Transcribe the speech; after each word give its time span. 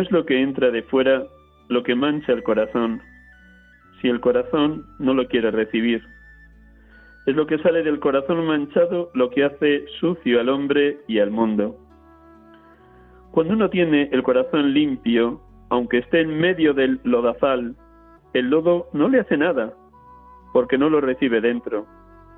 No 0.00 0.04
es 0.06 0.12
lo 0.12 0.24
que 0.24 0.40
entra 0.40 0.70
de 0.70 0.82
fuera 0.84 1.26
lo 1.68 1.82
que 1.82 1.94
mancha 1.94 2.32
el 2.32 2.42
corazón, 2.42 3.02
si 4.00 4.08
el 4.08 4.18
corazón 4.18 4.86
no 4.98 5.12
lo 5.12 5.28
quiere 5.28 5.50
recibir. 5.50 6.02
Es 7.26 7.36
lo 7.36 7.46
que 7.46 7.58
sale 7.58 7.82
del 7.82 8.00
corazón 8.00 8.46
manchado 8.46 9.10
lo 9.12 9.28
que 9.28 9.44
hace 9.44 9.84
sucio 10.00 10.40
al 10.40 10.48
hombre 10.48 11.00
y 11.06 11.18
al 11.18 11.30
mundo. 11.30 11.76
Cuando 13.32 13.52
uno 13.52 13.68
tiene 13.68 14.08
el 14.10 14.22
corazón 14.22 14.72
limpio, 14.72 15.42
aunque 15.68 15.98
esté 15.98 16.22
en 16.22 16.38
medio 16.38 16.72
del 16.72 16.98
lodazal, 17.04 17.76
el 18.32 18.48
lodo 18.48 18.88
no 18.94 19.06
le 19.10 19.20
hace 19.20 19.36
nada, 19.36 19.74
porque 20.54 20.78
no 20.78 20.88
lo 20.88 21.02
recibe 21.02 21.42
dentro. 21.42 21.84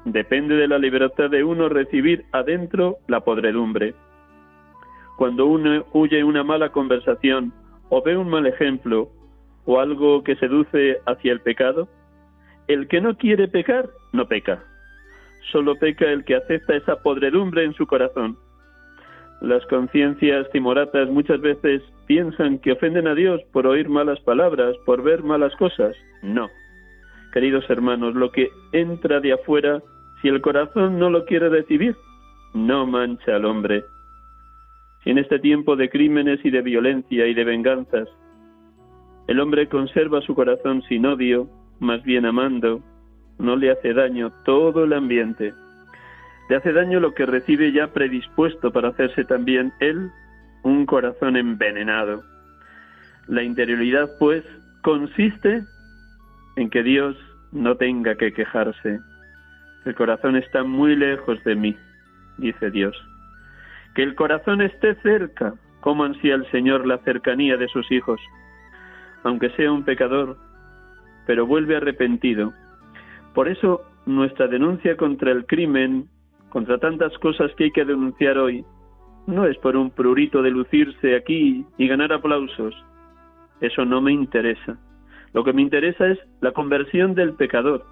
Depende 0.04 0.56
de 0.56 0.66
la 0.66 0.78
libertad 0.78 1.30
de 1.30 1.44
uno 1.44 1.68
recibir 1.68 2.24
adentro 2.32 2.96
la 3.06 3.20
podredumbre. 3.20 3.94
Cuando 5.16 5.46
uno 5.46 5.84
huye 5.92 6.24
una 6.24 6.42
mala 6.42 6.70
conversación 6.70 7.52
o 7.88 8.02
ve 8.02 8.16
un 8.16 8.28
mal 8.28 8.46
ejemplo 8.46 9.08
o 9.64 9.80
algo 9.80 10.24
que 10.24 10.36
seduce 10.36 10.98
hacia 11.06 11.32
el 11.32 11.40
pecado, 11.40 11.88
el 12.68 12.88
que 12.88 13.00
no 13.00 13.16
quiere 13.16 13.48
pecar 13.48 13.90
no 14.12 14.26
peca. 14.26 14.64
Solo 15.50 15.76
peca 15.76 16.06
el 16.06 16.24
que 16.24 16.36
acepta 16.36 16.76
esa 16.76 16.96
podredumbre 17.02 17.64
en 17.64 17.74
su 17.74 17.86
corazón. 17.86 18.36
Las 19.40 19.66
conciencias 19.66 20.48
timoratas 20.50 21.08
muchas 21.08 21.40
veces 21.40 21.82
piensan 22.06 22.58
que 22.60 22.72
ofenden 22.72 23.08
a 23.08 23.14
Dios 23.14 23.40
por 23.52 23.66
oír 23.66 23.88
malas 23.88 24.20
palabras, 24.20 24.76
por 24.86 25.02
ver 25.02 25.24
malas 25.24 25.54
cosas. 25.56 25.96
No. 26.22 26.48
Queridos 27.32 27.68
hermanos, 27.68 28.14
lo 28.14 28.30
que 28.30 28.50
entra 28.72 29.18
de 29.18 29.32
afuera, 29.32 29.82
si 30.20 30.28
el 30.28 30.40
corazón 30.40 30.98
no 30.98 31.10
lo 31.10 31.24
quiere 31.24 31.48
recibir, 31.48 31.96
no 32.54 32.86
mancha 32.86 33.34
al 33.34 33.44
hombre. 33.44 33.82
En 35.04 35.18
este 35.18 35.38
tiempo 35.38 35.74
de 35.76 35.90
crímenes 35.90 36.40
y 36.44 36.50
de 36.50 36.62
violencia 36.62 37.26
y 37.26 37.34
de 37.34 37.44
venganzas, 37.44 38.08
el 39.26 39.40
hombre 39.40 39.68
conserva 39.68 40.20
su 40.20 40.34
corazón 40.34 40.82
sin 40.88 41.06
odio, 41.06 41.48
más 41.80 42.02
bien 42.04 42.26
amando, 42.26 42.82
no 43.38 43.56
le 43.56 43.70
hace 43.70 43.92
daño 43.92 44.32
todo 44.44 44.84
el 44.84 44.92
ambiente. 44.92 45.52
Le 46.48 46.56
hace 46.56 46.72
daño 46.72 47.00
lo 47.00 47.14
que 47.14 47.26
recibe 47.26 47.72
ya 47.72 47.92
predispuesto 47.92 48.72
para 48.72 48.88
hacerse 48.88 49.24
también 49.24 49.72
él 49.80 50.10
un 50.62 50.86
corazón 50.86 51.36
envenenado. 51.36 52.22
La 53.26 53.42
interioridad, 53.42 54.10
pues, 54.18 54.44
consiste 54.82 55.62
en 56.56 56.70
que 56.70 56.82
Dios 56.82 57.16
no 57.52 57.76
tenga 57.76 58.16
que 58.16 58.32
quejarse. 58.32 59.00
El 59.84 59.94
corazón 59.94 60.36
está 60.36 60.62
muy 60.62 60.94
lejos 60.94 61.42
de 61.44 61.54
mí, 61.56 61.76
dice 62.38 62.70
Dios. 62.70 62.96
Que 63.94 64.02
el 64.02 64.14
corazón 64.14 64.62
esté 64.62 64.94
cerca, 65.02 65.54
como 65.80 66.04
ansía 66.04 66.34
el 66.34 66.50
Señor 66.50 66.86
la 66.86 66.98
cercanía 66.98 67.56
de 67.56 67.68
sus 67.68 67.90
hijos, 67.90 68.20
aunque 69.24 69.50
sea 69.50 69.72
un 69.72 69.84
pecador, 69.84 70.36
pero 71.26 71.46
vuelve 71.46 71.76
arrepentido. 71.76 72.52
Por 73.34 73.48
eso 73.48 73.82
nuestra 74.06 74.46
denuncia 74.48 74.96
contra 74.96 75.32
el 75.32 75.46
crimen, 75.46 76.08
contra 76.48 76.78
tantas 76.78 77.16
cosas 77.18 77.52
que 77.56 77.64
hay 77.64 77.70
que 77.70 77.84
denunciar 77.84 78.38
hoy, 78.38 78.64
no 79.26 79.46
es 79.46 79.56
por 79.58 79.76
un 79.76 79.90
prurito 79.90 80.42
de 80.42 80.50
lucirse 80.50 81.16
aquí 81.16 81.64
y 81.78 81.88
ganar 81.88 82.12
aplausos. 82.12 82.74
Eso 83.60 83.84
no 83.84 84.00
me 84.00 84.12
interesa. 84.12 84.76
Lo 85.32 85.44
que 85.44 85.52
me 85.52 85.62
interesa 85.62 86.08
es 86.08 86.18
la 86.40 86.52
conversión 86.52 87.14
del 87.14 87.34
pecador, 87.34 87.84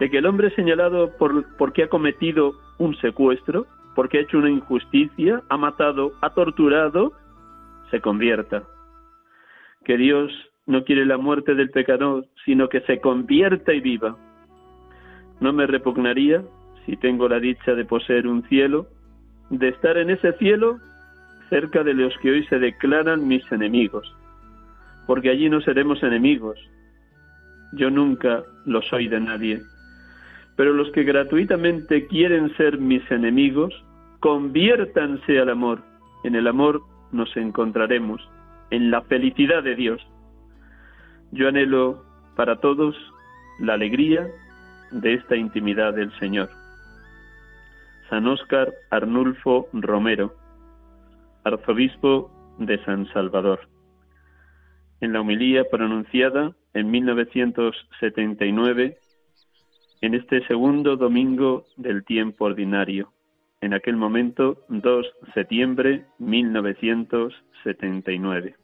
de 0.00 0.10
que 0.10 0.18
el 0.18 0.26
hombre 0.26 0.54
señalado 0.54 1.16
por 1.18 1.56
porque 1.56 1.84
ha 1.84 1.88
cometido 1.88 2.52
un 2.78 2.96
secuestro, 2.96 3.66
porque 3.94 4.18
ha 4.18 4.22
hecho 4.22 4.38
una 4.38 4.50
injusticia, 4.50 5.42
ha 5.48 5.56
matado, 5.56 6.12
ha 6.20 6.30
torturado, 6.30 7.12
se 7.90 8.00
convierta. 8.00 8.64
Que 9.84 9.96
Dios 9.96 10.32
no 10.66 10.84
quiere 10.84 11.04
la 11.04 11.18
muerte 11.18 11.54
del 11.54 11.70
pecador, 11.70 12.26
sino 12.44 12.68
que 12.68 12.80
se 12.82 13.00
convierta 13.00 13.72
y 13.72 13.80
viva. 13.80 14.16
No 15.40 15.52
me 15.52 15.66
repugnaría, 15.66 16.42
si 16.86 16.96
tengo 16.96 17.28
la 17.28 17.38
dicha 17.38 17.74
de 17.74 17.84
poseer 17.84 18.26
un 18.26 18.42
cielo, 18.48 18.86
de 19.50 19.68
estar 19.68 19.96
en 19.98 20.10
ese 20.10 20.32
cielo 20.34 20.78
cerca 21.50 21.84
de 21.84 21.94
los 21.94 22.16
que 22.18 22.30
hoy 22.30 22.46
se 22.46 22.58
declaran 22.58 23.28
mis 23.28 23.44
enemigos, 23.52 24.12
porque 25.06 25.30
allí 25.30 25.48
no 25.48 25.60
seremos 25.60 26.02
enemigos. 26.02 26.58
Yo 27.74 27.90
nunca 27.90 28.42
lo 28.64 28.82
soy 28.82 29.08
de 29.08 29.20
nadie. 29.20 29.60
Pero 30.56 30.72
los 30.72 30.90
que 30.92 31.02
gratuitamente 31.02 32.06
quieren 32.06 32.54
ser 32.56 32.78
mis 32.78 33.08
enemigos, 33.10 33.74
conviértanse 34.20 35.38
al 35.38 35.50
amor. 35.50 35.82
En 36.22 36.34
el 36.34 36.46
amor 36.46 36.82
nos 37.12 37.36
encontraremos, 37.36 38.26
en 38.70 38.90
la 38.90 39.02
felicidad 39.02 39.62
de 39.62 39.74
Dios. 39.74 40.00
Yo 41.32 41.48
anhelo 41.48 42.04
para 42.36 42.60
todos 42.60 42.96
la 43.58 43.74
alegría 43.74 44.26
de 44.90 45.14
esta 45.14 45.36
intimidad 45.36 45.94
del 45.94 46.12
Señor. 46.18 46.50
San 48.10 48.26
Óscar 48.26 48.72
Arnulfo 48.90 49.68
Romero, 49.72 50.34
arzobispo 51.44 52.56
de 52.58 52.82
San 52.84 53.06
Salvador. 53.12 53.60
En 55.00 55.12
la 55.12 55.20
homilía 55.20 55.62
pronunciada 55.70 56.52
en 56.74 56.90
1979, 56.90 58.98
en 60.04 60.12
este 60.12 60.44
segundo 60.46 60.96
domingo 60.96 61.64
del 61.78 62.04
tiempo 62.04 62.44
ordinario, 62.44 63.10
en 63.62 63.72
aquel 63.72 63.96
momento 63.96 64.58
2 64.68 65.06
de 65.22 65.32
septiembre 65.32 66.04
1979. 66.18 68.54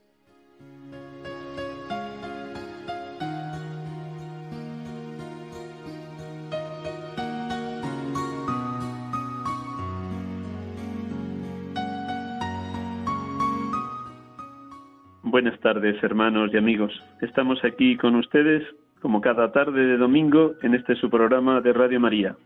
Buenas 15.22 15.58
tardes, 15.60 16.02
hermanos 16.02 16.50
y 16.52 16.58
amigos. 16.58 16.92
Estamos 17.22 17.64
aquí 17.64 17.96
con 17.96 18.16
ustedes, 18.16 18.62
como 19.00 19.20
cada 19.20 19.52
tarde 19.52 19.86
de 19.86 19.96
domingo, 19.96 20.52
en 20.62 20.74
este 20.74 20.94
su 20.96 21.10
programa 21.10 21.60
de 21.60 21.72
Radio 21.72 22.00
María. 22.00 22.36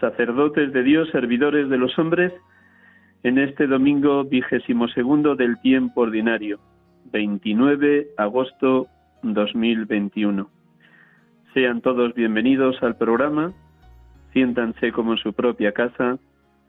Sacerdotes 0.00 0.72
de 0.72 0.82
Dios, 0.82 1.08
servidores 1.10 1.68
de 1.68 1.78
los 1.78 1.98
hombres, 1.98 2.32
en 3.22 3.38
este 3.38 3.66
domingo 3.66 4.24
vigésimo 4.24 4.88
segundo 4.88 5.36
del 5.36 5.60
tiempo 5.60 6.02
ordinario, 6.02 6.58
29 7.12 8.08
agosto 8.16 8.86
2021. 9.22 10.48
Sean 11.54 11.80
todos 11.80 12.14
bienvenidos 12.14 12.82
al 12.82 12.96
programa, 12.96 13.52
siéntanse 14.32 14.92
como 14.92 15.12
en 15.12 15.18
su 15.18 15.32
propia 15.32 15.72
casa, 15.72 16.18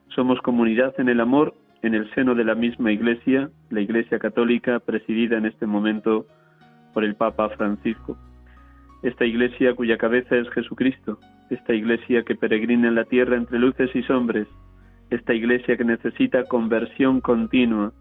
somos 0.10 0.40
comunidad 0.42 0.94
en 1.00 1.10
el 1.10 1.20
amor 1.20 1.54
en 1.82 1.94
el 1.94 2.10
seno 2.14 2.36
de 2.36 2.44
la 2.44 2.56
misma 2.56 2.92
Iglesia, 2.92 3.50
la 3.70 3.82
Iglesia 3.82 4.20
Católica, 4.20 4.80
presidida 4.80 5.38
en 5.38 5.46
este 5.46 5.66
momento 5.66 6.26
por 6.94 7.04
el 7.04 7.16
Papa 7.16 7.50
Francisco. 7.50 8.18
Esta 9.04 9.26
Iglesia 9.26 9.76
cuya 9.76 9.98
cabeza 9.98 10.36
es 10.36 10.50
Jesucristo, 10.50 11.20
esta 11.50 11.74
Iglesia 11.74 12.24
que 12.24 12.36
peregrina 12.36 12.88
en 12.88 12.96
la 12.96 13.06
tierra 13.06 13.38
entre 13.38 13.60
luces 13.60 13.96
y 13.96 14.04
sombras, 14.04 14.48
esta 15.10 15.34
Iglesia 15.34 15.78
que 15.78 15.86
necesita 15.86 16.46
conversión 16.46 17.22
continua, 17.22 17.94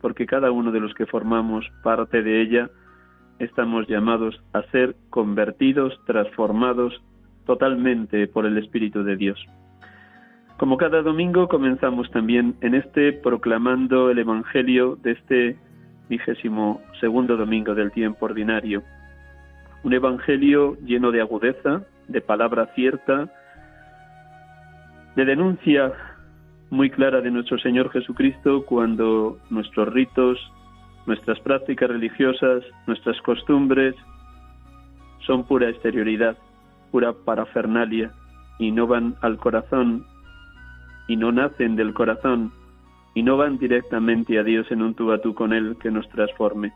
porque 0.00 0.26
cada 0.26 0.50
uno 0.50 0.72
de 0.72 0.80
los 0.80 0.92
que 0.94 1.06
formamos 1.06 1.66
parte 1.82 2.22
de 2.22 2.42
ella 2.42 2.70
estamos 3.38 3.86
llamados 3.88 4.42
a 4.52 4.62
ser 4.70 4.94
convertidos, 5.08 5.98
transformados 6.06 7.00
totalmente 7.46 8.26
por 8.26 8.44
el 8.44 8.58
Espíritu 8.58 9.02
de 9.02 9.16
Dios. 9.16 9.38
Como 10.58 10.76
cada 10.76 11.00
domingo 11.00 11.48
comenzamos 11.48 12.10
también 12.10 12.54
en 12.60 12.74
este 12.74 13.14
proclamando 13.14 14.10
el 14.10 14.18
Evangelio 14.18 14.96
de 15.02 15.12
este 15.12 15.56
vigésimo 16.10 16.82
segundo 17.00 17.36
domingo 17.38 17.74
del 17.74 17.90
tiempo 17.92 18.26
ordinario. 18.26 18.82
Un 19.82 19.94
Evangelio 19.94 20.76
lleno 20.84 21.10
de 21.10 21.20
agudeza, 21.20 21.82
de 22.08 22.20
palabra 22.20 22.66
cierta, 22.74 23.28
de 25.16 25.24
denuncia 25.24 25.92
muy 26.70 26.90
clara 26.90 27.20
de 27.20 27.30
nuestro 27.30 27.58
Señor 27.58 27.90
Jesucristo 27.90 28.64
cuando 28.64 29.38
nuestros 29.50 29.92
ritos, 29.92 30.38
nuestras 31.06 31.40
prácticas 31.40 31.90
religiosas, 31.90 32.62
nuestras 32.86 33.20
costumbres 33.22 33.94
son 35.26 35.44
pura 35.44 35.68
exterioridad, 35.68 36.36
pura 36.90 37.12
parafernalia 37.12 38.12
y 38.58 38.70
no 38.70 38.86
van 38.86 39.16
al 39.20 39.38
corazón 39.38 40.06
y 41.08 41.16
no 41.16 41.32
nacen 41.32 41.74
del 41.74 41.92
corazón 41.92 42.52
y 43.14 43.22
no 43.22 43.36
van 43.36 43.58
directamente 43.58 44.38
a 44.38 44.44
Dios 44.44 44.70
en 44.70 44.82
un 44.82 44.94
tú 44.94 45.10
a 45.12 45.18
tú 45.18 45.34
con 45.34 45.52
Él 45.52 45.76
que 45.80 45.90
nos 45.90 46.08
transforme. 46.10 46.72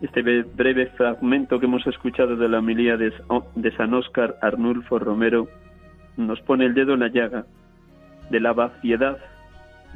Este 0.00 0.22
breve 0.22 0.86
fragmento 0.96 1.60
que 1.60 1.66
hemos 1.66 1.86
escuchado 1.86 2.36
de 2.36 2.48
la 2.48 2.58
homilía 2.58 2.96
de, 2.96 3.12
San 3.76 3.94
Óscar 3.94 4.36
Arnulfo 4.42 4.98
Romero 4.98 5.48
nos 6.16 6.40
pone 6.42 6.66
el 6.66 6.74
dedo 6.74 6.94
en 6.94 7.00
la 7.00 7.08
llaga 7.08 7.46
de 8.30 8.40
la 8.40 8.52
vaciedad 8.52 9.18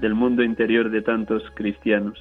del 0.01 0.15
mundo 0.15 0.43
interior 0.43 0.91
de 0.91 1.03
tantos 1.03 1.43
cristianos, 1.55 2.19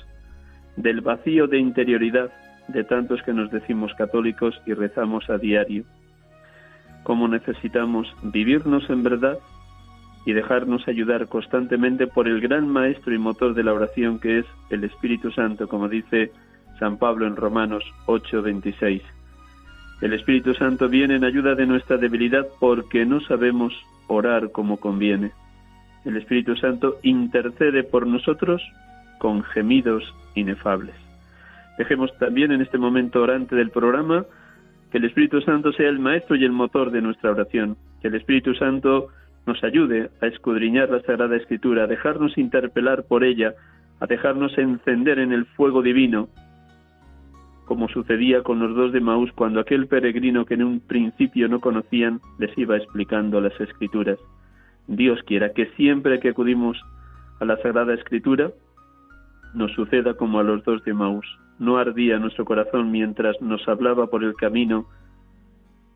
del 0.75 1.01
vacío 1.01 1.47
de 1.47 1.59
interioridad 1.59 2.31
de 2.67 2.83
tantos 2.83 3.21
que 3.21 3.33
nos 3.33 3.51
decimos 3.51 3.93
católicos 3.93 4.59
y 4.65 4.73
rezamos 4.73 5.29
a 5.29 5.37
diario. 5.37 5.85
Cómo 7.03 7.27
necesitamos 7.27 8.07
vivirnos 8.23 8.89
en 8.89 9.03
verdad 9.03 9.37
y 10.25 10.33
dejarnos 10.33 10.85
ayudar 10.87 11.27
constantemente 11.27 12.07
por 12.07 12.27
el 12.27 12.41
gran 12.41 12.67
maestro 12.67 13.13
y 13.13 13.17
motor 13.17 13.53
de 13.53 13.63
la 13.63 13.73
oración 13.73 14.19
que 14.19 14.39
es 14.39 14.45
el 14.69 14.83
Espíritu 14.83 15.31
Santo, 15.31 15.69
como 15.69 15.87
dice 15.87 16.31
San 16.79 16.97
Pablo 16.97 17.27
en 17.27 17.35
Romanos 17.35 17.83
8:26. 18.05 19.01
El 20.01 20.13
Espíritu 20.13 20.53
Santo 20.53 20.89
viene 20.89 21.15
en 21.15 21.23
ayuda 21.23 21.55
de 21.55 21.65
nuestra 21.65 21.97
debilidad 21.97 22.47
porque 22.59 23.05
no 23.05 23.19
sabemos 23.21 23.73
orar 24.07 24.51
como 24.51 24.77
conviene. 24.77 25.31
El 26.05 26.17
Espíritu 26.17 26.55
Santo 26.55 26.97
intercede 27.01 27.83
por 27.83 28.05
nosotros 28.05 28.61
con 29.17 29.43
gemidos 29.43 30.03
inefables. 30.35 30.95
Dejemos 31.77 32.15
también 32.17 32.51
en 32.51 32.61
este 32.61 32.77
momento 32.77 33.21
orante 33.21 33.55
del 33.55 33.71
programa 33.71 34.25
que 34.91 34.99
el 34.99 35.05
Espíritu 35.05 35.41
Santo 35.41 35.73
sea 35.73 35.89
el 35.89 35.99
maestro 35.99 36.35
y 36.35 36.45
el 36.45 36.51
motor 36.51 36.91
de 36.91 37.01
nuestra 37.01 37.31
oración, 37.31 37.75
que 38.01 38.07
el 38.07 38.15
Espíritu 38.15 38.53
Santo 38.55 39.09
nos 39.45 39.63
ayude 39.63 40.09
a 40.21 40.27
escudriñar 40.27 40.89
la 40.89 41.01
Sagrada 41.01 41.35
Escritura, 41.35 41.83
a 41.83 41.87
dejarnos 41.87 42.37
interpelar 42.37 43.03
por 43.03 43.23
ella, 43.23 43.53
a 43.99 44.05
dejarnos 44.05 44.57
encender 44.57 45.19
en 45.19 45.33
el 45.33 45.45
fuego 45.45 45.81
divino, 45.81 46.29
como 47.67 47.89
sucedía 47.89 48.41
con 48.41 48.59
los 48.59 48.75
dos 48.75 48.93
de 48.93 49.01
Maús 49.01 49.31
cuando 49.33 49.59
aquel 49.59 49.87
peregrino 49.87 50.45
que 50.45 50.55
en 50.55 50.63
un 50.63 50.79
principio 50.79 51.49
no 51.49 51.59
conocían 51.59 52.21
les 52.39 52.57
iba 52.57 52.77
explicando 52.77 53.41
las 53.41 53.59
Escrituras. 53.59 54.17
Dios 54.87 55.21
quiera 55.23 55.53
que 55.53 55.67
siempre 55.75 56.19
que 56.19 56.29
acudimos 56.29 56.81
a 57.41 57.45
la 57.45 57.57
Sagrada 57.57 57.93
Escritura 57.93 58.51
nos 59.53 59.73
suceda 59.73 60.13
como 60.13 60.39
a 60.39 60.43
los 60.43 60.63
dos 60.63 60.83
de 60.85 60.93
Maús. 60.93 61.27
No 61.59 61.77
ardía 61.77 62.19
nuestro 62.19 62.45
corazón 62.45 62.89
mientras 62.89 63.39
nos 63.41 63.67
hablaba 63.67 64.07
por 64.07 64.23
el 64.23 64.35
camino 64.35 64.87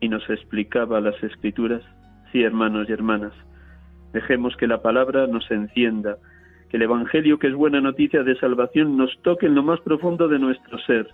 y 0.00 0.08
nos 0.08 0.28
explicaba 0.28 1.00
las 1.00 1.20
Escrituras. 1.22 1.82
Sí, 2.32 2.42
hermanos 2.42 2.86
y 2.88 2.92
hermanas, 2.92 3.32
dejemos 4.12 4.56
que 4.56 4.66
la 4.66 4.82
palabra 4.82 5.26
nos 5.26 5.50
encienda, 5.50 6.18
que 6.68 6.76
el 6.76 6.82
Evangelio, 6.82 7.38
que 7.38 7.46
es 7.46 7.54
buena 7.54 7.80
noticia 7.80 8.22
de 8.22 8.36
salvación, 8.36 8.96
nos 8.98 9.10
toque 9.22 9.46
en 9.46 9.54
lo 9.54 9.62
más 9.62 9.80
profundo 9.80 10.28
de 10.28 10.38
nuestro 10.38 10.78
ser. 10.80 11.08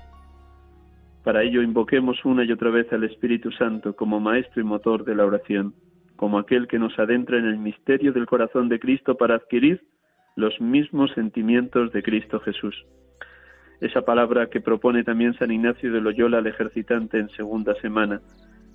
Para 1.29 1.43
ello 1.43 1.61
invoquemos 1.61 2.25
una 2.25 2.43
y 2.43 2.53
otra 2.53 2.71
vez 2.71 2.91
al 2.91 3.05
Espíritu 3.05 3.53
Santo 3.53 3.95
como 3.95 4.19
maestro 4.19 4.63
y 4.63 4.65
motor 4.65 5.05
de 5.05 5.15
la 5.15 5.27
oración, 5.27 5.75
como 6.17 6.39
aquel 6.39 6.67
que 6.67 6.79
nos 6.79 6.99
adentra 6.99 7.37
en 7.37 7.45
el 7.45 7.59
misterio 7.59 8.15
del 8.15 8.25
corazón 8.25 8.71
de 8.71 8.81
Cristo 8.81 9.15
para 9.15 9.35
adquirir 9.35 9.83
los 10.37 10.59
mismos 10.59 11.13
sentimientos 11.13 11.93
de 11.93 12.03
Cristo 12.03 12.41
Jesús. 12.41 12.83
Esa 13.83 14.01
palabra 14.01 14.47
que 14.47 14.63
propone 14.63 15.05
también 15.05 15.35
San 15.35 15.51
Ignacio 15.51 15.93
de 15.93 16.01
Loyola 16.01 16.39
al 16.39 16.47
ejercitante 16.47 17.19
en 17.19 17.29
segunda 17.29 17.75
semana, 17.75 18.23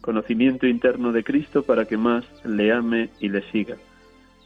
conocimiento 0.01 0.67
interno 0.67 1.11
de 1.11 1.23
Cristo 1.23 1.63
para 1.63 1.85
que 1.85 1.97
más 1.97 2.23
le 2.45 2.71
ame 2.71 3.09
y 3.19 3.29
le 3.29 3.41
siga. 3.49 3.77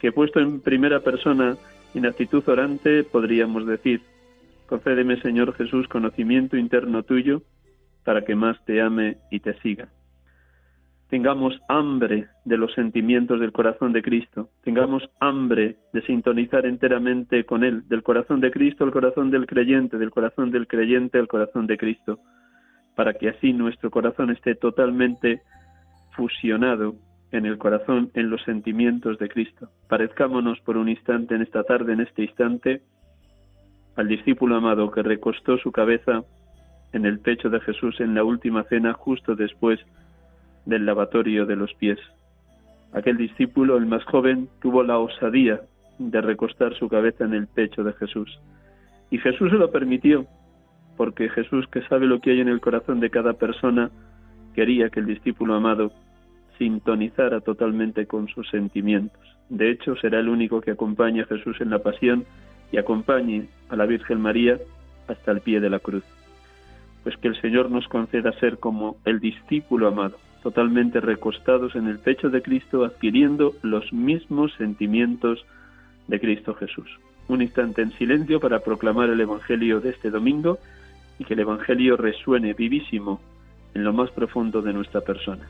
Que 0.00 0.12
puesto 0.12 0.40
en 0.40 0.62
primera 0.62 1.00
persona 1.00 1.58
en 1.92 2.06
actitud 2.06 2.42
orante 2.48 3.04
podríamos 3.04 3.66
decir, 3.66 4.00
concédeme 4.66 5.20
Señor 5.20 5.52
Jesús 5.52 5.86
conocimiento 5.88 6.56
interno 6.56 7.02
tuyo 7.02 7.42
para 8.08 8.22
que 8.22 8.34
más 8.34 8.56
te 8.64 8.80
ame 8.80 9.18
y 9.30 9.40
te 9.40 9.52
siga. 9.60 9.88
Tengamos 11.10 11.60
hambre 11.68 12.28
de 12.46 12.56
los 12.56 12.72
sentimientos 12.72 13.38
del 13.38 13.52
corazón 13.52 13.92
de 13.92 14.00
Cristo, 14.00 14.48
tengamos 14.64 15.02
hambre 15.20 15.76
de 15.92 16.00
sintonizar 16.06 16.64
enteramente 16.64 17.44
con 17.44 17.64
Él, 17.64 17.86
del 17.86 18.02
corazón 18.02 18.40
de 18.40 18.50
Cristo 18.50 18.84
al 18.84 18.92
corazón 18.92 19.30
del 19.30 19.44
creyente, 19.44 19.98
del 19.98 20.10
corazón 20.10 20.50
del 20.50 20.66
creyente 20.66 21.18
al 21.18 21.28
corazón 21.28 21.66
de 21.66 21.76
Cristo 21.76 22.18
para 22.96 23.12
que 23.12 23.28
así 23.28 23.52
nuestro 23.52 23.90
corazón 23.90 24.30
esté 24.30 24.54
totalmente 24.54 25.42
fusionado 26.16 26.94
en 27.30 27.44
el 27.44 27.58
corazón, 27.58 28.10
en 28.14 28.30
los 28.30 28.42
sentimientos 28.44 29.18
de 29.18 29.28
Cristo. 29.28 29.68
Parezcámonos 29.86 30.58
por 30.60 30.78
un 30.78 30.88
instante 30.88 31.34
en 31.34 31.42
esta 31.42 31.62
tarde, 31.62 31.92
en 31.92 32.00
este 32.00 32.22
instante, 32.22 32.80
al 33.96 34.08
discípulo 34.08 34.56
amado 34.56 34.90
que 34.90 35.02
recostó 35.02 35.58
su 35.58 35.72
cabeza 35.72 36.24
en 36.92 37.06
el 37.06 37.18
pecho 37.18 37.50
de 37.50 37.60
Jesús 37.60 38.00
en 38.00 38.14
la 38.14 38.24
última 38.24 38.64
cena 38.64 38.92
justo 38.92 39.34
después 39.34 39.78
del 40.66 40.86
lavatorio 40.86 41.46
de 41.46 41.56
los 41.56 41.72
pies. 41.74 41.98
Aquel 42.92 43.16
discípulo, 43.16 43.76
el 43.76 43.86
más 43.86 44.04
joven, 44.04 44.48
tuvo 44.60 44.82
la 44.82 44.98
osadía 44.98 45.60
de 45.98 46.20
recostar 46.20 46.74
su 46.74 46.88
cabeza 46.88 47.24
en 47.24 47.34
el 47.34 47.46
pecho 47.46 47.84
de 47.84 47.92
Jesús. 47.94 48.38
Y 49.10 49.18
Jesús 49.18 49.50
se 49.50 49.56
lo 49.56 49.70
permitió, 49.70 50.26
porque 50.96 51.28
Jesús, 51.28 51.66
que 51.68 51.82
sabe 51.82 52.06
lo 52.06 52.20
que 52.20 52.30
hay 52.30 52.40
en 52.40 52.48
el 52.48 52.60
corazón 52.60 53.00
de 53.00 53.10
cada 53.10 53.34
persona, 53.34 53.90
quería 54.54 54.90
que 54.90 55.00
el 55.00 55.06
discípulo 55.06 55.54
amado 55.54 55.92
sintonizara 56.58 57.40
totalmente 57.40 58.06
con 58.06 58.28
sus 58.28 58.48
sentimientos. 58.50 59.20
De 59.48 59.70
hecho, 59.70 59.96
será 59.96 60.18
el 60.18 60.28
único 60.28 60.60
que 60.60 60.72
acompañe 60.72 61.22
a 61.22 61.26
Jesús 61.26 61.60
en 61.60 61.70
la 61.70 61.78
pasión 61.78 62.24
y 62.72 62.78
acompañe 62.78 63.48
a 63.68 63.76
la 63.76 63.86
Virgen 63.86 64.20
María 64.20 64.58
hasta 65.06 65.30
el 65.32 65.40
pie 65.40 65.60
de 65.60 65.70
la 65.70 65.78
cruz. 65.78 66.04
Pues 67.08 67.20
que 67.20 67.28
el 67.28 67.40
Señor 67.40 67.70
nos 67.70 67.88
conceda 67.88 68.32
ser 68.32 68.58
como 68.58 68.98
el 69.06 69.18
discípulo 69.18 69.88
amado, 69.88 70.18
totalmente 70.42 71.00
recostados 71.00 71.74
en 71.74 71.86
el 71.86 71.98
pecho 72.00 72.28
de 72.28 72.42
Cristo, 72.42 72.84
adquiriendo 72.84 73.54
los 73.62 73.94
mismos 73.94 74.52
sentimientos 74.58 75.42
de 76.06 76.20
Cristo 76.20 76.52
Jesús. 76.52 76.86
Un 77.26 77.40
instante 77.40 77.80
en 77.80 77.92
silencio 77.92 78.40
para 78.40 78.60
proclamar 78.60 79.08
el 79.08 79.22
Evangelio 79.22 79.80
de 79.80 79.88
este 79.88 80.10
domingo 80.10 80.58
y 81.18 81.24
que 81.24 81.32
el 81.32 81.40
Evangelio 81.40 81.96
resuene 81.96 82.52
vivísimo 82.52 83.22
en 83.72 83.84
lo 83.84 83.94
más 83.94 84.10
profundo 84.10 84.60
de 84.60 84.74
nuestra 84.74 85.00
persona. 85.00 85.48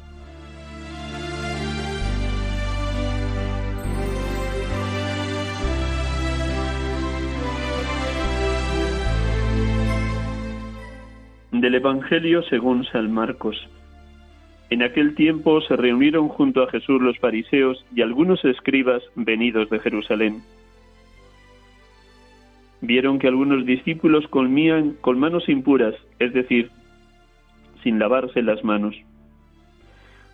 Del 11.61 11.75
Evangelio 11.75 12.45
según 12.45 12.85
San 12.85 13.13
Marcos. 13.13 13.57
En 14.71 14.81
aquel 14.81 15.17
tiempo 15.17 15.61
se 15.63 15.75
reunieron 15.75 16.29
junto 16.29 16.63
a 16.63 16.71
Jesús 16.71 17.03
los 17.03 17.19
fariseos 17.19 17.85
y 17.93 18.01
algunos 18.03 18.45
escribas 18.45 19.03
venidos 19.17 19.69
de 19.69 19.81
Jerusalén. 19.81 20.43
Vieron 22.81 23.19
que 23.19 23.27
algunos 23.27 23.67
discípulos 23.67 24.29
comían 24.29 24.93
con 25.01 25.19
manos 25.19 25.49
impuras, 25.49 25.97
es 26.21 26.33
decir, 26.33 26.71
sin 27.83 27.99
lavarse 27.99 28.41
las 28.41 28.63
manos. 28.63 28.95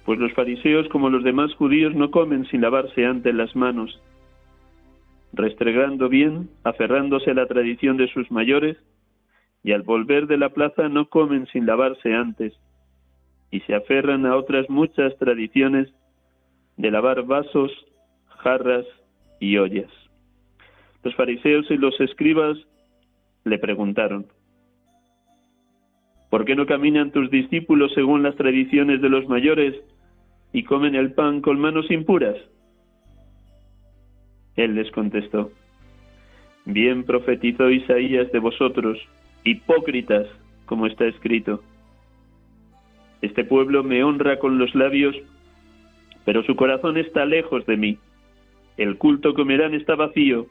Pues 0.04 0.19
los 0.19 0.35
fariseos, 0.35 0.88
como 0.88 1.09
los 1.09 1.25
demás 1.25 1.54
judíos, 1.54 1.95
no 1.95 2.11
comen 2.11 2.45
sin 2.49 2.61
lavarse 2.61 3.07
antes 3.07 3.35
las 3.35 3.57
manos, 3.57 3.99
restregando 5.33 6.11
bien, 6.11 6.50
aferrándose 6.64 7.31
a 7.31 7.35
la 7.35 7.47
tradición 7.47 7.97
de 7.97 8.09
sus 8.09 8.31
mayores, 8.31 8.76
y 9.64 9.73
al 9.73 9.83
volver 9.83 10.26
de 10.26 10.37
la 10.37 10.50
plaza 10.50 10.90
no 10.90 11.09
comen 11.09 11.47
sin 11.47 11.64
lavarse 11.64 12.14
antes, 12.14 12.52
y 13.50 13.61
se 13.61 13.75
aferran 13.75 14.26
a 14.26 14.37
otras 14.37 14.68
muchas 14.68 15.16
tradiciones 15.16 15.88
de 16.76 16.90
lavar 16.90 17.25
vasos, 17.25 17.73
jarras 18.28 18.85
y 19.40 19.56
ollas. 19.56 19.90
Los 21.02 21.14
fariseos 21.14 21.71
y 21.71 21.76
los 21.78 21.99
escribas 22.00 22.59
le 23.44 23.59
preguntaron, 23.59 24.26
¿por 26.28 26.44
qué 26.44 26.54
no 26.54 26.66
caminan 26.66 27.11
tus 27.11 27.30
discípulos 27.30 27.92
según 27.94 28.23
las 28.23 28.37
tradiciones 28.37 29.00
de 29.00 29.09
los 29.09 29.26
mayores 29.28 29.75
y 30.52 30.64
comen 30.64 30.94
el 30.94 31.12
pan 31.12 31.40
con 31.40 31.59
manos 31.59 31.90
impuras? 31.90 32.37
Él 34.56 34.75
les 34.75 34.90
contestó, 34.90 35.52
bien 36.66 37.04
profetizó 37.04 37.71
Isaías 37.71 38.30
de 38.30 38.38
vosotros, 38.40 38.99
hipócritas, 39.45 40.27
como 40.67 40.87
está 40.87 41.05
escrito. 41.07 41.63
Este 43.23 43.45
pueblo 43.45 43.83
me 43.85 44.03
honra 44.03 44.39
con 44.39 44.59
los 44.59 44.75
labios, 44.75 45.17
pero 46.25 46.43
su 46.43 46.57
corazón 46.57 46.97
está 46.97 47.25
lejos 47.25 47.65
de 47.67 47.77
mí. 47.77 47.99
El 48.77 48.99
culto 48.99 49.35
que 49.35 49.45
me 49.45 49.77
está 49.77 49.95
vacío, 49.95 50.47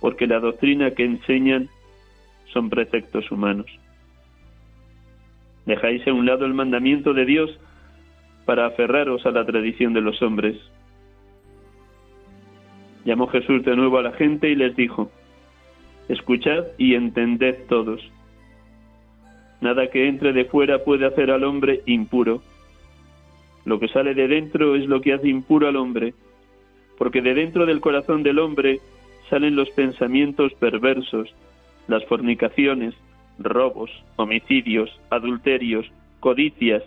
porque 0.00 0.26
la 0.26 0.40
doctrina 0.40 0.92
que 0.92 1.04
enseñan 1.04 1.68
son 2.52 2.70
preceptos 2.70 3.30
humanos. 3.30 3.66
Dejáis 5.66 6.06
a 6.06 6.12
un 6.12 6.26
lado 6.26 6.44
el 6.44 6.54
mandamiento 6.54 7.14
de 7.14 7.24
Dios 7.24 7.58
para 8.44 8.66
aferraros 8.66 9.24
a 9.26 9.30
la 9.30 9.44
tradición 9.44 9.92
de 9.92 10.00
los 10.00 10.20
hombres. 10.22 10.56
Llamó 13.04 13.26
Jesús 13.28 13.64
de 13.64 13.76
nuevo 13.76 13.98
a 13.98 14.02
la 14.02 14.12
gente 14.12 14.48
y 14.50 14.54
les 14.54 14.74
dijo, 14.76 15.10
Escuchad 16.08 16.64
y 16.78 16.94
entended 16.94 17.56
todos. 17.68 18.00
Nada 19.60 19.88
que 19.90 20.08
entre 20.08 20.32
de 20.32 20.44
fuera 20.44 20.82
puede 20.84 21.06
hacer 21.06 21.30
al 21.30 21.44
hombre 21.44 21.82
impuro. 21.86 22.42
Lo 23.64 23.78
que 23.78 23.88
sale 23.88 24.14
de 24.14 24.26
dentro 24.26 24.74
es 24.74 24.86
lo 24.86 25.00
que 25.00 25.12
hace 25.12 25.28
impuro 25.28 25.68
al 25.68 25.76
hombre, 25.76 26.14
porque 26.98 27.22
de 27.22 27.34
dentro 27.34 27.64
del 27.64 27.80
corazón 27.80 28.22
del 28.22 28.40
hombre 28.40 28.80
salen 29.30 29.54
los 29.54 29.70
pensamientos 29.70 30.52
perversos, 30.54 31.32
las 31.86 32.04
fornicaciones, 32.06 32.94
robos, 33.38 33.90
homicidios, 34.16 34.90
adulterios, 35.10 35.90
codicias, 36.20 36.82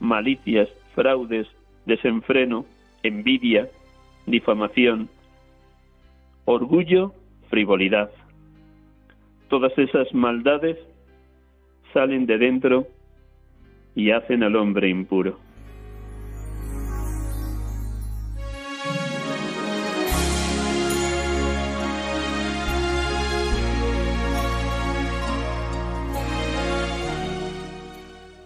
malicias, 0.00 0.68
fraudes, 0.94 1.46
desenfreno, 1.86 2.66
envidia, 3.02 3.68
difamación, 4.26 5.08
orgullo, 6.44 7.12
frivolidad. 7.48 8.10
Todas 9.48 9.76
esas 9.78 10.12
maldades 10.12 10.76
salen 11.94 12.26
de 12.26 12.36
dentro 12.36 12.86
y 13.94 14.10
hacen 14.10 14.42
al 14.42 14.56
hombre 14.56 14.88
impuro. 14.88 15.38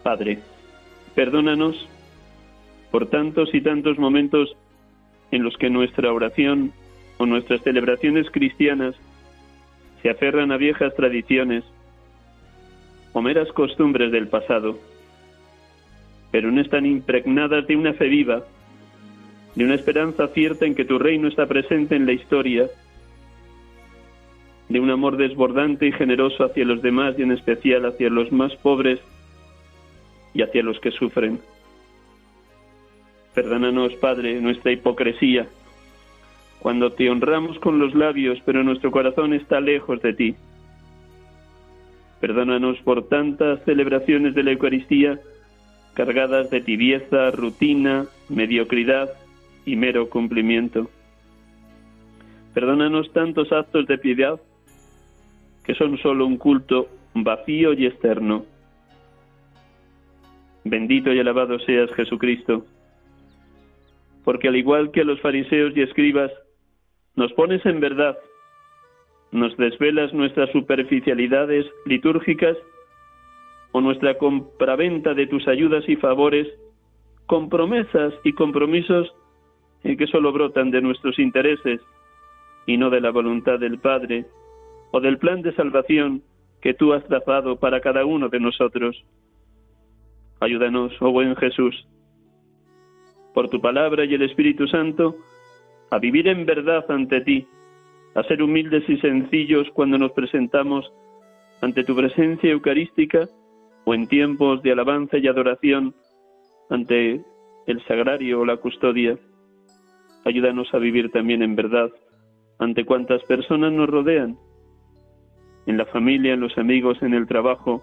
Padre, 0.05 0.39
perdónanos 1.15 1.89
por 2.91 3.07
tantos 3.07 3.55
y 3.55 3.61
tantos 3.61 3.99
momentos 3.99 4.57
en 5.31 5.43
los 5.43 5.57
que 5.57 5.71
nuestra 5.71 6.13
oración 6.13 6.73
o 7.19 7.27
nuestras 7.27 7.63
celebraciones 7.63 8.31
cristianas 8.31 8.95
se 10.03 10.11
aferran 10.11 10.51
a 10.51 10.57
viejas 10.57 10.95
tradiciones 10.95 11.65
o 13.13 13.23
meras 13.23 13.49
costumbres 13.53 14.11
del 14.11 14.29
pasado, 14.29 14.79
pero 16.31 16.51
no 16.51 16.61
están 16.61 16.87
impregnadas 16.87 17.67
de 17.67 17.77
una 17.77 17.93
fe 17.93 18.09
viva, 18.09 18.43
de 19.55 19.65
una 19.65 19.75
esperanza 19.75 20.29
cierta 20.29 20.67
en 20.67 20.75
que 20.75 20.85
tu 20.85 20.99
reino 20.99 21.29
está 21.29 21.47
presente 21.47 21.95
en 21.95 22.07
la 22.07 22.13
historia, 22.13 22.69
de 24.69 24.81
un 24.81 24.91
amor 24.91 25.19
desbordante 25.19 25.87
y 25.87 25.93
generoso 25.93 26.45
hacia 26.45 26.65
los 26.65 26.81
demás 26.83 27.15
y 27.19 27.23
en 27.23 27.33
especial 27.33 27.85
hacia 27.85 28.09
los 28.09 28.33
más 28.33 28.57
pobres 28.57 29.01
y 30.35 30.43
hacia 30.43 30.63
los 30.63 30.81
que 30.81 30.91
sufren. 30.91 31.41
Perdónanos, 33.35 33.95
Padre, 33.97 34.41
nuestra 34.41 34.73
hipocresía 34.73 35.47
cuando 36.63 36.93
te 36.93 37.11
honramos 37.11 37.59
con 37.59 37.81
los 37.81 37.93
labios, 37.93 38.39
pero 38.47 38.63
nuestro 38.63 38.93
corazón 38.93 39.35
está 39.35 39.61
lejos 39.61 40.01
de 40.01 40.15
ti. 40.15 40.37
Perdónanos 42.21 42.79
por 42.83 43.09
tantas 43.09 43.65
celebraciones 43.65 44.33
de 44.37 44.45
la 44.45 44.53
Eucaristía 44.53 45.19
cargadas 45.95 46.51
de 46.51 46.61
tibieza, 46.61 47.33
rutina, 47.33 48.07
mediocridad 48.29 49.11
y 49.67 49.75
mero 49.75 50.09
cumplimiento. 50.09 50.89
Perdónanos 52.55 53.13
tantos 53.13 53.51
actos 53.51 53.89
de 53.89 53.99
piedad 53.99 54.41
que 55.65 55.75
son 55.75 55.99
solo 55.99 56.27
un 56.27 56.37
culto 56.37 56.89
vacío 57.13 57.73
y 57.73 57.87
externo. 57.87 58.47
Bendito 60.65 61.13
y 61.13 61.19
alabado 61.19 61.59
seas 61.59 61.93
Jesucristo, 61.95 62.65
porque 64.23 64.47
al 64.47 64.55
igual 64.55 64.93
que 64.93 65.03
los 65.03 65.21
fariseos 65.21 65.77
y 65.77 65.83
escribas, 65.83 66.31
nos 67.17 67.33
pones 67.35 67.65
en 67.67 67.81
verdad, 67.81 68.19
nos 69.31 69.57
desvelas 69.57 70.13
nuestras 70.13 70.51
superficialidades 70.51 71.67
litúrgicas 71.87 72.57
o 73.73 73.81
nuestra 73.81 74.19
compraventa 74.19 75.15
de 75.15 75.27
tus 75.27 75.47
ayudas 75.49 75.89
y 75.89 75.97
favores 75.97 76.49
con 77.27 77.49
promesas 77.49 78.13
y 78.25 78.33
compromisos 78.33 79.13
que 79.83 80.07
solo 80.07 80.33
brotan 80.33 80.71
de 80.71 80.81
nuestros 80.81 81.19
intereses 81.19 81.81
y 82.67 82.77
no 82.77 82.91
de 82.91 83.01
la 83.01 83.11
voluntad 83.11 83.59
del 83.59 83.79
Padre 83.79 84.27
o 84.93 85.01
del 85.01 85.19
plan 85.19 85.43
de 85.43 85.55
salvación 85.55 86.23
que 86.61 86.75
tú 86.75 86.93
has 86.93 87.05
trazado 87.07 87.57
para 87.57 87.81
cada 87.81 88.05
uno 88.05 88.29
de 88.29 88.39
nosotros. 88.39 89.05
Ayúdanos, 90.41 90.93
oh 91.01 91.11
buen 91.11 91.35
Jesús, 91.37 91.87
por 93.35 93.49
tu 93.49 93.61
palabra 93.61 94.05
y 94.05 94.15
el 94.15 94.23
Espíritu 94.23 94.69
Santo, 94.69 95.17
a 95.93 95.99
vivir 95.99 96.27
en 96.27 96.47
verdad 96.47 96.91
ante 96.91 97.21
ti, 97.21 97.47
a 98.15 98.23
ser 98.23 98.43
humildes 98.43 98.83
y 98.89 98.97
sencillos 98.97 99.69
cuando 99.75 99.99
nos 99.99 100.13
presentamos 100.13 100.91
ante 101.61 101.85
tu 101.85 101.95
presencia 101.95 102.51
eucarística 102.51 103.29
o 103.85 103.93
en 103.93 104.07
tiempos 104.07 104.63
de 104.63 104.73
alabanza 104.73 105.19
y 105.19 105.27
adoración 105.27 105.95
ante 106.71 107.21
el 107.67 107.85
sagrario 107.85 108.41
o 108.41 108.47
la 108.47 108.57
custodia. 108.57 109.19
Ayúdanos 110.25 110.73
a 110.73 110.79
vivir 110.79 111.11
también 111.11 111.43
en 111.43 111.57
verdad 111.57 111.91
ante 112.59 112.87
cuantas 112.87 113.23
personas 113.25 113.71
nos 113.71 113.91
rodean, 113.91 114.39
en 115.67 115.77
la 115.77 115.85
familia, 115.85 116.33
en 116.33 116.41
los 116.41 116.57
amigos, 116.57 117.03
en 117.03 117.13
el 117.13 117.27
trabajo, 117.27 117.83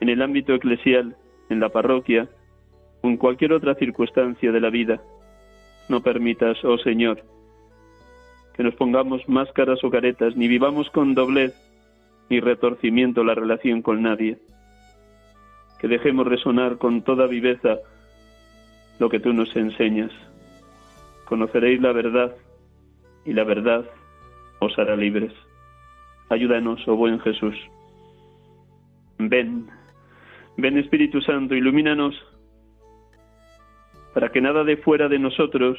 en 0.00 0.08
el 0.08 0.22
ámbito 0.22 0.54
eclesial, 0.54 1.16
en 1.50 1.60
la 1.60 1.68
parroquia 1.68 2.30
o 3.02 3.08
en 3.08 3.18
cualquier 3.18 3.52
otra 3.52 3.74
circunstancia 3.74 4.52
de 4.52 4.60
la 4.60 4.70
vida. 4.70 5.02
No 5.90 6.04
permitas, 6.04 6.64
oh 6.64 6.78
Señor, 6.78 7.24
que 8.54 8.62
nos 8.62 8.76
pongamos 8.76 9.28
máscaras 9.28 9.82
o 9.82 9.90
caretas, 9.90 10.36
ni 10.36 10.46
vivamos 10.46 10.88
con 10.90 11.14
doblez 11.14 11.52
ni 12.28 12.38
retorcimiento 12.38 13.24
la 13.24 13.34
relación 13.34 13.82
con 13.82 14.00
nadie. 14.00 14.38
Que 15.80 15.88
dejemos 15.88 16.28
resonar 16.28 16.78
con 16.78 17.02
toda 17.02 17.26
viveza 17.26 17.80
lo 19.00 19.08
que 19.08 19.18
tú 19.18 19.32
nos 19.32 19.56
enseñas. 19.56 20.12
Conoceréis 21.24 21.80
la 21.80 21.90
verdad 21.90 22.36
y 23.24 23.32
la 23.32 23.42
verdad 23.42 23.84
os 24.60 24.78
hará 24.78 24.94
libres. 24.94 25.32
Ayúdanos, 26.28 26.86
oh 26.86 26.94
buen 26.94 27.18
Jesús. 27.18 27.56
Ven, 29.18 29.66
ven 30.56 30.78
Espíritu 30.78 31.20
Santo, 31.20 31.56
ilumínanos 31.56 32.14
para 34.14 34.30
que 34.30 34.40
nada 34.40 34.64
de 34.64 34.76
fuera 34.76 35.08
de 35.08 35.18
nosotros, 35.18 35.78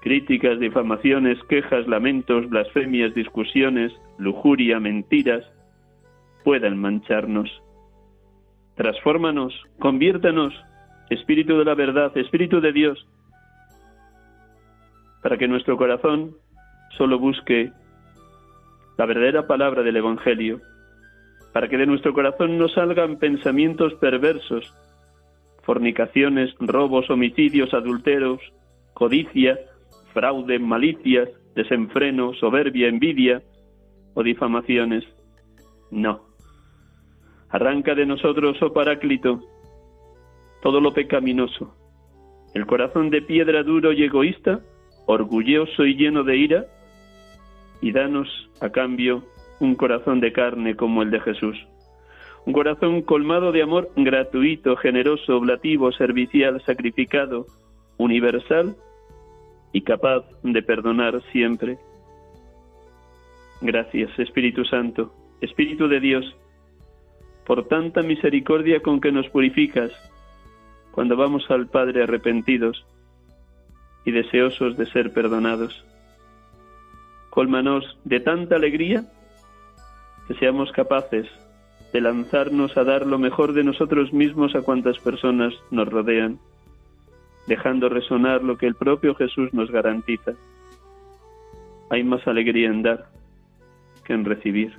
críticas, 0.00 0.60
difamaciones, 0.60 1.42
quejas, 1.48 1.86
lamentos, 1.86 2.48
blasfemias, 2.48 3.14
discusiones, 3.14 3.92
lujuria, 4.18 4.78
mentiras, 4.78 5.44
puedan 6.44 6.78
mancharnos. 6.78 7.50
Transfórmanos, 8.76 9.54
conviértanos, 9.78 10.52
Espíritu 11.10 11.58
de 11.58 11.64
la 11.64 11.74
verdad, 11.74 12.16
Espíritu 12.16 12.60
de 12.60 12.72
Dios, 12.72 13.06
para 15.22 15.38
que 15.38 15.48
nuestro 15.48 15.76
corazón 15.76 16.36
solo 16.96 17.18
busque 17.18 17.72
la 18.96 19.06
verdadera 19.06 19.46
palabra 19.46 19.82
del 19.82 19.96
Evangelio, 19.96 20.60
para 21.52 21.68
que 21.68 21.76
de 21.76 21.86
nuestro 21.86 22.12
corazón 22.12 22.58
no 22.58 22.68
salgan 22.68 23.18
pensamientos 23.18 23.94
perversos, 23.94 24.72
fornicaciones, 25.64 26.54
robos, 26.60 27.10
homicidios, 27.10 27.72
adulteros, 27.74 28.40
codicia, 28.92 29.58
fraude, 30.12 30.58
malicias, 30.58 31.28
desenfreno, 31.54 32.34
soberbia, 32.34 32.88
envidia 32.88 33.42
o 34.14 34.22
difamaciones. 34.22 35.04
No. 35.90 36.22
Arranca 37.50 37.94
de 37.94 38.06
nosotros, 38.06 38.56
oh 38.62 38.72
Paráclito, 38.72 39.40
todo 40.62 40.80
lo 40.80 40.92
pecaminoso, 40.92 41.74
el 42.54 42.66
corazón 42.66 43.10
de 43.10 43.22
piedra 43.22 43.62
duro 43.62 43.92
y 43.92 44.04
egoísta, 44.04 44.60
orgulloso 45.06 45.84
y 45.84 45.94
lleno 45.94 46.24
de 46.24 46.36
ira, 46.36 46.66
y 47.80 47.92
danos 47.92 48.28
a 48.60 48.70
cambio 48.70 49.24
un 49.60 49.74
corazón 49.74 50.20
de 50.20 50.32
carne 50.32 50.74
como 50.74 51.02
el 51.02 51.10
de 51.10 51.20
Jesús. 51.20 51.56
Un 52.46 52.52
corazón 52.52 53.02
colmado 53.02 53.52
de 53.52 53.62
amor 53.62 53.90
gratuito, 53.96 54.76
generoso, 54.76 55.36
oblativo, 55.36 55.92
servicial, 55.92 56.62
sacrificado, 56.66 57.46
universal 57.96 58.76
y 59.72 59.80
capaz 59.80 60.24
de 60.42 60.62
perdonar 60.62 61.22
siempre. 61.32 61.78
Gracias, 63.62 64.18
Espíritu 64.18 64.64
Santo, 64.66 65.12
Espíritu 65.40 65.88
de 65.88 66.00
Dios, 66.00 66.36
por 67.46 67.66
tanta 67.66 68.02
misericordia 68.02 68.80
con 68.80 69.00
que 69.00 69.10
nos 69.10 69.28
purificas 69.30 69.90
cuando 70.92 71.16
vamos 71.16 71.50
al 71.50 71.66
Padre 71.68 72.02
arrepentidos 72.02 72.84
y 74.04 74.12
deseosos 74.12 74.76
de 74.76 74.84
ser 74.86 75.14
perdonados. 75.14 75.84
Colmanos 77.30 77.98
de 78.04 78.20
tanta 78.20 78.56
alegría 78.56 79.04
que 80.28 80.34
seamos 80.34 80.70
capaces 80.72 81.26
de 81.94 82.00
lanzarnos 82.00 82.76
a 82.76 82.82
dar 82.82 83.06
lo 83.06 83.20
mejor 83.20 83.52
de 83.52 83.62
nosotros 83.62 84.12
mismos 84.12 84.56
a 84.56 84.62
cuantas 84.62 84.98
personas 84.98 85.54
nos 85.70 85.88
rodean, 85.88 86.40
dejando 87.46 87.88
resonar 87.88 88.42
lo 88.42 88.58
que 88.58 88.66
el 88.66 88.74
propio 88.74 89.14
Jesús 89.14 89.54
nos 89.54 89.70
garantiza. 89.70 90.32
Hay 91.90 92.02
más 92.02 92.26
alegría 92.26 92.68
en 92.68 92.82
dar 92.82 93.04
que 94.04 94.12
en 94.12 94.24
recibir. 94.24 94.72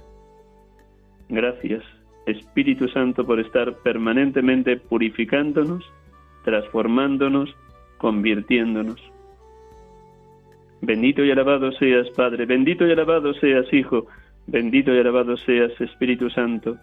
Gracias, 1.30 1.84
Espíritu 2.26 2.90
Santo, 2.90 3.26
por 3.26 3.40
estar 3.40 3.76
permanentemente 3.76 4.76
purificándonos, 4.76 5.90
transformándonos, 6.44 7.56
convirtiéndonos. 7.98 9.02
Bendito 10.82 11.24
y 11.24 11.32
alabado 11.32 11.72
seas, 11.72 12.10
Padre, 12.10 12.46
bendito 12.46 12.86
y 12.86 12.92
alabado 12.92 13.34
seas, 13.36 13.72
Hijo, 13.72 14.08
bendito 14.48 14.94
y 14.94 15.00
alabado 15.00 15.38
seas, 15.38 15.72
Espíritu 15.80 16.30
Santo. 16.30 16.78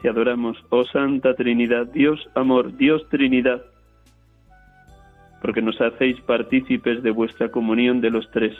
Te 0.00 0.08
adoramos, 0.08 0.56
oh 0.70 0.84
Santa 0.84 1.34
Trinidad, 1.34 1.86
Dios 1.86 2.28
amor, 2.34 2.76
Dios 2.76 3.08
Trinidad, 3.08 3.64
porque 5.40 5.62
nos 5.62 5.80
hacéis 5.80 6.20
partícipes 6.20 7.02
de 7.02 7.10
vuestra 7.10 7.50
comunión 7.50 8.00
de 8.00 8.10
los 8.10 8.30
tres, 8.30 8.56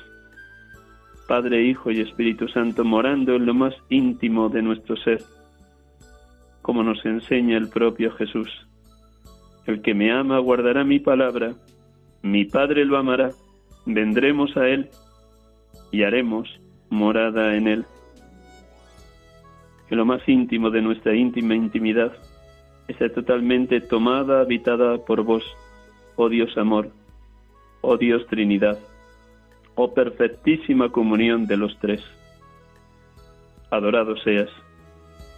Padre, 1.29 1.63
Hijo 1.63 1.91
y 1.91 2.01
Espíritu 2.01 2.49
Santo, 2.49 2.85
morando 2.85 3.37
en 3.37 3.47
lo 3.47 3.55
más 3.55 3.75
íntimo 3.89 4.49
de 4.49 4.63
nuestro 4.63 4.97
ser, 4.97 5.23
como 6.63 6.83
nos 6.83 7.05
enseña 7.05 7.57
el 7.57 7.69
propio 7.69 8.13
Jesús. 8.13 8.49
El 9.67 9.81
que 9.81 9.95
me 9.95 10.13
ama 10.13 10.39
guardará 10.39 10.85
mi 10.85 10.99
palabra, 10.99 11.53
mi 12.23 12.45
Padre 12.45 12.85
lo 12.85 12.99
amará 12.99 13.31
vendremos 13.87 14.57
a 14.57 14.69
Él 14.69 14.89
y 15.91 16.03
haremos 16.03 16.49
morada 16.91 17.55
en 17.57 17.69
Él. 17.69 17.87
Que 19.89 19.97
lo 19.97 20.05
más 20.05 20.27
íntimo 20.29 20.71
de 20.71 20.83
nuestra 20.83 21.15
íntima 21.15 21.55
intimidad 21.55 22.13
esté 22.89 23.09
totalmente 23.11 23.81
tomada, 23.81 24.41
habitada 24.41 24.99
por 24.99 25.23
vos, 25.23 25.45
oh 26.17 26.29
Dios 26.29 26.57
amor, 26.57 26.91
oh 27.81 27.97
Dios 27.97 28.27
Trinidad, 28.27 28.79
oh 29.75 29.95
perfectísima 29.95 30.91
comunión 30.91 31.47
de 31.47 31.57
los 31.57 31.79
tres. 31.79 32.03
Adorado 33.71 34.17
seas, 34.19 34.51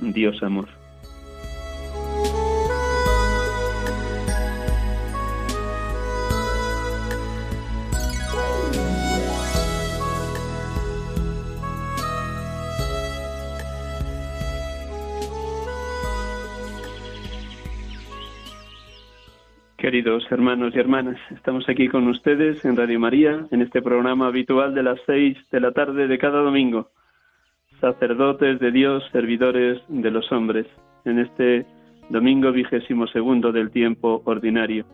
Dios 0.00 0.42
amor. 0.42 0.76
Queridos 19.87 20.27
hermanos 20.33 20.75
y 20.75 20.81
hermanas, 20.81 21.16
estamos 21.31 21.68
aquí 21.68 21.87
con 21.87 22.09
ustedes 22.09 22.64
en 22.64 22.75
Radio 22.77 22.99
María, 22.99 23.46
en 23.53 23.62
este 23.62 23.81
programa 23.81 24.27
habitual 24.27 24.75
de 24.75 24.83
las 24.83 24.99
seis 25.07 25.38
de 25.53 25.61
la 25.61 25.70
tarde 25.70 26.09
de 26.09 26.18
cada 26.18 26.40
domingo. 26.40 26.90
Sacerdotes 27.81 28.59
de 28.59 28.72
Dios, 28.72 29.05
servidores 29.12 29.81
de 29.87 30.11
los 30.11 30.33
hombres, 30.33 30.66
en 31.05 31.20
este 31.20 31.66
domingo 32.09 32.51
vigésimo 32.51 33.07
segundo 33.07 33.53
del 33.53 33.70
tiempo 33.70 34.22
ordinario. 34.25 34.87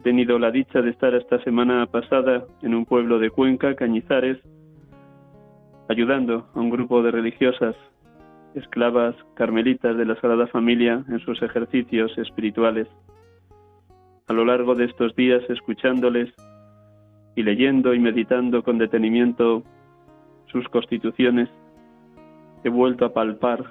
He 0.00 0.02
tenido 0.02 0.40
la 0.40 0.50
dicha 0.50 0.82
de 0.82 0.90
estar 0.90 1.14
esta 1.14 1.40
semana 1.44 1.86
pasada 1.86 2.42
en 2.62 2.74
un 2.74 2.84
pueblo 2.86 3.20
de 3.20 3.30
Cuenca, 3.30 3.76
Cañizares, 3.76 4.38
ayudando 5.88 6.48
a 6.56 6.58
un 6.58 6.70
grupo 6.70 7.04
de 7.04 7.12
religiosas, 7.12 7.76
esclavas 8.56 9.14
carmelitas 9.34 9.96
de 9.96 10.06
la 10.06 10.16
Sagrada 10.16 10.48
Familia 10.48 11.04
en 11.08 11.20
sus 11.20 11.40
ejercicios 11.40 12.18
espirituales 12.18 12.88
a 14.30 14.32
lo 14.32 14.44
largo 14.44 14.76
de 14.76 14.84
estos 14.84 15.16
días 15.16 15.42
escuchándoles 15.50 16.32
y 17.34 17.42
leyendo 17.42 17.92
y 17.94 17.98
meditando 17.98 18.62
con 18.62 18.78
detenimiento 18.78 19.64
sus 20.52 20.68
constituciones, 20.68 21.48
he 22.62 22.68
vuelto 22.68 23.04
a 23.04 23.12
palpar 23.12 23.64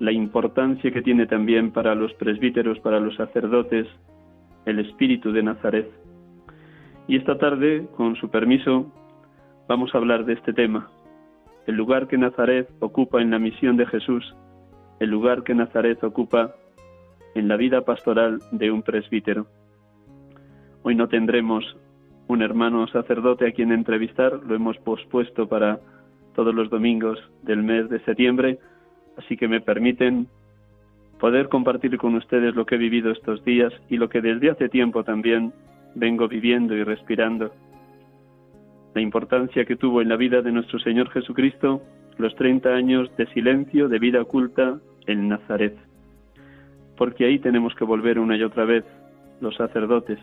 la 0.00 0.10
importancia 0.10 0.90
que 0.90 1.02
tiene 1.02 1.28
también 1.28 1.70
para 1.70 1.94
los 1.94 2.12
presbíteros, 2.14 2.80
para 2.80 2.98
los 2.98 3.14
sacerdotes, 3.14 3.86
el 4.66 4.80
espíritu 4.80 5.30
de 5.30 5.44
Nazaret. 5.44 5.88
Y 7.06 7.16
esta 7.16 7.38
tarde, 7.38 7.86
con 7.96 8.16
su 8.16 8.28
permiso, 8.28 8.92
vamos 9.68 9.94
a 9.94 9.98
hablar 9.98 10.24
de 10.24 10.32
este 10.32 10.52
tema, 10.52 10.90
el 11.68 11.76
lugar 11.76 12.08
que 12.08 12.18
Nazaret 12.18 12.68
ocupa 12.80 13.22
en 13.22 13.30
la 13.30 13.38
misión 13.38 13.76
de 13.76 13.86
Jesús, 13.86 14.34
el 14.98 15.10
lugar 15.10 15.44
que 15.44 15.54
Nazaret 15.54 16.02
ocupa 16.02 16.56
en 17.36 17.46
la 17.46 17.56
vida 17.56 17.82
pastoral 17.82 18.40
de 18.50 18.72
un 18.72 18.82
presbítero. 18.82 19.46
Hoy 20.84 20.96
no 20.96 21.08
tendremos 21.08 21.76
un 22.26 22.42
hermano 22.42 22.86
sacerdote 22.88 23.46
a 23.46 23.52
quien 23.52 23.72
entrevistar, 23.72 24.40
lo 24.46 24.54
hemos 24.54 24.76
pospuesto 24.78 25.48
para 25.48 25.78
todos 26.34 26.54
los 26.54 26.70
domingos 26.70 27.18
del 27.42 27.62
mes 27.62 27.88
de 27.88 28.00
septiembre, 28.00 28.58
así 29.16 29.36
que 29.36 29.48
me 29.48 29.60
permiten 29.60 30.26
poder 31.20 31.48
compartir 31.48 31.96
con 31.98 32.16
ustedes 32.16 32.56
lo 32.56 32.66
que 32.66 32.74
he 32.74 32.78
vivido 32.78 33.12
estos 33.12 33.44
días 33.44 33.72
y 33.88 33.96
lo 33.96 34.08
que 34.08 34.20
desde 34.20 34.50
hace 34.50 34.68
tiempo 34.68 35.04
también 35.04 35.52
vengo 35.94 36.26
viviendo 36.26 36.74
y 36.74 36.82
respirando. 36.82 37.52
La 38.94 39.00
importancia 39.00 39.64
que 39.64 39.76
tuvo 39.76 40.02
en 40.02 40.08
la 40.08 40.16
vida 40.16 40.42
de 40.42 40.50
nuestro 40.50 40.80
Señor 40.80 41.10
Jesucristo 41.10 41.80
los 42.18 42.34
30 42.34 42.70
años 42.70 43.16
de 43.16 43.26
silencio, 43.26 43.88
de 43.88 43.98
vida 43.98 44.20
oculta 44.20 44.80
en 45.06 45.28
Nazaret. 45.28 45.76
Porque 46.96 47.24
ahí 47.24 47.38
tenemos 47.38 47.74
que 47.74 47.84
volver 47.84 48.18
una 48.18 48.36
y 48.36 48.42
otra 48.42 48.64
vez 48.64 48.84
los 49.40 49.54
sacerdotes, 49.56 50.18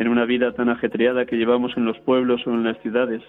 en 0.00 0.08
una 0.08 0.24
vida 0.24 0.52
tan 0.52 0.70
ajetreada 0.70 1.26
que 1.26 1.36
llevamos 1.36 1.76
en 1.76 1.84
los 1.84 1.98
pueblos 2.00 2.46
o 2.46 2.50
en 2.50 2.64
las 2.64 2.78
ciudades, 2.78 3.22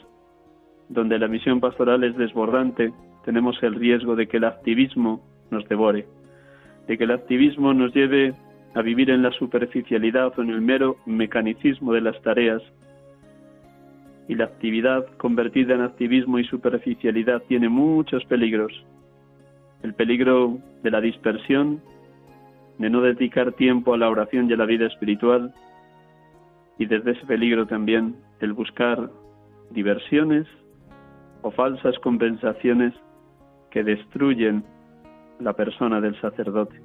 donde 0.88 1.20
la 1.20 1.28
misión 1.28 1.60
pastoral 1.60 2.02
es 2.06 2.16
desbordante, 2.16 2.94
tenemos 3.26 3.62
el 3.62 3.76
riesgo 3.76 4.16
de 4.16 4.28
que 4.28 4.38
el 4.38 4.46
activismo 4.46 5.22
nos 5.52 5.68
devore, 5.68 6.08
de 6.88 6.98
que 6.98 7.04
el 7.04 7.12
activismo 7.12 7.74
nos 7.74 7.94
lleve 7.94 8.34
a 8.74 8.82
vivir 8.82 9.10
en 9.10 9.22
la 9.22 9.32
superficialidad 9.32 10.32
o 10.38 10.42
en 10.42 10.50
el 10.50 10.62
mero 10.62 10.96
mecanicismo 11.06 11.92
de 11.92 12.00
las 12.00 12.22
tareas. 12.22 12.62
Y 14.30 14.36
la 14.36 14.46
actividad 14.46 15.06
convertida 15.18 15.76
en 15.76 15.82
activismo 15.82 16.40
y 16.40 16.46
superficialidad 16.46 17.44
tiene 17.50 17.68
muchos 17.68 18.24
peligros. 18.24 18.72
El 19.84 19.94
peligro 19.94 20.58
de 20.84 20.92
la 20.92 21.02
dispersión, 21.02 21.82
de 22.78 22.90
no 22.90 23.02
dedicar 23.02 23.52
tiempo 23.52 23.94
a 23.94 23.98
la 23.98 24.10
oración 24.10 24.50
y 24.50 24.54
a 24.54 24.58
la 24.58 24.66
vida 24.66 24.88
espiritual, 24.88 25.54
y 26.82 26.88
desde 26.88 27.12
ese 27.12 27.28
peligro 27.28 27.68
también 27.68 28.16
el 28.40 28.54
buscar 28.54 29.12
diversiones 29.70 30.48
o 31.44 31.52
falsas 31.52 31.96
compensaciones 32.00 32.96
que 33.70 33.84
destruyen 33.84 34.64
la 35.40 35.54
persona 35.54 36.02
del 36.02 36.20
sacerdote. 36.20 36.82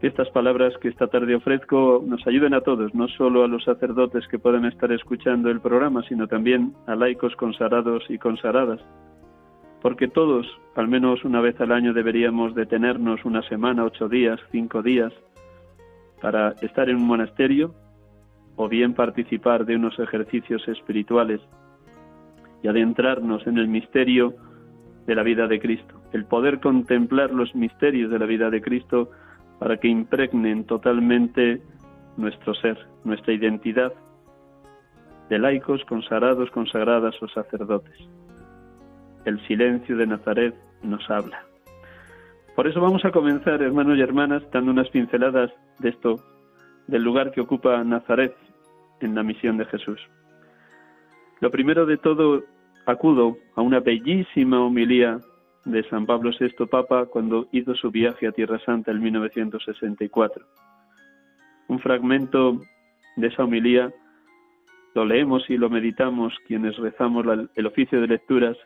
Estas 0.00 0.30
palabras 0.30 0.72
que 0.80 0.88
esta 0.88 1.06
tarde 1.08 1.34
ofrezco 1.34 2.02
nos 2.06 2.26
ayuden 2.26 2.54
a 2.54 2.62
todos, 2.62 2.94
no 2.94 3.08
solo 3.08 3.44
a 3.44 3.46
los 3.46 3.62
sacerdotes 3.64 4.26
que 4.28 4.38
puedan 4.38 4.64
estar 4.64 4.90
escuchando 4.90 5.50
el 5.50 5.60
programa, 5.60 6.02
sino 6.08 6.26
también 6.26 6.72
a 6.86 6.94
laicos 6.94 7.36
consagrados 7.36 8.04
y 8.08 8.16
consagradas, 8.16 8.80
porque 9.82 10.08
todos, 10.08 10.46
al 10.76 10.88
menos 10.88 11.26
una 11.26 11.42
vez 11.42 11.60
al 11.60 11.72
año, 11.72 11.92
deberíamos 11.92 12.54
detenernos 12.54 13.22
una 13.26 13.42
semana, 13.50 13.84
ocho 13.84 14.08
días, 14.08 14.40
cinco 14.50 14.82
días, 14.82 15.12
para 16.22 16.52
estar 16.62 16.88
en 16.88 16.96
un 16.96 17.06
monasterio 17.06 17.74
o 18.56 18.68
bien 18.68 18.94
participar 18.94 19.64
de 19.64 19.76
unos 19.76 19.98
ejercicios 19.98 20.66
espirituales 20.68 21.40
y 22.62 22.68
adentrarnos 22.68 23.46
en 23.46 23.58
el 23.58 23.68
misterio 23.68 24.34
de 25.06 25.14
la 25.14 25.22
vida 25.22 25.46
de 25.46 25.60
Cristo, 25.60 26.00
el 26.12 26.24
poder 26.24 26.60
contemplar 26.60 27.30
los 27.30 27.54
misterios 27.54 28.10
de 28.10 28.18
la 28.18 28.26
vida 28.26 28.50
de 28.50 28.62
Cristo 28.62 29.10
para 29.58 29.76
que 29.76 29.88
impregnen 29.88 30.64
totalmente 30.64 31.60
nuestro 32.16 32.54
ser, 32.54 32.78
nuestra 33.04 33.32
identidad 33.32 33.92
de 35.28 35.38
laicos, 35.38 35.84
consagrados, 35.84 36.50
consagradas 36.50 37.14
o 37.22 37.28
sacerdotes. 37.28 37.96
El 39.24 39.44
silencio 39.46 39.96
de 39.96 40.06
Nazaret 40.06 40.54
nos 40.82 41.08
habla. 41.10 41.44
Por 42.54 42.68
eso 42.68 42.80
vamos 42.80 43.04
a 43.04 43.10
comenzar, 43.10 43.62
hermanos 43.62 43.98
y 43.98 44.02
hermanas, 44.02 44.42
dando 44.52 44.70
unas 44.70 44.88
pinceladas 44.90 45.50
de 45.78 45.88
esto, 45.88 46.20
del 46.86 47.02
lugar 47.02 47.32
que 47.32 47.40
ocupa 47.40 47.82
Nazaret 47.82 48.34
en 49.04 49.14
la 49.14 49.22
misión 49.22 49.56
de 49.56 49.66
Jesús. 49.66 50.00
Lo 51.40 51.50
primero 51.50 51.86
de 51.86 51.96
todo, 51.98 52.44
acudo 52.86 53.36
a 53.54 53.62
una 53.62 53.80
bellísima 53.80 54.60
homilía 54.64 55.20
de 55.64 55.82
San 55.88 56.06
Pablo 56.06 56.30
VI 56.38 56.66
Papa 56.66 57.06
cuando 57.06 57.48
hizo 57.52 57.74
su 57.74 57.90
viaje 57.90 58.26
a 58.26 58.32
Tierra 58.32 58.58
Santa 58.64 58.90
en 58.90 59.02
1964. 59.02 60.44
Un 61.68 61.78
fragmento 61.80 62.60
de 63.16 63.26
esa 63.28 63.44
homilía 63.44 63.92
lo 64.94 65.04
leemos 65.04 65.48
y 65.48 65.56
lo 65.56 65.70
meditamos 65.70 66.34
quienes 66.46 66.76
rezamos 66.76 67.26
el 67.54 67.66
oficio 67.66 68.00
de 68.00 68.06
lecturas 68.06 68.56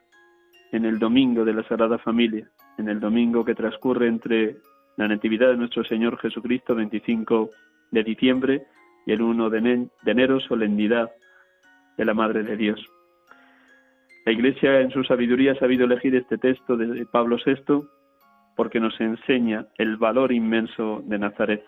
en 0.72 0.85
el 0.85 0.98
domingo 0.98 1.44
de 1.44 1.55
la 1.55 1.62
Sagrada 1.64 1.98
Familia, 1.98 2.48
en 2.77 2.88
el 2.88 3.01
domingo 3.01 3.44
que 3.44 3.55
transcurre 3.55 4.09
entre 4.09 4.57
la 4.96 5.09
Natividad 5.09 5.48
de 5.51 5.57
nuestro 5.57 5.85
Señor 5.85 6.18
Jesucristo, 6.18 6.74
25 6.74 7.51
de 7.92 8.03
diciembre, 8.03 8.66
y 9.09 9.12
el 9.12 9.23
1 9.23 9.49
de 9.49 9.88
enero, 10.05 10.38
solemnidad 10.38 11.11
de 11.97 12.05
la 12.05 12.12
Madre 12.12 12.42
de 12.42 12.59
Dios. 12.59 12.79
La 14.27 14.33
Iglesia 14.33 14.83
en 14.83 14.90
su 14.90 15.03
sabiduría 15.03 15.53
ha 15.53 15.59
sabido 15.59 15.87
elegir 15.87 16.14
este 16.14 16.37
texto 16.37 16.77
de 16.77 17.07
Pablo 17.07 17.38
VI 17.42 17.87
porque 18.55 18.81
nos 18.81 19.01
enseña 19.01 19.66
el 19.79 19.97
valor 19.97 20.31
inmenso 20.31 21.03
de 21.07 21.18
Nazaret. 21.18 21.64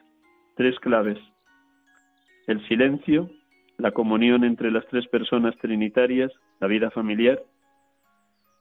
Tres 0.54 0.78
claves. 0.80 1.16
El 2.46 2.62
silencio, 2.68 3.30
la 3.78 3.92
comunión 3.92 4.44
entre 4.44 4.70
las 4.70 4.86
tres 4.88 5.08
personas 5.08 5.56
trinitarias, 5.56 6.30
la 6.60 6.66
vida 6.66 6.90
familiar 6.90 7.40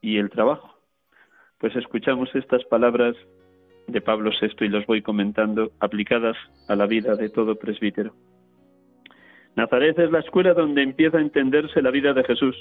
y 0.01 0.19
el 0.19 0.29
trabajo. 0.29 0.73
Pues 1.57 1.75
escuchamos 1.75 2.33
estas 2.33 2.63
palabras 2.63 3.17
de 3.87 3.99
Pablo 3.99 4.31
VI 4.39 4.67
y 4.67 4.69
los 4.69 4.85
voy 4.85 5.01
comentando 5.01 5.73
aplicadas 5.81 6.37
a 6.69 6.77
la 6.77 6.85
vida 6.85 7.17
de 7.17 7.27
todo 7.27 7.55
presbítero. 7.57 8.15
Nazaret 9.55 9.97
es 9.99 10.12
la 10.12 10.19
escuela 10.19 10.53
donde 10.53 10.83
empieza 10.83 11.17
a 11.17 11.21
entenderse 11.21 11.81
la 11.81 11.91
vida 11.91 12.13
de 12.13 12.23
Jesús. 12.23 12.55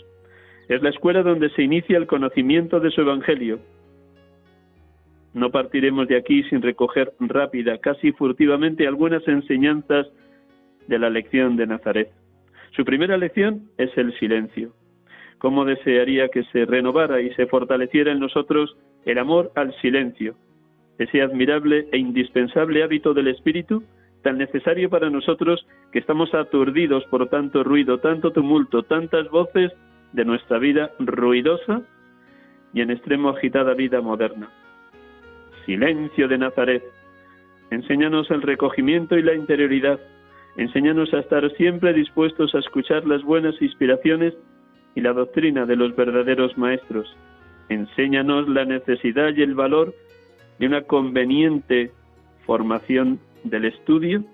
Es 0.69 0.83
la 0.83 0.91
escuela 0.91 1.23
donde 1.23 1.51
se 1.51 1.63
inicia 1.63 1.97
el 1.97 2.07
conocimiento 2.07 2.81
de 2.81 2.91
su 2.91 3.01
Evangelio. 3.03 3.61
No 5.35 5.51
partiremos 5.51 6.09
de 6.09 6.17
aquí 6.17 6.43
sin 6.45 6.63
recoger 6.63 7.13
rápida, 7.21 7.79
casi 7.79 8.13
furtivamente, 8.13 8.87
algunas 8.87 9.27
enseñanzas 9.29 10.09
de 10.87 10.99
la 10.99 11.11
lección 11.11 11.57
de 11.57 11.67
Nazaret. 11.67 12.11
Su 12.73 12.85
primera 12.85 13.17
lección 13.17 13.71
es 13.77 13.97
el 13.97 14.19
silencio 14.19 14.73
cómo 15.39 15.65
desearía 15.65 16.29
que 16.29 16.45
se 16.45 16.67
renovara 16.67 17.21
y 17.21 17.33
se 17.35 17.47
fortaleciera 17.47 18.13
en 18.13 18.21
nosotros 18.21 18.77
el 19.05 19.19
amor 19.19 19.53
al 19.55 19.75
silencio, 19.81 20.35
ese 20.99 21.23
admirable 21.23 21.87
e 21.93 21.99
indispensable 21.99 22.83
hábito 22.83 23.15
del 23.15 23.29
espíritu, 23.29 23.85
tan 24.23 24.39
necesario 24.39 24.91
para 24.91 25.11
nosotros 25.11 25.67
que 25.93 25.99
estamos 25.99 26.35
aturdidos 26.35 27.05
por 27.07 27.29
tanto 27.29 27.65
ruido, 27.65 27.99
tanto 27.99 28.33
tumulto, 28.33 28.83
tantas 28.83 29.29
voces 29.31 29.73
de 30.13 30.25
nuestra 30.25 30.59
vida 30.59 30.91
ruidosa 30.99 31.83
y 32.73 32.81
en 32.81 32.91
extremo 32.91 33.31
agitada 33.31 33.75
vida 33.75 34.01
moderna. 34.01 34.51
Silencio 35.67 36.29
de 36.29 36.39
Nazaret, 36.39 36.83
enséñanos 37.71 38.31
el 38.31 38.43
recogimiento 38.43 39.17
y 39.17 39.23
la 39.23 39.35
interioridad, 39.35 40.01
enséñanos 40.57 41.13
a 41.15 41.21
estar 41.21 41.49
siempre 41.57 41.93
dispuestos 41.93 42.55
a 42.55 42.59
escuchar 42.59 43.07
las 43.07 43.23
buenas 43.23 43.61
inspiraciones 43.61 44.35
y 44.95 45.01
la 45.01 45.13
doctrina 45.13 45.67
de 45.67 45.77
los 45.77 45.95
verdaderos 45.95 46.57
maestros. 46.59 47.15
Enséñanos 47.69 48.49
la 48.49 48.65
necesidad 48.65 49.35
y 49.37 49.43
el 49.43 49.55
valor 49.55 49.95
de 50.59 50.67
una 50.67 50.83
conveniente 50.83 51.93
formación 52.47 53.21
del 53.45 53.65
estudio, 53.67 54.25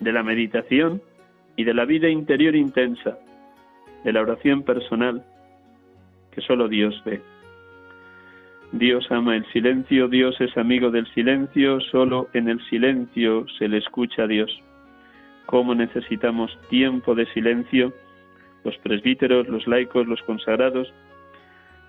de 0.00 0.12
la 0.12 0.22
meditación 0.22 1.02
y 1.56 1.64
de 1.64 1.74
la 1.74 1.84
vida 1.84 2.08
interior 2.08 2.54
intensa, 2.54 3.18
de 4.04 4.12
la 4.12 4.22
oración 4.22 4.62
personal 4.62 5.24
que 6.32 6.40
solo 6.40 6.68
Dios 6.68 7.00
ve. 7.04 7.22
Dios 8.72 9.06
ama 9.10 9.36
el 9.36 9.46
silencio, 9.52 10.08
Dios 10.08 10.40
es 10.40 10.56
amigo 10.56 10.90
del 10.90 11.06
silencio, 11.14 11.80
solo 11.80 12.28
en 12.32 12.48
el 12.48 12.60
silencio 12.68 13.46
se 13.58 13.68
le 13.68 13.78
escucha 13.78 14.24
a 14.24 14.26
Dios. 14.26 14.50
¿Cómo 15.46 15.74
necesitamos 15.74 16.58
tiempo 16.68 17.14
de 17.14 17.26
silencio? 17.26 17.92
los 18.64 18.76
presbíteros, 18.78 19.46
los 19.48 19.66
laicos, 19.66 20.06
los 20.06 20.20
consagrados, 20.22 20.92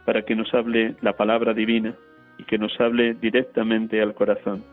para 0.05 0.23
que 0.23 0.35
nos 0.35 0.53
hable 0.53 0.95
la 1.01 1.13
palabra 1.13 1.53
divina 1.53 1.95
y 2.37 2.43
que 2.43 2.57
nos 2.57 2.79
hable 2.79 3.15
directamente 3.15 4.01
al 4.01 4.13
corazón. 4.13 4.63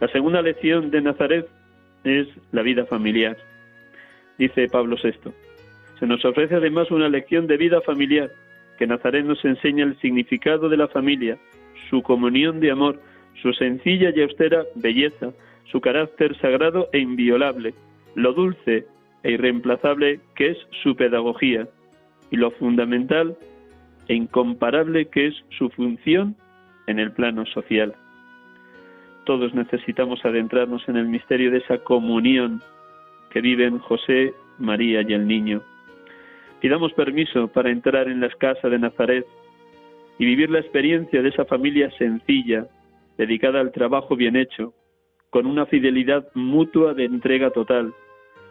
La 0.00 0.08
segunda 0.08 0.42
lección 0.42 0.90
de 0.90 1.00
Nazaret 1.00 1.48
es 2.04 2.28
la 2.52 2.62
vida 2.62 2.84
familiar. 2.86 3.36
Dice 4.38 4.68
Pablo 4.68 4.96
VI, 5.02 5.32
se 5.98 6.06
nos 6.06 6.24
ofrece 6.24 6.56
además 6.56 6.90
una 6.90 7.08
lección 7.08 7.46
de 7.46 7.56
vida 7.56 7.80
familiar, 7.80 8.30
que 8.78 8.86
Nazaret 8.86 9.24
nos 9.24 9.42
enseña 9.44 9.84
el 9.84 9.98
significado 10.00 10.68
de 10.68 10.76
la 10.76 10.88
familia, 10.88 11.38
su 11.88 12.02
comunión 12.02 12.60
de 12.60 12.70
amor, 12.70 13.00
su 13.40 13.54
sencilla 13.54 14.10
y 14.14 14.20
austera 14.20 14.64
belleza, 14.74 15.32
su 15.64 15.80
carácter 15.80 16.36
sagrado 16.38 16.88
e 16.92 16.98
inviolable, 16.98 17.74
lo 18.14 18.34
dulce, 18.34 18.86
e 19.22 19.32
irreemplazable 19.32 20.20
que 20.34 20.50
es 20.50 20.58
su 20.82 20.94
pedagogía 20.94 21.66
y 22.30 22.36
lo 22.36 22.50
fundamental 22.52 23.36
e 24.08 24.14
incomparable 24.14 25.06
que 25.06 25.28
es 25.28 25.34
su 25.58 25.70
función 25.70 26.36
en 26.86 26.98
el 26.98 27.12
plano 27.12 27.46
social. 27.46 27.94
Todos 29.26 29.52
necesitamos 29.54 30.24
adentrarnos 30.24 30.88
en 30.88 30.96
el 30.96 31.06
misterio 31.06 31.50
de 31.50 31.58
esa 31.58 31.78
comunión 31.78 32.62
que 33.30 33.42
viven 33.42 33.78
José, 33.80 34.32
María 34.58 35.02
y 35.02 35.12
el 35.12 35.26
niño. 35.26 35.60
Pidamos 36.60 36.94
permiso 36.94 37.48
para 37.48 37.70
entrar 37.70 38.08
en 38.08 38.20
las 38.20 38.34
casas 38.36 38.70
de 38.70 38.78
Nazaret 38.78 39.26
y 40.18 40.24
vivir 40.24 40.48
la 40.48 40.60
experiencia 40.60 41.20
de 41.20 41.28
esa 41.28 41.44
familia 41.44 41.90
sencilla, 41.98 42.66
dedicada 43.18 43.60
al 43.60 43.72
trabajo 43.72 44.16
bien 44.16 44.36
hecho, 44.36 44.72
con 45.28 45.44
una 45.44 45.66
fidelidad 45.66 46.26
mutua 46.34 46.94
de 46.94 47.04
entrega 47.04 47.50
total, 47.50 47.92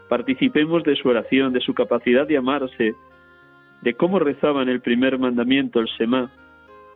Participemos 0.07 0.83
de 0.83 0.95
su 0.95 1.09
oración, 1.09 1.51
de 1.51 1.61
su 1.61 1.73
capacidad 1.73 2.27
de 2.27 2.37
amarse, 2.37 2.93
de 3.81 3.93
cómo 3.95 4.19
rezaba 4.19 4.61
en 4.61 4.69
el 4.69 4.81
primer 4.81 5.17
mandamiento 5.17 5.79
el 5.79 5.87
Semá. 5.97 6.31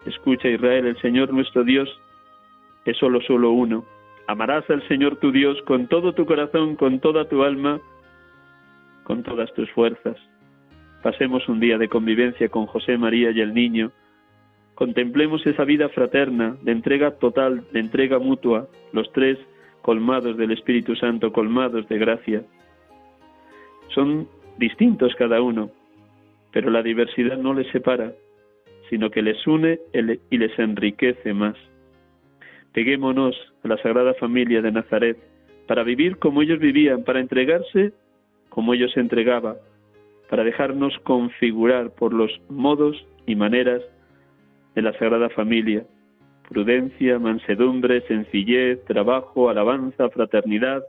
Escucha 0.06 0.48
Israel, 0.48 0.86
el 0.86 1.02
Señor 1.02 1.34
nuestro 1.34 1.64
Dios 1.64 1.90
es 2.86 2.98
solo 2.98 3.22
solo 3.22 3.52
uno. 3.52 3.86
Amarás 4.28 4.70
al 4.70 4.88
Señor 4.88 5.18
tu 5.18 5.32
Dios 5.32 5.62
con 5.64 5.88
todo 5.88 6.14
tu 6.14 6.26
corazón, 6.26 6.76
con 6.76 7.00
toda 7.00 7.28
tu 7.28 7.44
alma, 7.44 7.80
con 9.04 9.24
todas 9.24 9.52
tus 9.54 9.70
fuerzas. 9.72 10.18
Pasemos 11.02 11.48
un 11.48 11.60
día 11.60 11.78
de 11.78 11.88
convivencia 11.88 12.50
con 12.50 12.66
José 12.66 12.98
María 12.98 13.32
y 13.32 13.42
el 13.42 13.54
niño. 13.54 13.92
Contemplemos 14.76 15.46
esa 15.46 15.64
vida 15.64 15.90
fraterna, 15.90 16.58
de 16.62 16.72
entrega 16.72 17.12
total, 17.12 17.66
de 17.72 17.80
entrega 17.80 18.20
mutua, 18.20 18.68
los 18.94 19.12
tres 19.14 19.38
colmados 19.82 20.38
del 20.38 20.52
Espíritu 20.52 20.96
Santo, 20.96 21.32
colmados 21.32 21.88
de 21.88 21.98
gracia. 21.98 22.44
Son 23.96 24.28
distintos 24.58 25.16
cada 25.16 25.42
uno, 25.42 25.72
pero 26.52 26.70
la 26.70 26.84
diversidad 26.84 27.38
no 27.38 27.54
les 27.54 27.68
separa, 27.72 28.14
sino 28.90 29.10
que 29.10 29.22
les 29.22 29.46
une 29.48 29.80
y 30.30 30.38
les 30.38 30.60
enriquece 30.60 31.34
más. 31.34 31.56
Peguémonos 32.74 33.36
a 33.64 33.68
la 33.68 33.78
Sagrada 33.78 34.14
Familia 34.16 34.62
de 34.62 34.72
Nazaret 34.72 35.18
para 35.68 35.84
vivir 35.84 36.18
como 36.18 36.42
ellos 36.42 36.60
vivían, 36.60 37.04
para 37.04 37.20
entregarse 37.20 37.94
como 38.50 38.74
ellos 38.74 38.92
se 38.94 39.00
entregaban, 39.00 39.56
para 40.30 40.44
dejarnos 40.44 40.98
configurar 41.00 41.92
por 41.92 42.14
los 42.14 42.32
modos 42.50 43.06
y 43.26 43.36
maneras 43.36 43.82
de 44.76 44.82
la 44.82 44.94
Sagrada 44.94 45.30
Familia, 45.30 45.84
prudencia, 46.48 47.20
mansedumbre, 47.20 48.02
sencillez, 48.08 48.84
trabajo, 48.86 49.50
alabanza, 49.50 50.10
fraternidad, 50.10 50.84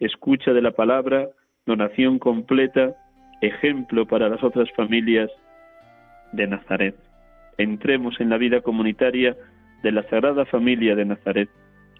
escucha 0.00 0.52
de 0.52 0.62
la 0.62 0.72
palabra, 0.72 1.28
donación 1.66 2.18
completa, 2.18 2.96
ejemplo 3.42 4.06
para 4.06 4.28
las 4.28 4.42
otras 4.42 4.70
familias 4.72 5.30
de 6.32 6.46
Nazaret. 6.46 6.96
Entremos 7.58 8.18
en 8.20 8.30
la 8.30 8.38
vida 8.38 8.62
comunitaria 8.62 9.36
de 9.82 9.92
la 9.92 10.02
Sagrada 10.04 10.44
Familia 10.46 10.94
de 10.94 11.04
Nazaret. 11.04 11.48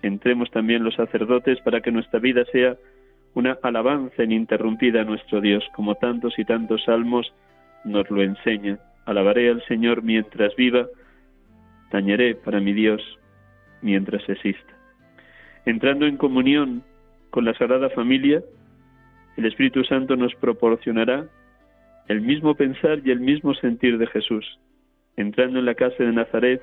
Entremos 0.02 0.50
también 0.50 0.84
los 0.84 0.94
sacerdotes 0.94 1.60
para 1.60 1.80
que 1.80 1.92
nuestra 1.92 2.20
vida 2.20 2.44
sea 2.52 2.76
una 3.34 3.58
alabanza 3.62 4.24
ininterrumpida 4.24 5.02
a 5.02 5.04
nuestro 5.04 5.40
Dios, 5.40 5.64
como 5.74 5.94
tantos 5.94 6.38
y 6.38 6.44
tantos 6.44 6.84
salmos 6.84 7.32
nos 7.84 8.08
lo 8.10 8.22
enseñan. 8.22 8.78
Alabaré 9.06 9.50
al 9.50 9.64
Señor 9.66 10.02
mientras 10.02 10.54
viva, 10.56 10.86
tañeré 11.90 12.34
para 12.34 12.60
mi 12.60 12.72
Dios 12.72 13.02
mientras 13.80 14.28
exista. 14.28 14.72
Entrando 15.64 16.06
en 16.06 16.16
comunión 16.16 16.82
con 17.30 17.44
la 17.44 17.54
Sagrada 17.54 17.90
Familia, 17.90 18.42
el 19.36 19.46
Espíritu 19.46 19.84
Santo 19.84 20.16
nos 20.16 20.34
proporcionará 20.34 21.26
el 22.08 22.20
mismo 22.20 22.54
pensar 22.54 23.00
y 23.04 23.10
el 23.10 23.20
mismo 23.20 23.54
sentir 23.54 23.98
de 23.98 24.06
Jesús. 24.08 24.58
Entrando 25.16 25.58
en 25.58 25.64
la 25.64 25.74
casa 25.74 26.02
de 26.02 26.12
Nazaret 26.12 26.62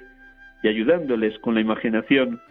y 0.64 0.68
ayudándoles 0.68 1.38
con 1.40 1.56
la 1.56 1.62
imaginación 1.62 2.42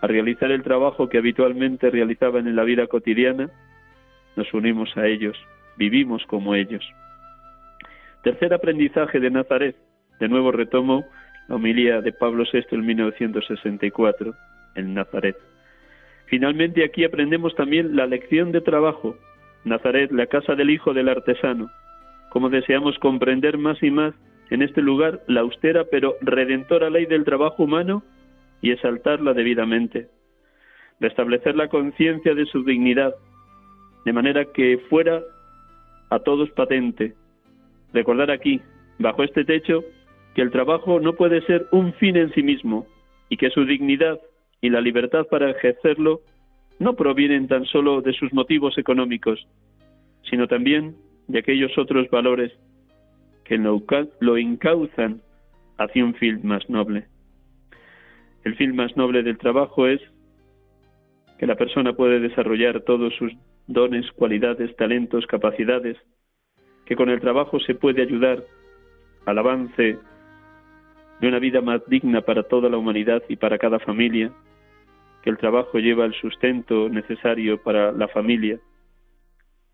a 0.00 0.06
realizar 0.06 0.50
el 0.50 0.62
trabajo 0.62 1.08
que 1.08 1.18
habitualmente 1.18 1.90
realizaban 1.90 2.48
en 2.48 2.56
la 2.56 2.64
vida 2.64 2.86
cotidiana, 2.88 3.50
nos 4.36 4.52
unimos 4.52 4.96
a 4.96 5.06
ellos, 5.06 5.36
vivimos 5.76 6.24
como 6.26 6.54
ellos. 6.54 6.84
Tercer 8.22 8.54
aprendizaje 8.54 9.20
de 9.20 9.30
Nazaret. 9.30 9.76
De 10.20 10.28
nuevo 10.28 10.52
retomo 10.52 11.04
la 11.48 11.56
homilía 11.56 12.00
de 12.00 12.12
Pablo 12.12 12.44
VI 12.50 12.64
en 12.70 12.86
1964 12.86 14.34
en 14.76 14.94
Nazaret. 14.94 15.36
Finalmente 16.26 16.84
aquí 16.84 17.04
aprendemos 17.04 17.54
también 17.56 17.96
la 17.96 18.06
lección 18.06 18.52
de 18.52 18.60
trabajo. 18.60 19.16
Nazaret, 19.64 20.10
la 20.12 20.26
casa 20.26 20.54
del 20.54 20.70
hijo 20.70 20.94
del 20.94 21.08
artesano. 21.08 21.70
Como 22.30 22.48
deseamos 22.48 22.98
comprender 22.98 23.58
más 23.58 23.82
y 23.82 23.90
más 23.90 24.14
en 24.52 24.60
este 24.60 24.82
lugar 24.82 25.22
la 25.28 25.40
austera 25.40 25.84
pero 25.90 26.16
redentora 26.20 26.90
ley 26.90 27.06
del 27.06 27.24
trabajo 27.24 27.62
humano 27.62 28.02
y 28.60 28.70
exaltarla 28.70 29.32
debidamente. 29.32 30.08
Restablecer 31.00 31.56
la 31.56 31.68
conciencia 31.68 32.34
de 32.34 32.44
su 32.44 32.62
dignidad, 32.62 33.14
de 34.04 34.12
manera 34.12 34.44
que 34.44 34.78
fuera 34.90 35.22
a 36.10 36.18
todos 36.18 36.50
patente 36.50 37.14
Recordar 37.94 38.30
aquí, 38.30 38.60
bajo 38.98 39.22
este 39.22 39.44
techo, 39.44 39.84
que 40.34 40.42
el 40.42 40.50
trabajo 40.50 41.00
no 41.00 41.14
puede 41.14 41.42
ser 41.42 41.66
un 41.72 41.94
fin 41.94 42.16
en 42.16 42.32
sí 42.34 42.42
mismo 42.42 42.86
y 43.28 43.38
que 43.38 43.50
su 43.50 43.64
dignidad 43.64 44.20
y 44.60 44.68
la 44.70 44.80
libertad 44.80 45.26
para 45.30 45.50
ejercerlo 45.50 46.20
no 46.78 46.94
provienen 46.94 47.48
tan 47.48 47.64
solo 47.66 48.02
de 48.02 48.12
sus 48.12 48.32
motivos 48.32 48.76
económicos, 48.78 49.46
sino 50.30 50.46
también 50.46 50.96
de 51.28 51.38
aquellos 51.38 51.76
otros 51.76 52.08
valores 52.10 52.52
que 53.52 53.58
lo, 54.20 54.38
encauzan 54.38 55.20
hacia 55.76 56.02
un 56.02 56.14
fin 56.14 56.40
más 56.42 56.70
noble. 56.70 57.04
El 58.44 58.56
fin 58.56 58.74
más 58.74 58.96
noble 58.96 59.22
del 59.22 59.36
trabajo 59.36 59.86
es 59.86 60.00
que 61.38 61.46
la 61.46 61.56
persona 61.56 61.92
puede 61.92 62.18
desarrollar 62.18 62.80
todos 62.80 63.14
sus 63.16 63.30
dones, 63.66 64.10
cualidades, 64.12 64.74
talentos, 64.76 65.26
capacidades, 65.26 65.98
que 66.86 66.96
con 66.96 67.10
el 67.10 67.20
trabajo 67.20 67.60
se 67.60 67.74
puede 67.74 68.00
ayudar 68.00 68.42
al 69.26 69.38
avance 69.38 69.98
de 71.20 71.28
una 71.28 71.38
vida 71.38 71.60
más 71.60 71.86
digna 71.88 72.22
para 72.22 72.44
toda 72.44 72.70
la 72.70 72.78
humanidad 72.78 73.22
y 73.28 73.36
para 73.36 73.58
cada 73.58 73.78
familia, 73.80 74.32
que 75.22 75.28
el 75.28 75.36
trabajo 75.36 75.78
lleva 75.78 76.06
el 76.06 76.14
sustento 76.14 76.88
necesario 76.88 77.62
para 77.62 77.92
la 77.92 78.08
familia. 78.08 78.58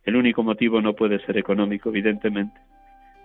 El 0.03 0.17
único 0.17 0.43
motivo 0.43 0.83
no 0.83 0.95
puede 0.95 1.25
ser 1.27 1.39
económico, 1.39 1.91
evidentemente. 1.91 2.59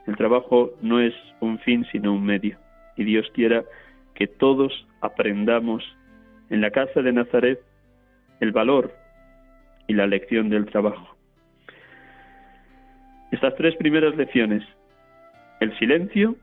El 0.08 0.18
trabajo 0.18 0.72
no 0.82 1.00
es 1.00 1.14
un 1.40 1.60
fin, 1.60 1.86
sino 1.92 2.14
un 2.14 2.26
medio. 2.26 2.58
Y 2.98 3.04
Dios 3.04 3.30
quiera 3.34 3.64
que 4.14 4.28
todos 4.28 4.88
aprendamos 5.02 5.84
en 6.50 6.62
la 6.62 6.72
casa 6.72 7.02
de 7.02 7.14
Nazaret 7.14 7.62
el 8.40 8.52
valor 8.52 8.94
y 9.88 9.94
la 9.94 10.08
lección 10.08 10.50
del 10.50 10.66
trabajo. 10.66 11.16
Estas 13.32 13.56
tres 13.56 13.76
primeras 13.78 14.16
lecciones, 14.16 14.64
el 15.60 15.76
silencio, 15.80 16.36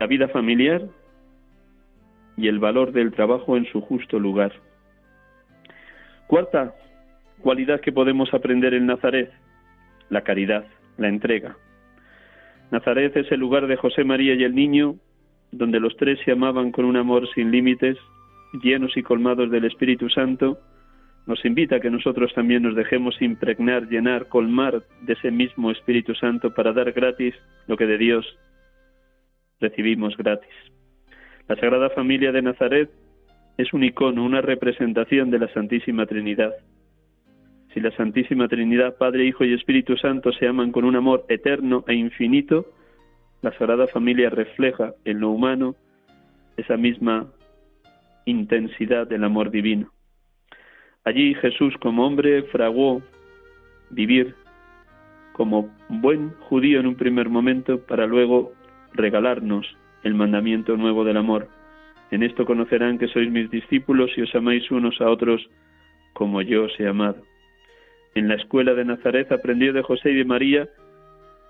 la 0.00 0.06
vida 0.06 0.28
familiar 0.28 0.82
y 2.36 2.48
el 2.48 2.58
valor 2.58 2.92
del 2.92 3.12
trabajo 3.12 3.56
en 3.56 3.66
su 3.66 3.80
justo 3.80 4.18
lugar. 4.18 4.52
Cuarta 6.26 6.74
cualidad 7.40 7.80
que 7.80 7.92
podemos 7.92 8.32
aprender 8.34 8.74
en 8.74 8.86
Nazaret, 8.86 9.30
la 10.08 10.22
caridad, 10.22 10.64
la 10.96 11.08
entrega. 11.08 11.56
Nazaret 12.72 13.14
es 13.18 13.30
el 13.30 13.38
lugar 13.38 13.66
de 13.66 13.76
José 13.76 14.02
María 14.02 14.34
y 14.34 14.44
el 14.44 14.54
niño, 14.54 14.94
donde 15.50 15.78
los 15.78 15.94
tres 15.98 16.18
se 16.24 16.32
amaban 16.32 16.72
con 16.72 16.86
un 16.86 16.96
amor 16.96 17.28
sin 17.34 17.50
límites, 17.50 17.98
llenos 18.62 18.96
y 18.96 19.02
colmados 19.02 19.50
del 19.50 19.66
Espíritu 19.66 20.08
Santo, 20.08 20.58
nos 21.26 21.44
invita 21.44 21.76
a 21.76 21.80
que 21.80 21.90
nosotros 21.90 22.32
también 22.34 22.62
nos 22.62 22.74
dejemos 22.74 23.20
impregnar, 23.20 23.88
llenar, 23.88 24.26
colmar 24.28 24.82
de 25.02 25.12
ese 25.12 25.30
mismo 25.30 25.70
Espíritu 25.70 26.14
Santo 26.14 26.54
para 26.54 26.72
dar 26.72 26.92
gratis 26.92 27.34
lo 27.68 27.76
que 27.76 27.86
de 27.86 27.98
Dios 27.98 28.26
recibimos 29.60 30.16
gratis. 30.16 30.54
La 31.48 31.56
Sagrada 31.56 31.90
Familia 31.90 32.32
de 32.32 32.40
Nazaret 32.40 32.90
es 33.58 33.70
un 33.74 33.84
icono, 33.84 34.24
una 34.24 34.40
representación 34.40 35.30
de 35.30 35.40
la 35.40 35.52
Santísima 35.52 36.06
Trinidad. 36.06 36.54
Si 37.72 37.80
la 37.80 37.90
Santísima 37.92 38.48
Trinidad, 38.48 38.96
Padre, 38.98 39.24
Hijo 39.24 39.44
y 39.44 39.54
Espíritu 39.54 39.96
Santo 39.96 40.32
se 40.32 40.46
aman 40.46 40.72
con 40.72 40.84
un 40.84 40.94
amor 40.96 41.24
eterno 41.28 41.84
e 41.88 41.94
infinito, 41.94 42.66
la 43.40 43.52
Sagrada 43.52 43.86
Familia 43.86 44.28
refleja 44.28 44.92
en 45.04 45.20
lo 45.20 45.30
humano 45.30 45.74
esa 46.56 46.76
misma 46.76 47.26
intensidad 48.26 49.06
del 49.06 49.24
amor 49.24 49.50
divino. 49.50 49.90
Allí 51.04 51.34
Jesús 51.34 51.74
como 51.80 52.06
hombre 52.06 52.42
fraguó 52.44 53.02
vivir 53.90 54.34
como 55.32 55.70
buen 55.88 56.30
judío 56.40 56.78
en 56.78 56.86
un 56.86 56.94
primer 56.94 57.30
momento 57.30 57.80
para 57.80 58.06
luego 58.06 58.52
regalarnos 58.92 59.66
el 60.02 60.14
mandamiento 60.14 60.76
nuevo 60.76 61.04
del 61.04 61.16
amor. 61.16 61.48
En 62.10 62.22
esto 62.22 62.44
conocerán 62.44 62.98
que 62.98 63.08
sois 63.08 63.30
mis 63.30 63.50
discípulos 63.50 64.10
y 64.16 64.22
os 64.22 64.34
amáis 64.34 64.70
unos 64.70 65.00
a 65.00 65.08
otros 65.08 65.48
como 66.12 66.42
yo 66.42 66.64
os 66.64 66.78
he 66.78 66.86
amado. 66.86 67.22
En 68.14 68.28
la 68.28 68.34
escuela 68.34 68.74
de 68.74 68.84
Nazaret 68.84 69.30
aprendió 69.32 69.72
de 69.72 69.82
José 69.82 70.10
y 70.10 70.16
de 70.16 70.24
María 70.24 70.68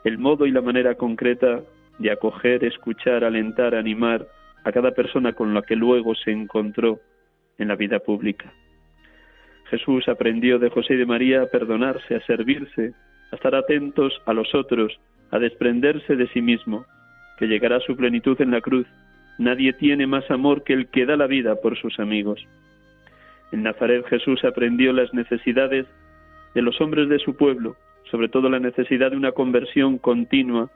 el 0.04 0.18
modo 0.18 0.46
y 0.46 0.50
la 0.50 0.60
manera 0.60 0.94
concreta 0.94 1.62
de 1.98 2.10
acoger, 2.10 2.64
escuchar, 2.64 3.24
alentar, 3.24 3.74
animar 3.74 4.26
a 4.64 4.72
cada 4.72 4.92
persona 4.92 5.32
con 5.32 5.54
la 5.54 5.62
que 5.62 5.76
luego 5.76 6.14
se 6.14 6.30
encontró 6.30 7.00
en 7.58 7.68
la 7.68 7.76
vida 7.76 7.98
pública. 8.00 8.52
Jesús 9.70 10.08
aprendió 10.08 10.58
de 10.58 10.70
José 10.70 10.94
y 10.94 10.96
de 10.98 11.06
María 11.06 11.42
a 11.42 11.46
perdonarse, 11.46 12.14
a 12.14 12.20
servirse, 12.26 12.92
a 13.30 13.36
estar 13.36 13.54
atentos 13.54 14.12
a 14.26 14.32
los 14.32 14.54
otros, 14.54 14.98
a 15.30 15.38
desprenderse 15.38 16.16
de 16.16 16.28
sí 16.28 16.42
mismo, 16.42 16.84
que 17.38 17.46
llegará 17.46 17.76
a 17.76 17.80
su 17.80 17.96
plenitud 17.96 18.40
en 18.40 18.50
la 18.50 18.60
cruz. 18.60 18.86
Nadie 19.38 19.72
tiene 19.72 20.06
más 20.06 20.30
amor 20.30 20.62
que 20.62 20.74
el 20.74 20.88
que 20.88 21.06
da 21.06 21.16
la 21.16 21.26
vida 21.26 21.56
por 21.56 21.78
sus 21.78 21.98
amigos. 21.98 22.46
En 23.50 23.62
Nazaret 23.62 24.04
Jesús 24.06 24.44
aprendió 24.44 24.92
las 24.92 25.12
necesidades 25.14 25.86
de 26.54 26.62
los 26.62 26.80
hombres 26.80 27.08
de 27.08 27.18
su 27.18 27.36
pueblo, 27.36 27.76
sobre 28.10 28.28
todo 28.28 28.48
la 28.48 28.60
necesidad 28.60 29.10
de 29.10 29.16
una 29.16 29.32
conversión 29.32 29.98
continua, 29.98 30.70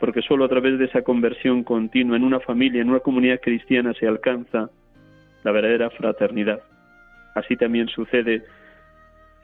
porque 0.00 0.22
sólo 0.22 0.44
a 0.44 0.48
través 0.48 0.78
de 0.78 0.86
esa 0.86 1.02
conversión 1.02 1.64
continua 1.64 2.16
en 2.16 2.24
una 2.24 2.40
familia, 2.40 2.80
en 2.80 2.90
una 2.90 3.00
comunidad 3.00 3.40
cristiana 3.40 3.92
se 3.94 4.06
alcanza 4.06 4.70
la 5.44 5.52
verdadera 5.52 5.90
fraternidad. 5.90 6.60
Así 7.34 7.56
también 7.56 7.88
sucede 7.88 8.42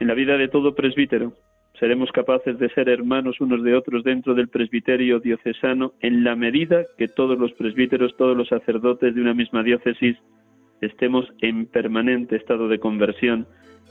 en 0.01 0.09
la 0.09 0.15
vida 0.15 0.37
de 0.37 0.49
todo 0.49 0.75
presbítero. 0.75 1.33
Seremos 1.79 2.11
capaces 2.11 2.59
de 2.59 2.71
ser 2.71 2.89
hermanos 2.89 3.41
unos 3.41 3.63
de 3.63 3.75
otros 3.75 4.03
dentro 4.03 4.35
del 4.35 4.49
presbiterio 4.49 5.21
diocesano 5.21 5.93
en 6.01 6.25
la 6.25 6.35
medida 6.35 6.87
que 6.97 7.09
todos 7.09 7.39
los 7.39 7.53
presbíteros, 7.53 8.17
todos 8.17 8.37
los 8.37 8.49
sacerdotes 8.49 9.15
de 9.15 9.21
una 9.21 9.35
misma 9.35 9.63
diócesis 9.63 10.17
estemos 10.81 11.27
en 11.41 11.67
permanente 11.67 12.37
estado 12.37 12.69
de 12.69 12.79
conversión, 12.79 13.47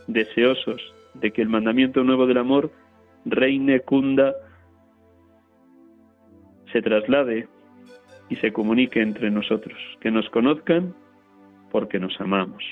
deseosos 0.08 0.97
de 1.22 1.32
que 1.32 1.42
el 1.42 1.50
mandamiento 1.50 2.04
nuevo 2.04 2.28
del 2.28 2.38
amor 2.38 2.72
reine, 3.26 3.80
cunda, 3.82 4.34
se 6.72 6.82
traslade 6.82 7.48
y 8.30 8.36
se 8.38 8.52
comunique 8.52 9.02
entre 9.02 9.32
nosotros, 9.32 9.78
que 10.02 10.12
nos 10.12 10.30
conozcan 10.30 10.94
porque 11.72 12.00
nos 12.00 12.20
amamos. 12.20 12.64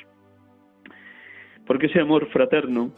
Porque 1.65 1.88
ese 1.88 1.99
amor 1.99 2.27
fraterno 2.27 2.91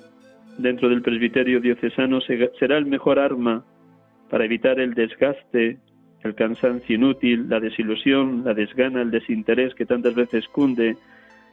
dentro 0.57 0.89
del 0.89 1.01
presbiterio 1.01 1.61
diocesano 1.61 2.19
será 2.21 2.77
el 2.77 2.85
mejor 2.85 3.19
arma 3.19 3.63
para 4.29 4.45
evitar 4.45 4.79
el 4.79 4.93
desgaste, 4.93 5.77
el 6.23 6.35
cansancio 6.35 6.95
inútil, 6.95 7.47
la 7.47 7.59
desilusión, 7.59 8.43
la 8.43 8.53
desgana, 8.53 9.01
el 9.01 9.11
desinterés 9.11 9.73
que 9.75 9.85
tantas 9.85 10.15
veces 10.15 10.47
cunde 10.49 10.97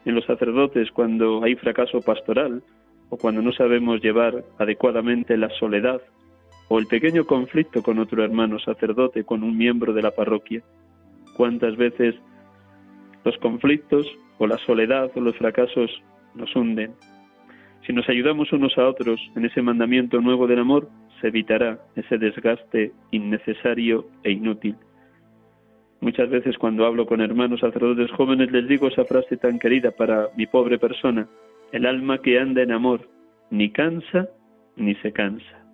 en 0.04 0.14
los 0.14 0.24
sacerdotes 0.24 0.90
cuando 0.90 1.42
hay 1.44 1.54
fracaso 1.54 2.00
pastoral 2.00 2.62
o 3.08 3.16
cuando 3.16 3.42
no 3.42 3.52
sabemos 3.52 4.02
llevar 4.02 4.44
adecuadamente 4.58 5.36
la 5.36 5.50
soledad 5.50 6.00
o 6.68 6.78
el 6.78 6.86
pequeño 6.86 7.26
conflicto 7.26 7.82
con 7.82 7.98
otro 7.98 8.24
hermano 8.24 8.58
sacerdote, 8.58 9.24
con 9.24 9.42
un 9.42 9.56
miembro 9.56 9.92
de 9.92 10.02
la 10.02 10.10
parroquia. 10.10 10.62
¿Cuántas 11.36 11.76
veces 11.76 12.14
los 13.24 13.36
conflictos 13.38 14.06
o 14.38 14.46
la 14.46 14.58
soledad 14.58 15.10
o 15.14 15.20
los 15.20 15.36
fracasos 15.36 15.90
nos 16.34 16.54
hunden? 16.56 16.94
Si 17.86 17.92
nos 17.92 18.08
ayudamos 18.08 18.52
unos 18.52 18.78
a 18.78 18.88
otros 18.88 19.20
en 19.36 19.44
ese 19.44 19.60
mandamiento 19.60 20.20
nuevo 20.20 20.46
del 20.46 20.60
amor, 20.60 20.88
se 21.20 21.28
evitará 21.28 21.78
ese 21.96 22.16
desgaste 22.18 22.92
innecesario 23.10 24.06
e 24.22 24.32
inútil. 24.32 24.76
Muchas 26.00 26.28
veces 26.28 26.58
cuando 26.58 26.86
hablo 26.86 27.06
con 27.06 27.20
hermanos 27.20 27.60
sacerdotes 27.60 28.10
jóvenes 28.12 28.50
les 28.52 28.68
digo 28.68 28.88
esa 28.88 29.04
frase 29.04 29.36
tan 29.36 29.58
querida 29.58 29.90
para 29.90 30.28
mi 30.36 30.46
pobre 30.46 30.78
persona, 30.78 31.28
el 31.74 31.87
alma 31.87 32.18
que 32.18 32.38
anda 32.38 32.62
en 32.62 32.70
amor 32.70 33.08
ni 33.50 33.70
cansa 33.70 34.28
ni 34.76 34.94
se 34.96 35.12
cansa. 35.12 35.66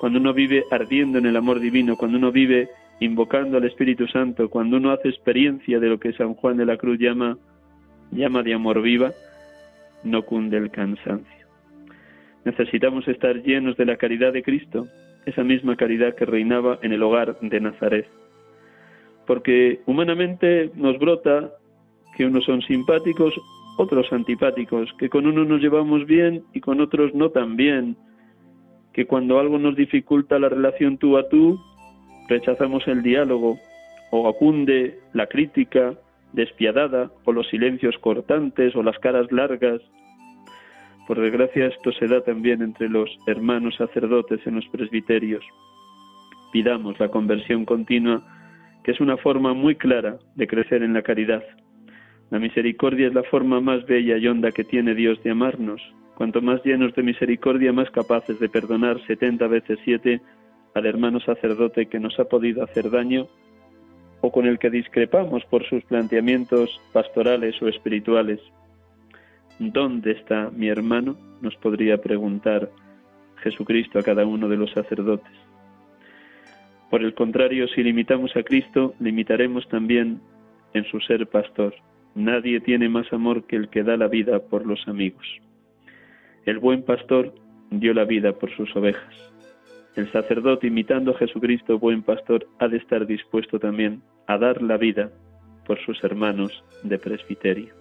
Cuando 0.00 0.18
uno 0.18 0.34
vive 0.34 0.64
ardiendo 0.72 1.18
en 1.18 1.26
el 1.26 1.36
amor 1.36 1.60
divino, 1.60 1.96
cuando 1.96 2.18
uno 2.18 2.32
vive 2.32 2.68
invocando 2.98 3.56
al 3.56 3.64
Espíritu 3.64 4.08
Santo, 4.08 4.50
cuando 4.50 4.78
uno 4.78 4.90
hace 4.90 5.08
experiencia 5.08 5.78
de 5.78 5.88
lo 5.88 6.00
que 6.00 6.12
San 6.14 6.34
Juan 6.34 6.56
de 6.56 6.66
la 6.66 6.76
Cruz 6.76 6.98
llama 6.98 7.38
llama 8.10 8.42
de 8.42 8.52
amor 8.52 8.82
viva, 8.82 9.12
no 10.02 10.22
cunde 10.22 10.56
el 10.56 10.72
cansancio. 10.72 11.46
Necesitamos 12.44 13.06
estar 13.06 13.40
llenos 13.44 13.76
de 13.76 13.86
la 13.86 13.96
caridad 13.96 14.32
de 14.32 14.42
Cristo, 14.42 14.88
esa 15.24 15.44
misma 15.44 15.76
caridad 15.76 16.16
que 16.16 16.26
reinaba 16.26 16.80
en 16.82 16.92
el 16.92 17.02
hogar 17.02 17.38
de 17.40 17.60
Nazaret. 17.60 18.08
Porque 19.28 19.82
humanamente 19.86 20.72
nos 20.74 20.98
brota 20.98 21.52
que 22.16 22.26
unos 22.26 22.44
son 22.44 22.60
simpáticos, 22.62 23.32
otros 23.76 24.12
antipáticos, 24.12 24.92
que 24.98 25.08
con 25.08 25.26
unos 25.26 25.46
nos 25.46 25.60
llevamos 25.60 26.06
bien 26.06 26.44
y 26.52 26.60
con 26.60 26.80
otros 26.80 27.14
no 27.14 27.30
tan 27.30 27.56
bien, 27.56 27.96
que 28.92 29.06
cuando 29.06 29.38
algo 29.38 29.58
nos 29.58 29.76
dificulta 29.76 30.38
la 30.38 30.48
relación 30.48 30.98
tú 30.98 31.16
a 31.16 31.28
tú, 31.28 31.58
rechazamos 32.28 32.86
el 32.86 33.02
diálogo 33.02 33.58
o 34.10 34.28
acunde 34.28 35.00
la 35.14 35.26
crítica 35.26 35.94
despiadada 36.32 37.10
o 37.24 37.32
los 37.32 37.48
silencios 37.48 37.96
cortantes 37.98 38.74
o 38.76 38.82
las 38.82 38.98
caras 38.98 39.30
largas. 39.32 39.80
Por 41.06 41.20
desgracia 41.20 41.66
esto 41.66 41.92
se 41.92 42.06
da 42.06 42.22
también 42.22 42.62
entre 42.62 42.88
los 42.88 43.10
hermanos 43.26 43.74
sacerdotes 43.76 44.46
en 44.46 44.56
los 44.56 44.66
presbiterios. 44.68 45.44
Pidamos 46.52 46.98
la 47.00 47.08
conversión 47.08 47.64
continua, 47.64 48.22
que 48.84 48.92
es 48.92 49.00
una 49.00 49.16
forma 49.16 49.54
muy 49.54 49.76
clara 49.76 50.18
de 50.34 50.46
crecer 50.46 50.82
en 50.82 50.92
la 50.92 51.02
caridad. 51.02 51.42
La 52.32 52.38
misericordia 52.38 53.08
es 53.08 53.12
la 53.12 53.24
forma 53.24 53.60
más 53.60 53.84
bella 53.84 54.16
y 54.16 54.26
honda 54.26 54.52
que 54.52 54.64
tiene 54.64 54.94
Dios 54.94 55.22
de 55.22 55.32
amarnos. 55.32 55.82
Cuanto 56.14 56.40
más 56.40 56.64
llenos 56.64 56.94
de 56.94 57.02
misericordia, 57.02 57.74
más 57.74 57.90
capaces 57.90 58.40
de 58.40 58.48
perdonar 58.48 58.98
setenta 59.06 59.46
veces 59.48 59.78
siete 59.84 60.22
al 60.72 60.86
hermano 60.86 61.20
sacerdote 61.20 61.90
que 61.90 62.00
nos 62.00 62.18
ha 62.18 62.24
podido 62.24 62.64
hacer 62.64 62.90
daño 62.90 63.26
o 64.22 64.32
con 64.32 64.46
el 64.46 64.58
que 64.58 64.70
discrepamos 64.70 65.44
por 65.44 65.68
sus 65.68 65.84
planteamientos 65.84 66.80
pastorales 66.94 67.60
o 67.60 67.68
espirituales. 67.68 68.40
¿Dónde 69.58 70.12
está 70.12 70.50
mi 70.56 70.68
hermano? 70.68 71.18
nos 71.42 71.54
podría 71.56 71.98
preguntar 71.98 72.70
Jesucristo 73.42 73.98
a 73.98 74.02
cada 74.02 74.24
uno 74.24 74.48
de 74.48 74.56
los 74.56 74.70
sacerdotes. 74.70 75.36
Por 76.88 77.02
el 77.02 77.12
contrario, 77.12 77.68
si 77.68 77.82
limitamos 77.82 78.34
a 78.36 78.42
Cristo, 78.42 78.94
limitaremos 79.00 79.68
también 79.68 80.22
en 80.72 80.84
su 80.86 80.98
ser 81.00 81.26
pastor. 81.26 81.74
Nadie 82.14 82.60
tiene 82.60 82.88
más 82.88 83.10
amor 83.12 83.46
que 83.46 83.56
el 83.56 83.68
que 83.68 83.82
da 83.82 83.96
la 83.96 84.08
vida 84.08 84.40
por 84.40 84.66
los 84.66 84.86
amigos. 84.86 85.26
El 86.44 86.58
buen 86.58 86.82
pastor 86.82 87.34
dio 87.70 87.94
la 87.94 88.04
vida 88.04 88.32
por 88.32 88.50
sus 88.56 88.74
ovejas. 88.76 89.14
El 89.96 90.10
sacerdote, 90.10 90.66
imitando 90.66 91.12
a 91.12 91.18
Jesucristo, 91.18 91.78
buen 91.78 92.02
pastor, 92.02 92.46
ha 92.58 92.68
de 92.68 92.78
estar 92.78 93.06
dispuesto 93.06 93.58
también 93.58 94.02
a 94.26 94.38
dar 94.38 94.62
la 94.62 94.76
vida 94.76 95.10
por 95.66 95.78
sus 95.84 96.02
hermanos 96.02 96.64
de 96.82 96.98
presbiterio. 96.98 97.74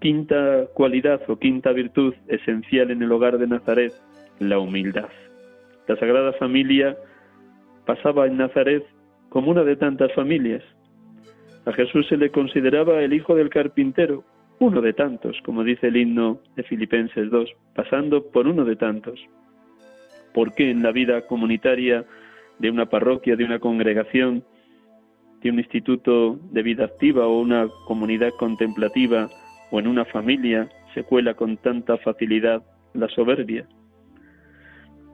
Quinta 0.00 0.66
cualidad 0.74 1.22
o 1.28 1.38
quinta 1.38 1.72
virtud 1.72 2.14
esencial 2.28 2.90
en 2.90 3.02
el 3.02 3.10
hogar 3.10 3.38
de 3.38 3.46
Nazaret, 3.46 3.92
la 4.38 4.58
humildad. 4.58 5.08
La 5.88 5.96
Sagrada 5.96 6.32
Familia 6.34 6.96
pasaba 7.86 8.26
en 8.26 8.36
Nazaret 8.36 8.84
como 9.28 9.50
una 9.50 9.64
de 9.64 9.76
tantas 9.76 10.12
familias. 10.12 10.62
A 11.66 11.72
Jesús 11.72 12.06
se 12.08 12.16
le 12.16 12.30
consideraba 12.30 13.00
el 13.02 13.12
hijo 13.12 13.34
del 13.34 13.50
carpintero, 13.50 14.22
uno 14.60 14.80
de 14.80 14.92
tantos, 14.92 15.36
como 15.44 15.64
dice 15.64 15.88
el 15.88 15.96
himno 15.96 16.40
de 16.54 16.62
Filipenses 16.62 17.28
2, 17.28 17.50
pasando 17.74 18.24
por 18.30 18.46
uno 18.46 18.64
de 18.64 18.76
tantos. 18.76 19.18
¿Por 20.32 20.54
qué 20.54 20.70
en 20.70 20.84
la 20.84 20.92
vida 20.92 21.26
comunitaria 21.26 22.04
de 22.60 22.70
una 22.70 22.86
parroquia, 22.86 23.34
de 23.34 23.44
una 23.44 23.58
congregación, 23.58 24.44
de 25.42 25.50
un 25.50 25.58
instituto 25.58 26.38
de 26.52 26.62
vida 26.62 26.84
activa 26.84 27.26
o 27.26 27.40
una 27.40 27.68
comunidad 27.86 28.30
contemplativa 28.38 29.28
o 29.72 29.80
en 29.80 29.88
una 29.88 30.04
familia 30.04 30.68
se 30.94 31.02
cuela 31.02 31.34
con 31.34 31.56
tanta 31.56 31.96
facilidad 31.98 32.62
la 32.94 33.08
soberbia? 33.08 33.66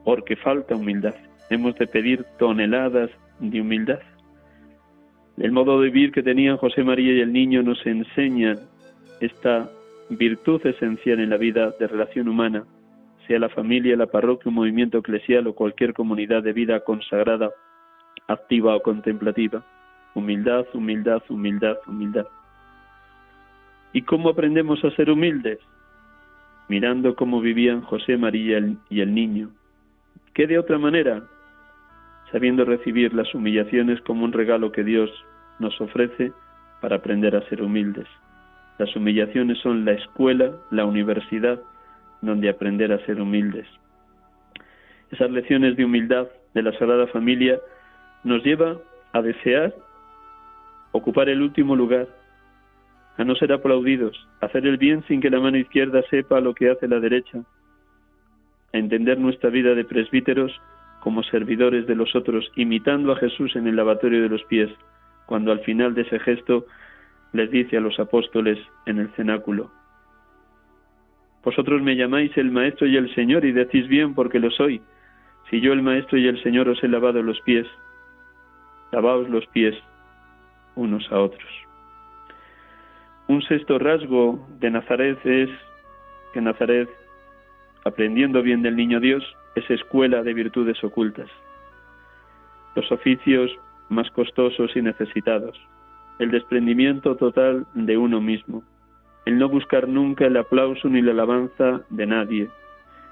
Porque 0.05 0.35
falta 0.35 0.75
humildad. 0.75 1.15
Hemos 1.49 1.75
de 1.79 1.87
pedir 1.87 2.23
toneladas 2.37 3.09
de 3.39 3.59
humildad. 3.59 3.99
El 5.37 5.51
modo 5.51 5.81
de 5.81 5.89
vivir 5.89 6.11
que 6.11 6.21
tenían 6.21 6.57
José 6.57 6.83
María 6.83 7.13
y 7.13 7.21
el 7.21 7.33
niño 7.33 7.63
nos 7.63 7.83
enseña 7.85 8.55
esta 9.19 9.69
virtud 10.09 10.65
esencial 10.65 11.19
en 11.19 11.29
la 11.29 11.37
vida 11.37 11.71
de 11.79 11.87
relación 11.87 12.27
humana, 12.27 12.65
sea 13.27 13.39
la 13.39 13.49
familia, 13.49 13.95
la 13.95 14.07
parroquia, 14.07 14.49
un 14.49 14.55
movimiento 14.55 14.99
eclesial 14.99 15.47
o 15.47 15.55
cualquier 15.55 15.93
comunidad 15.93 16.43
de 16.43 16.53
vida 16.53 16.81
consagrada, 16.81 17.51
activa 18.27 18.75
o 18.75 18.81
contemplativa. 18.81 19.63
Humildad, 20.13 20.65
humildad, 20.73 21.23
humildad, 21.29 21.77
humildad. 21.87 22.27
¿Y 23.93 24.03
cómo 24.03 24.29
aprendemos 24.29 24.83
a 24.83 24.91
ser 24.91 25.09
humildes? 25.09 25.59
Mirando 26.67 27.15
cómo 27.15 27.41
vivían 27.41 27.81
José 27.81 28.17
María 28.17 28.59
y 28.89 29.01
el 29.01 29.13
niño. 29.13 29.49
¿Qué 30.33 30.47
de 30.47 30.59
otra 30.59 30.77
manera? 30.77 31.23
Sabiendo 32.33 32.65
recibir 32.65 33.13
las 33.13 33.33
humillaciones 33.35 34.01
como 34.01 34.25
un 34.25 34.33
regalo 34.33 34.71
que 34.71 34.83
Dios 34.83 35.09
nos 35.59 35.79
ofrece 35.79 36.33
para 36.81 36.95
aprender 36.95 37.35
a 37.35 37.47
ser 37.47 37.61
humildes. 37.61 38.07
Las 38.79 38.93
humillaciones 38.95 39.59
son 39.59 39.85
la 39.85 39.91
escuela, 39.91 40.51
la 40.71 40.83
universidad, 40.83 41.61
donde 42.21 42.49
aprender 42.49 42.91
a 42.91 43.05
ser 43.05 43.21
humildes. 43.21 43.67
Esas 45.11 45.29
lecciones 45.29 45.77
de 45.77 45.85
humildad 45.85 46.27
de 46.55 46.63
la 46.63 46.71
Sagrada 46.79 47.05
Familia 47.05 47.59
nos 48.23 48.43
lleva 48.43 48.77
a 49.11 49.21
desear 49.21 49.71
ocupar 50.91 51.29
el 51.29 51.39
último 51.39 51.75
lugar, 51.75 52.07
a 53.17 53.23
no 53.23 53.35
ser 53.35 53.53
aplaudidos, 53.53 54.27
a 54.41 54.47
hacer 54.47 54.65
el 54.65 54.77
bien 54.77 55.03
sin 55.07 55.21
que 55.21 55.29
la 55.29 55.39
mano 55.39 55.57
izquierda 55.57 56.01
sepa 56.09 56.41
lo 56.41 56.55
que 56.55 56.71
hace 56.71 56.87
la 56.87 56.99
derecha, 56.99 57.43
a 58.73 58.77
entender 58.77 59.19
nuestra 59.19 59.51
vida 59.51 59.75
de 59.75 59.85
presbíteros 59.85 60.51
como 61.03 61.21
servidores 61.23 61.85
de 61.85 61.95
los 61.95 62.15
otros, 62.15 62.49
imitando 62.55 63.11
a 63.11 63.17
Jesús 63.17 63.57
en 63.57 63.67
el 63.67 63.75
lavatorio 63.75 64.21
de 64.21 64.29
los 64.29 64.41
pies, 64.45 64.71
cuando 65.25 65.51
al 65.51 65.59
final 65.59 65.93
de 65.93 66.03
ese 66.03 66.17
gesto 66.17 66.65
les 67.33 67.51
dice 67.51 67.75
a 67.75 67.81
los 67.81 67.99
apóstoles 67.99 68.57
en 68.85 68.99
el 68.99 69.09
cenáculo, 69.09 69.69
Vosotros 71.43 71.81
me 71.81 71.97
llamáis 71.97 72.31
el 72.37 72.51
Maestro 72.51 72.87
y 72.87 72.95
el 72.95 73.13
Señor 73.15 73.43
y 73.43 73.51
decís 73.51 73.85
bien 73.89 74.15
porque 74.15 74.39
lo 74.39 74.49
soy. 74.49 74.81
Si 75.49 75.59
yo 75.59 75.73
el 75.73 75.81
Maestro 75.81 76.17
y 76.17 76.25
el 76.25 76.41
Señor 76.41 76.69
os 76.69 76.81
he 76.81 76.87
lavado 76.87 77.21
los 77.21 77.41
pies, 77.41 77.67
lavaos 78.93 79.29
los 79.29 79.45
pies 79.47 79.75
unos 80.75 81.05
a 81.11 81.19
otros. 81.19 81.51
Un 83.27 83.41
sexto 83.41 83.77
rasgo 83.77 84.39
de 84.61 84.71
Nazaret 84.71 85.19
es 85.25 85.49
que 86.33 86.39
Nazaret, 86.39 86.87
aprendiendo 87.85 88.41
bien 88.41 88.61
del 88.61 88.75
niño 88.75 88.99
Dios, 88.99 89.23
es 89.55 89.69
escuela 89.69 90.23
de 90.23 90.33
virtudes 90.33 90.83
ocultas. 90.83 91.29
Los 92.75 92.91
oficios 92.91 93.51
más 93.89 94.09
costosos 94.11 94.75
y 94.75 94.81
necesitados, 94.81 95.59
el 96.19 96.31
desprendimiento 96.31 97.15
total 97.15 97.65
de 97.73 97.97
uno 97.97 98.21
mismo, 98.21 98.63
el 99.25 99.37
no 99.37 99.49
buscar 99.49 99.87
nunca 99.87 100.25
el 100.25 100.37
aplauso 100.37 100.89
ni 100.89 101.01
la 101.01 101.11
alabanza 101.11 101.81
de 101.89 102.05
nadie, 102.05 102.49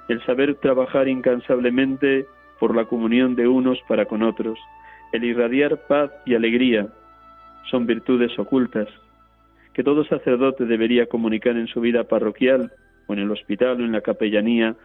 el 0.07 0.23
saber 0.25 0.55
trabajar 0.55 1.07
incansablemente 1.07 2.25
por 2.59 2.75
la 2.75 2.85
comunión 2.85 3.35
de 3.35 3.47
unos 3.47 3.79
para 3.87 4.05
con 4.05 4.23
otros, 4.23 4.57
el 5.11 5.23
irradiar 5.23 5.77
paz 5.87 6.11
y 6.25 6.35
alegría, 6.35 6.87
son 7.69 7.85
virtudes 7.85 8.37
ocultas 8.39 8.87
que 9.73 9.83
todo 9.83 10.03
sacerdote 10.05 10.65
debería 10.65 11.05
comunicar 11.05 11.55
en 11.55 11.67
su 11.67 11.79
vida 11.79 12.03
parroquial 12.03 12.71
en 13.13 13.19
el 13.19 13.31
hospital 13.31 13.81
o 13.81 13.85
en 13.85 13.91
la 13.91 14.01
capellanía 14.01 14.75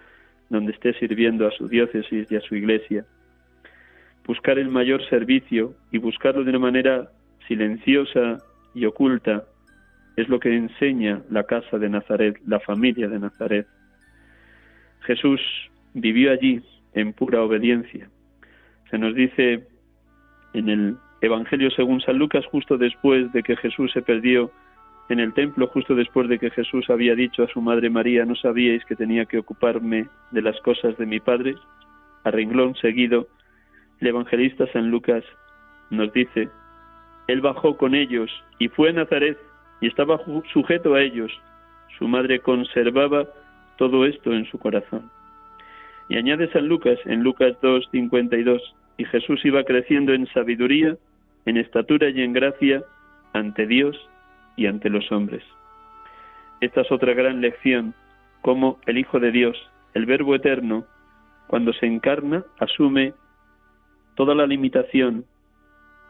donde 0.49 0.73
esté 0.73 0.95
sirviendo 0.95 1.47
a 1.47 1.51
su 1.51 1.69
diócesis 1.69 2.31
y 2.31 2.37
a 2.37 2.41
su 2.41 2.55
iglesia. 2.55 3.05
Buscar 4.25 4.59
el 4.59 4.69
mayor 4.69 5.07
servicio 5.09 5.75
y 5.93 5.99
buscarlo 5.99 6.45
de 6.45 6.51
una 6.51 6.59
manera 6.59 7.11
silenciosa 7.47 8.39
y 8.75 8.85
oculta 8.85 9.45
es 10.17 10.29
lo 10.29 10.41
que 10.41 10.55
enseña 10.55 11.23
la 11.31 11.45
casa 11.45 11.79
de 11.79 11.89
Nazaret, 11.89 12.37
la 12.47 12.61
familia 12.61 13.09
de 13.09 13.19
Nazaret. 13.19 13.67
Jesús 15.01 15.41
vivió 15.95 16.33
allí 16.33 16.63
en 16.95 17.13
pura 17.13 17.43
obediencia. 17.43 18.09
Se 18.91 18.99
nos 18.99 19.15
dice 19.15 19.67
en 20.55 20.69
el 20.69 20.97
Evangelio 21.21 21.71
según 21.71 22.01
San 22.01 22.19
Lucas, 22.19 22.45
justo 22.47 22.79
después 22.79 23.33
de 23.33 23.43
que 23.43 23.57
Jesús 23.57 23.93
se 23.93 24.03
perdió 24.03 24.51
en 25.09 25.21
el 25.21 25.33
templo, 25.35 25.69
justo 25.69 25.95
después 25.95 26.29
de 26.29 26.39
que 26.39 26.51
Jesús 26.51 26.91
había 26.91 27.15
dicho 27.15 27.45
a 27.45 27.49
su 27.49 27.61
madre 27.61 27.91
María, 27.91 28.25
no 28.25 28.35
sabíais 28.35 28.85
que 28.85 28.97
tenía 28.97 29.25
que 29.27 29.39
ocuparme 29.39 30.09
de 30.33 30.43
las 30.43 30.59
cosas 30.61 30.97
de 30.99 31.07
mi 31.07 31.21
Padre, 31.21 31.55
a 32.25 32.31
renglón 32.31 32.75
seguido, 32.77 33.29
el 34.01 34.09
evangelista 34.09 34.67
San 34.73 34.91
Lucas 34.91 35.25
nos 35.91 36.13
dice, 36.13 36.49
Él 37.29 37.41
bajó 37.41 37.77
con 37.77 37.95
ellos 37.95 38.31
y 38.59 38.69
fue 38.69 38.91
a 38.91 38.93
Nazaret 38.93 39.39
y 39.81 39.87
estaba 39.87 40.21
sujeto 40.53 40.95
a 40.95 41.03
ellos. 41.03 41.33
Su 41.99 42.09
madre 42.09 42.41
conservaba 42.41 43.27
todo 43.79 44.05
esto 44.05 44.33
en 44.33 44.45
su 44.47 44.59
corazón. 44.59 45.11
Y 46.09 46.17
añade 46.17 46.51
San 46.53 46.67
Lucas 46.67 46.99
en 47.05 47.23
Lucas 47.23 47.57
2, 47.63 47.89
52, 47.91 48.75
y 48.99 49.05
Jesús 49.05 49.45
iba 49.45 49.65
creciendo 49.65 50.13
en 50.13 50.27
sabiduría, 50.29 50.97
en 51.47 51.57
estatura 51.57 52.11
y 52.11 52.23
en 52.23 52.33
gracia 52.33 52.83
ante 53.33 53.67
Dios 53.67 53.97
y 54.57 54.67
ante 54.67 54.91
los 54.91 55.11
hombres. 55.13 55.43
Esta 56.61 56.81
es 56.81 56.91
otra 56.91 57.15
gran 57.15 57.41
lección, 57.41 57.95
como 58.41 58.79
el 58.87 58.99
Hijo 58.99 59.21
de 59.21 59.31
Dios, 59.31 59.57
el 59.95 60.07
Verbo 60.07 60.35
eterno, 60.35 60.85
cuando 61.47 61.73
se 61.75 61.87
encarna, 61.87 62.45
asume 62.59 63.15
toda 64.15 64.35
la 64.35 64.47
limitación 64.47 65.25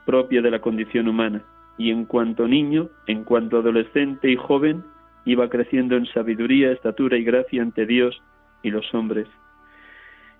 propia 0.06 0.40
de 0.40 0.50
la 0.50 0.60
condición 0.60 1.08
humana, 1.08 1.42
y 1.76 1.90
en 1.90 2.04
cuanto 2.04 2.46
niño, 2.46 2.88
en 3.06 3.24
cuanto 3.24 3.58
adolescente 3.58 4.30
y 4.30 4.36
joven, 4.36 4.84
iba 5.24 5.48
creciendo 5.50 5.96
en 5.96 6.06
sabiduría, 6.06 6.70
estatura 6.70 7.18
y 7.18 7.24
gracia 7.24 7.60
ante 7.60 7.84
Dios 7.84 8.22
y 8.62 8.70
los 8.70 8.94
hombres. 8.94 9.26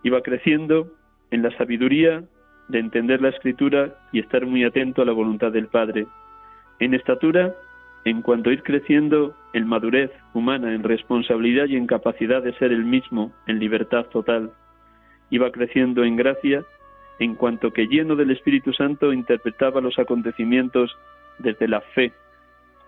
Iba 0.02 0.22
creciendo 0.22 0.92
en 1.30 1.42
la 1.42 1.50
sabiduría 1.58 2.22
de 2.68 2.78
entender 2.78 3.20
la 3.20 3.30
escritura 3.30 3.94
y 4.12 4.20
estar 4.20 4.46
muy 4.46 4.64
atento 4.64 5.02
a 5.02 5.04
la 5.04 5.12
voluntad 5.12 5.52
del 5.52 5.66
Padre. 5.66 6.06
En 6.78 6.94
estatura, 6.94 7.54
en 8.06 8.22
cuanto 8.22 8.52
ir 8.52 8.62
creciendo 8.62 9.34
en 9.52 9.66
madurez 9.66 10.12
humana, 10.32 10.72
en 10.72 10.84
responsabilidad 10.84 11.66
y 11.66 11.74
en 11.74 11.88
capacidad 11.88 12.40
de 12.40 12.52
ser 12.52 12.70
el 12.70 12.84
mismo, 12.84 13.32
en 13.48 13.58
libertad 13.58 14.06
total. 14.06 14.52
Iba 15.30 15.50
creciendo 15.50 16.04
en 16.04 16.14
gracia, 16.14 16.64
en 17.18 17.34
cuanto 17.34 17.72
que 17.72 17.88
lleno 17.88 18.14
del 18.14 18.30
Espíritu 18.30 18.72
Santo 18.72 19.12
interpretaba 19.12 19.80
los 19.80 19.98
acontecimientos 19.98 20.96
desde 21.40 21.66
la 21.66 21.80
fe 21.80 22.12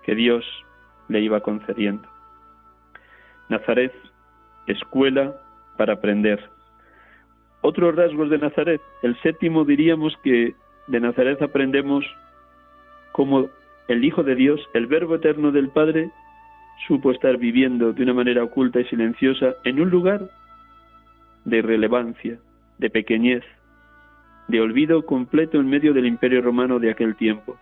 que 0.04 0.14
Dios 0.14 0.44
le 1.08 1.20
iba 1.20 1.40
concediendo. 1.40 2.08
Nazaret, 3.48 3.92
escuela 4.68 5.34
para 5.76 5.94
aprender. 5.94 6.48
Otros 7.62 7.96
rasgos 7.96 8.30
de 8.30 8.38
Nazaret. 8.38 8.80
El 9.02 9.20
séptimo 9.22 9.64
diríamos 9.64 10.16
que 10.22 10.54
de 10.86 11.00
Nazaret 11.00 11.42
aprendemos 11.42 12.04
cómo 13.10 13.48
el 13.88 14.04
Hijo 14.04 14.22
de 14.22 14.34
Dios, 14.34 14.60
el 14.74 14.86
Verbo 14.86 15.16
eterno 15.16 15.50
del 15.50 15.70
Padre, 15.70 16.10
supo 16.86 17.10
estar 17.10 17.38
viviendo 17.38 17.92
de 17.92 18.02
una 18.02 18.14
manera 18.14 18.44
oculta 18.44 18.80
y 18.80 18.84
silenciosa 18.84 19.56
en 19.64 19.80
un 19.80 19.90
lugar 19.90 20.30
de 21.44 21.58
irrelevancia, 21.58 22.38
de 22.78 22.90
pequeñez, 22.90 23.42
de 24.46 24.60
olvido 24.60 25.04
completo 25.04 25.58
en 25.58 25.68
medio 25.68 25.92
del 25.92 26.06
imperio 26.06 26.42
romano 26.42 26.78
de 26.78 26.90
aquel 26.90 27.16
tiempo. 27.16 27.58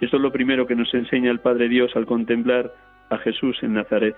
Esto 0.00 0.16
es 0.16 0.22
lo 0.22 0.32
primero 0.32 0.66
que 0.66 0.76
nos 0.76 0.92
enseña 0.94 1.30
el 1.30 1.40
Padre 1.40 1.68
Dios 1.68 1.94
al 1.96 2.06
contemplar 2.06 2.72
a 3.08 3.18
Jesús 3.18 3.58
en 3.62 3.74
Nazaret. 3.74 4.16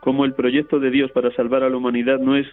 Cómo 0.00 0.24
el 0.24 0.34
proyecto 0.34 0.78
de 0.78 0.90
Dios 0.90 1.10
para 1.10 1.32
salvar 1.32 1.62
a 1.64 1.70
la 1.70 1.76
humanidad 1.76 2.18
no 2.18 2.36
es 2.36 2.46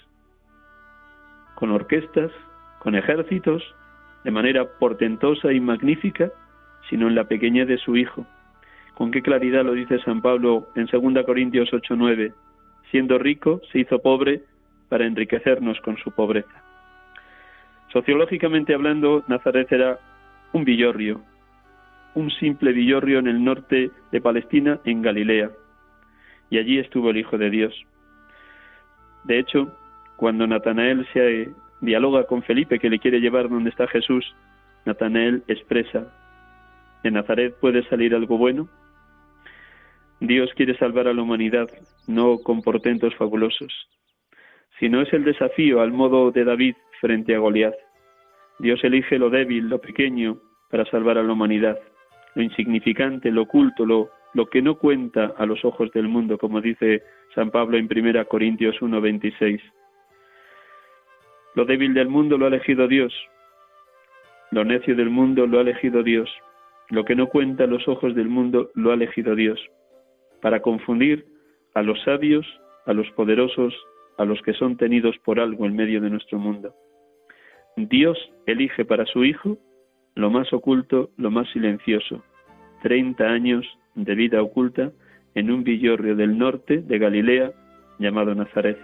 con 1.55 1.71
orquestas, 1.71 2.31
con 2.79 2.95
ejércitos, 2.95 3.63
de 4.23 4.31
manera 4.31 4.65
portentosa 4.79 5.53
y 5.53 5.59
magnífica, 5.59 6.31
sino 6.89 7.07
en 7.07 7.15
la 7.15 7.25
pequeñez 7.25 7.67
de 7.67 7.77
su 7.77 7.95
Hijo. 7.97 8.25
Con 8.95 9.11
qué 9.11 9.21
claridad 9.21 9.65
lo 9.65 9.73
dice 9.73 9.99
San 9.99 10.21
Pablo 10.21 10.67
en 10.75 10.87
2 10.87 11.25
Corintios 11.25 11.71
8:9. 11.71 12.33
Siendo 12.91 13.17
rico, 13.17 13.61
se 13.71 13.79
hizo 13.79 13.99
pobre 13.99 14.41
para 14.89 15.05
enriquecernos 15.05 15.79
con 15.81 15.97
su 15.97 16.11
pobreza. 16.11 16.63
Sociológicamente 17.91 18.73
hablando, 18.73 19.23
Nazaret 19.27 19.71
era 19.71 19.99
un 20.53 20.63
villorrio, 20.63 21.21
un 22.13 22.29
simple 22.31 22.71
villorrio 22.71 23.19
en 23.19 23.27
el 23.27 23.43
norte 23.43 23.91
de 24.11 24.21
Palestina, 24.21 24.79
en 24.85 25.01
Galilea. 25.01 25.49
Y 26.49 26.57
allí 26.57 26.79
estuvo 26.79 27.09
el 27.09 27.17
Hijo 27.17 27.37
de 27.37 27.49
Dios. 27.49 27.73
De 29.23 29.39
hecho, 29.39 29.75
cuando 30.15 30.47
Natanael 30.47 31.05
se 31.11 31.49
dialoga 31.81 32.25
con 32.25 32.43
Felipe, 32.43 32.79
que 32.79 32.89
le 32.89 32.99
quiere 32.99 33.19
llevar 33.19 33.49
donde 33.49 33.69
está 33.69 33.87
Jesús, 33.87 34.35
Natanael 34.85 35.43
expresa, 35.47 36.07
¿de 37.05 37.11
Nazaret 37.11 37.55
puede 37.61 37.87
salir 37.87 38.15
algo 38.15 38.35
bueno? 38.35 38.67
Dios 40.19 40.49
quiere 40.55 40.75
salvar 40.75 41.07
a 41.07 41.13
la 41.13 41.21
humanidad, 41.21 41.69
no 42.07 42.39
con 42.39 42.63
portentos 42.63 43.13
fabulosos, 43.15 43.71
sino 44.79 45.01
es 45.01 45.13
el 45.13 45.23
desafío 45.23 45.81
al 45.81 45.91
modo 45.91 46.31
de 46.31 46.43
David 46.43 46.75
frente 46.99 47.35
a 47.35 47.37
Goliat. 47.37 47.75
Dios 48.57 48.83
elige 48.83 49.19
lo 49.19 49.29
débil, 49.29 49.69
lo 49.69 49.79
pequeño, 49.79 50.39
para 50.71 50.83
salvar 50.85 51.19
a 51.19 51.23
la 51.23 51.33
humanidad, 51.33 51.77
lo 52.33 52.41
insignificante, 52.41 53.29
lo 53.29 53.43
oculto, 53.43 53.85
lo, 53.85 54.09
lo 54.33 54.47
que 54.47 54.63
no 54.63 54.79
cuenta 54.79 55.35
a 55.37 55.45
los 55.45 55.63
ojos 55.63 55.91
del 55.91 56.07
mundo, 56.07 56.39
como 56.39 56.59
dice 56.59 57.03
San 57.35 57.51
Pablo 57.51 57.77
en 57.77 57.85
1 57.85 58.25
Corintios 58.25 58.81
1:26. 58.81 59.61
Lo 61.53 61.65
débil 61.65 61.93
del 61.93 62.07
mundo 62.07 62.35
lo 62.39 62.45
ha 62.45 62.47
elegido 62.47 62.87
Dios. 62.87 63.13
Lo 64.49 64.65
necio 64.65 64.95
del 64.95 65.11
mundo 65.11 65.45
lo 65.45 65.59
ha 65.59 65.61
elegido 65.61 66.01
Dios. 66.01 66.29
Lo 66.89 67.03
que 67.03 67.15
no 67.15 67.27
cuenta 67.27 67.65
los 67.65 67.87
ojos 67.87 68.15
del 68.15 68.29
mundo 68.29 68.69
lo 68.75 68.91
ha 68.91 68.93
elegido 68.93 69.35
Dios. 69.35 69.59
Para 70.41 70.61
confundir 70.61 71.25
a 71.73 71.81
los 71.81 72.01
sabios, 72.03 72.45
a 72.85 72.93
los 72.93 73.09
poderosos, 73.11 73.73
a 74.17 74.25
los 74.25 74.41
que 74.41 74.53
son 74.53 74.77
tenidos 74.77 75.15
por 75.25 75.39
algo 75.39 75.65
en 75.65 75.75
medio 75.75 75.99
de 76.01 76.09
nuestro 76.09 76.39
mundo. 76.39 76.73
Dios 77.75 78.17
elige 78.45 78.85
para 78.85 79.05
su 79.05 79.25
Hijo 79.25 79.57
lo 80.15 80.29
más 80.29 80.51
oculto, 80.53 81.09
lo 81.17 81.29
más 81.29 81.49
silencioso. 81.51 82.23
Treinta 82.81 83.27
años 83.27 83.65
de 83.95 84.15
vida 84.15 84.41
oculta 84.41 84.91
en 85.33 85.51
un 85.51 85.63
villorrio 85.63 86.15
del 86.15 86.37
norte 86.37 86.77
de 86.77 86.97
Galilea 86.97 87.51
llamado 87.99 88.33
Nazaret. 88.33 88.77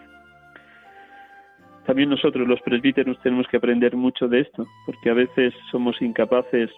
También 1.85 2.09
nosotros 2.09 2.47
los 2.47 2.61
presbíteros 2.61 3.19
tenemos 3.21 3.47
que 3.47 3.57
aprender 3.57 3.95
mucho 3.95 4.27
de 4.27 4.41
esto, 4.41 4.67
porque 4.85 5.09
a 5.09 5.13
veces 5.13 5.53
somos 5.71 6.01
incapaces 6.01 6.69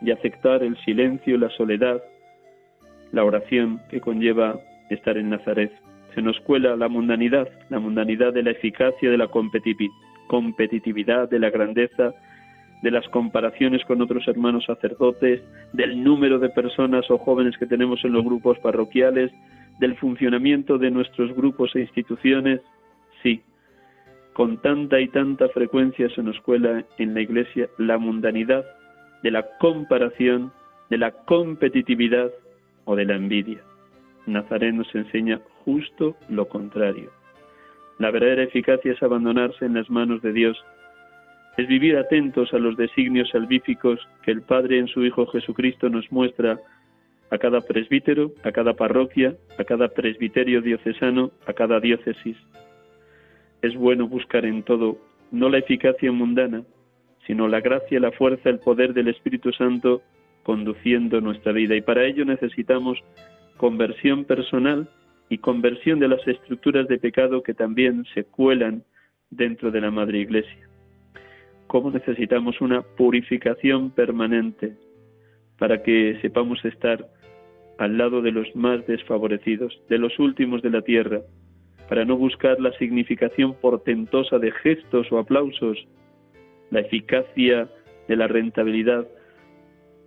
de 0.00 0.12
aceptar 0.12 0.62
el 0.62 0.76
silencio, 0.84 1.38
la 1.38 1.50
soledad, 1.50 2.02
la 3.12 3.24
oración 3.24 3.80
que 3.90 4.00
conlleva 4.00 4.58
estar 4.88 5.16
en 5.16 5.30
Nazaret. 5.30 5.72
Se 6.14 6.22
nos 6.22 6.38
cuela 6.40 6.76
la 6.76 6.88
mundanidad, 6.88 7.48
la 7.68 7.78
mundanidad 7.78 8.32
de 8.32 8.42
la 8.42 8.50
eficacia, 8.50 9.10
de 9.10 9.18
la 9.18 9.28
competitividad, 9.28 11.28
de 11.28 11.38
la 11.38 11.50
grandeza, 11.50 12.14
de 12.82 12.90
las 12.90 13.06
comparaciones 13.08 13.84
con 13.84 14.00
otros 14.00 14.26
hermanos 14.26 14.64
sacerdotes, 14.64 15.42
del 15.72 16.02
número 16.02 16.38
de 16.38 16.48
personas 16.48 17.08
o 17.10 17.18
jóvenes 17.18 17.56
que 17.58 17.66
tenemos 17.66 18.04
en 18.04 18.12
los 18.12 18.24
grupos 18.24 18.58
parroquiales, 18.58 19.30
del 19.78 19.96
funcionamiento 19.96 20.78
de 20.78 20.90
nuestros 20.90 21.34
grupos 21.34 21.74
e 21.76 21.80
instituciones. 21.80 22.60
Sí, 23.22 23.42
con 24.32 24.60
tanta 24.62 25.00
y 25.00 25.08
tanta 25.08 25.48
frecuencia 25.48 26.08
se 26.10 26.22
nos 26.22 26.40
cuela 26.40 26.84
en 26.98 27.14
la 27.14 27.20
Iglesia 27.20 27.68
la 27.78 27.98
mundanidad 27.98 28.64
de 29.22 29.30
la 29.30 29.46
comparación, 29.58 30.52
de 30.88 30.98
la 30.98 31.10
competitividad 31.10 32.30
o 32.84 32.96
de 32.96 33.04
la 33.04 33.14
envidia. 33.14 33.60
Nazaret 34.26 34.74
nos 34.74 34.92
enseña 34.94 35.40
justo 35.64 36.16
lo 36.28 36.48
contrario. 36.48 37.10
La 37.98 38.10
verdadera 38.10 38.44
eficacia 38.44 38.92
es 38.92 39.02
abandonarse 39.02 39.64
en 39.64 39.74
las 39.74 39.90
manos 39.90 40.22
de 40.22 40.32
Dios, 40.32 40.62
es 41.56 41.68
vivir 41.68 41.96
atentos 41.96 42.52
a 42.54 42.58
los 42.58 42.76
designios 42.76 43.28
salvíficos 43.30 44.00
que 44.22 44.30
el 44.30 44.42
Padre 44.42 44.78
en 44.78 44.88
su 44.88 45.04
Hijo 45.04 45.26
Jesucristo 45.26 45.90
nos 45.90 46.10
muestra 46.10 46.58
a 47.30 47.38
cada 47.38 47.60
presbítero, 47.60 48.32
a 48.42 48.52
cada 48.52 48.74
parroquia, 48.74 49.34
a 49.58 49.64
cada 49.64 49.88
presbiterio 49.88 50.62
diocesano, 50.62 51.30
a 51.46 51.52
cada 51.52 51.78
diócesis 51.80 52.36
es 53.62 53.74
bueno 53.74 54.08
buscar 54.08 54.44
en 54.44 54.62
todo 54.62 54.98
no 55.30 55.48
la 55.48 55.58
eficacia 55.58 56.10
mundana, 56.10 56.64
sino 57.30 57.46
la 57.46 57.60
gracia, 57.60 58.00
la 58.00 58.10
fuerza, 58.10 58.50
el 58.50 58.58
poder 58.58 58.92
del 58.92 59.06
Espíritu 59.06 59.52
Santo 59.52 60.02
conduciendo 60.42 61.20
nuestra 61.20 61.52
vida. 61.52 61.76
Y 61.76 61.80
para 61.80 62.04
ello 62.04 62.24
necesitamos 62.24 62.98
conversión 63.56 64.24
personal 64.24 64.90
y 65.28 65.38
conversión 65.38 66.00
de 66.00 66.08
las 66.08 66.26
estructuras 66.26 66.88
de 66.88 66.98
pecado 66.98 67.44
que 67.44 67.54
también 67.54 68.04
se 68.14 68.24
cuelan 68.24 68.82
dentro 69.30 69.70
de 69.70 69.80
la 69.80 69.92
Madre 69.92 70.18
Iglesia. 70.18 70.68
¿Cómo 71.68 71.92
necesitamos 71.92 72.60
una 72.60 72.82
purificación 72.82 73.90
permanente? 73.92 74.74
para 75.56 75.82
que 75.82 76.18
sepamos 76.22 76.64
estar 76.64 77.06
al 77.78 77.98
lado 77.98 78.22
de 78.22 78.32
los 78.32 78.56
más 78.56 78.84
desfavorecidos, 78.86 79.78
de 79.90 79.98
los 79.98 80.18
últimos 80.18 80.62
de 80.62 80.70
la 80.70 80.80
tierra, 80.80 81.20
para 81.86 82.06
no 82.06 82.16
buscar 82.16 82.58
la 82.58 82.72
significación 82.78 83.54
portentosa 83.54 84.38
de 84.38 84.52
gestos 84.52 85.12
o 85.12 85.18
aplausos, 85.18 85.86
la 86.70 86.80
eficacia 86.80 87.68
de 88.08 88.16
la 88.16 88.26
rentabilidad 88.26 89.06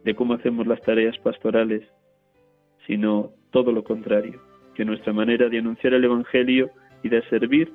de 0.03 0.15
cómo 0.15 0.33
hacemos 0.33 0.67
las 0.67 0.81
tareas 0.81 1.17
pastorales, 1.19 1.83
sino 2.87 3.31
todo 3.51 3.71
lo 3.71 3.83
contrario, 3.83 4.41
que 4.75 4.85
nuestra 4.85 5.13
manera 5.13 5.49
de 5.49 5.59
anunciar 5.59 5.93
el 5.93 6.03
Evangelio 6.03 6.69
y 7.03 7.09
de 7.09 7.21
servir 7.29 7.71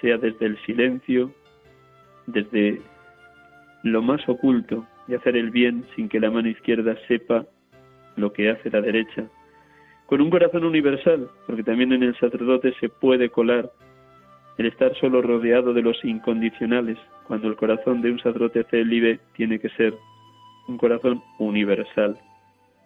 sea 0.00 0.18
desde 0.18 0.46
el 0.46 0.58
silencio, 0.64 1.32
desde 2.26 2.80
lo 3.82 4.02
más 4.02 4.26
oculto, 4.28 4.86
y 5.08 5.14
hacer 5.14 5.36
el 5.36 5.50
bien 5.50 5.84
sin 5.94 6.08
que 6.08 6.20
la 6.20 6.30
mano 6.30 6.48
izquierda 6.48 6.96
sepa 7.08 7.46
lo 8.16 8.32
que 8.32 8.50
hace 8.50 8.70
la 8.70 8.80
derecha, 8.80 9.28
con 10.06 10.20
un 10.20 10.30
corazón 10.30 10.64
universal, 10.64 11.28
porque 11.46 11.62
también 11.62 11.92
en 11.92 12.02
el 12.02 12.18
sacerdote 12.18 12.74
se 12.80 12.88
puede 12.88 13.28
colar 13.28 13.70
el 14.58 14.66
estar 14.66 14.94
solo 14.96 15.20
rodeado 15.22 15.72
de 15.72 15.82
los 15.82 16.02
incondicionales, 16.04 16.98
cuando 17.26 17.48
el 17.48 17.56
corazón 17.56 18.02
de 18.02 18.12
un 18.12 18.18
sacerdote 18.18 18.64
célibe 18.70 19.18
tiene 19.36 19.58
que 19.58 19.68
ser 19.70 19.94
un 20.68 20.78
corazón 20.78 21.22
universal, 21.38 22.18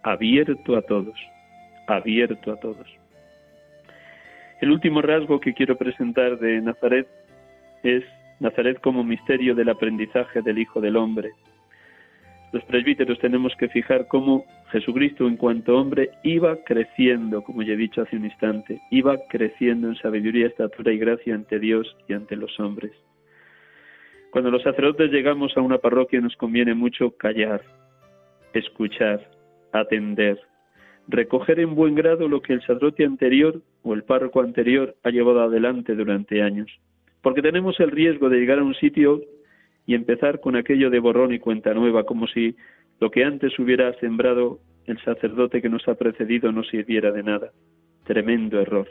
abierto 0.03 0.75
a 0.75 0.81
todos, 0.81 1.15
abierto 1.87 2.51
a 2.51 2.59
todos. 2.59 2.87
El 4.61 4.71
último 4.71 5.01
rasgo 5.01 5.39
que 5.39 5.53
quiero 5.53 5.77
presentar 5.77 6.37
de 6.39 6.61
Nazaret 6.61 7.07
es 7.83 8.03
Nazaret 8.39 8.79
como 8.81 9.03
misterio 9.03 9.55
del 9.55 9.69
aprendizaje 9.69 10.41
del 10.41 10.59
Hijo 10.59 10.81
del 10.81 10.97
Hombre. 10.97 11.31
Los 12.51 12.63
presbíteros 12.63 13.19
tenemos 13.19 13.55
que 13.57 13.69
fijar 13.69 14.07
cómo 14.07 14.45
Jesucristo 14.71 15.27
en 15.27 15.37
cuanto 15.37 15.77
hombre 15.77 16.09
iba 16.23 16.57
creciendo, 16.65 17.43
como 17.43 17.61
ya 17.61 17.73
he 17.73 17.77
dicho 17.77 18.01
hace 18.01 18.15
un 18.15 18.25
instante, 18.25 18.81
iba 18.89 19.17
creciendo 19.29 19.87
en 19.87 19.95
sabiduría, 19.97 20.47
estatura 20.47 20.91
y 20.91 20.97
gracia 20.97 21.35
ante 21.35 21.59
Dios 21.59 21.95
y 22.07 22.13
ante 22.13 22.35
los 22.35 22.59
hombres. 22.59 22.91
Cuando 24.31 24.49
los 24.49 24.63
sacerdotes 24.63 25.11
llegamos 25.11 25.55
a 25.57 25.61
una 25.61 25.77
parroquia 25.77 26.21
nos 26.21 26.35
conviene 26.35 26.73
mucho 26.73 27.11
callar, 27.17 27.61
escuchar, 28.53 29.29
atender, 29.71 30.39
recoger 31.07 31.59
en 31.59 31.75
buen 31.75 31.93
grado 31.93 32.27
lo 32.27 32.41
que 32.41 32.53
el 32.53 32.61
sacerdote 32.61 33.05
anterior 33.05 33.61
o 33.83 33.93
el 33.93 34.03
párroco 34.03 34.41
anterior 34.41 34.95
ha 35.03 35.09
llevado 35.11 35.41
adelante 35.41 35.95
durante 35.95 36.41
años. 36.41 36.71
Porque 37.21 37.41
tenemos 37.41 37.79
el 37.79 37.91
riesgo 37.91 38.29
de 38.29 38.39
llegar 38.39 38.59
a 38.59 38.63
un 38.63 38.75
sitio 38.75 39.21
y 39.89 39.95
empezar 39.95 40.39
con 40.39 40.55
aquello 40.55 40.91
de 40.91 40.99
borrón 40.99 41.33
y 41.33 41.39
cuenta 41.39 41.73
nueva, 41.73 42.03
como 42.03 42.27
si 42.27 42.55
lo 42.99 43.09
que 43.09 43.23
antes 43.23 43.57
hubiera 43.57 43.91
sembrado 43.93 44.59
el 44.85 44.99
sacerdote 44.99 45.63
que 45.63 45.69
nos 45.69 45.87
ha 45.87 45.95
precedido 45.95 46.51
no 46.51 46.63
sirviera 46.63 47.11
de 47.11 47.23
nada. 47.23 47.49
Tremendo 48.03 48.61
error. 48.61 48.87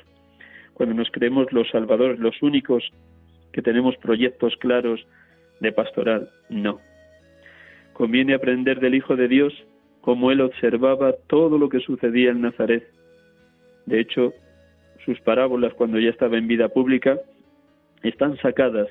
Cuando 0.75 0.97
nos 0.97 1.09
creemos 1.13 1.53
los 1.53 1.71
salvadores, 1.71 2.19
los 2.19 2.43
únicos 2.43 2.83
que 3.53 3.63
tenemos 3.63 3.97
proyectos 3.99 4.57
claros 4.57 5.07
de 5.61 5.71
pastoral, 5.71 6.31
no. 6.49 6.81
Conviene 7.93 8.35
aprender 8.35 8.81
del 8.81 8.97
Hijo 8.97 9.15
de 9.15 9.29
Dios 9.29 9.55
como 10.01 10.33
él 10.33 10.41
observaba 10.41 11.13
todo 11.29 11.59
lo 11.59 11.69
que 11.69 11.79
sucedía 11.79 12.33
en 12.33 12.41
Nazaret. 12.41 12.91
De 13.87 14.01
hecho, 14.01 14.33
sus 15.05 15.21
parábolas 15.21 15.75
cuando 15.75 16.01
ya 16.01 16.11
estaba 16.11 16.39
en 16.39 16.49
vida 16.49 16.69
pública 16.71 17.21
están 18.03 18.37
sacadas 18.39 18.89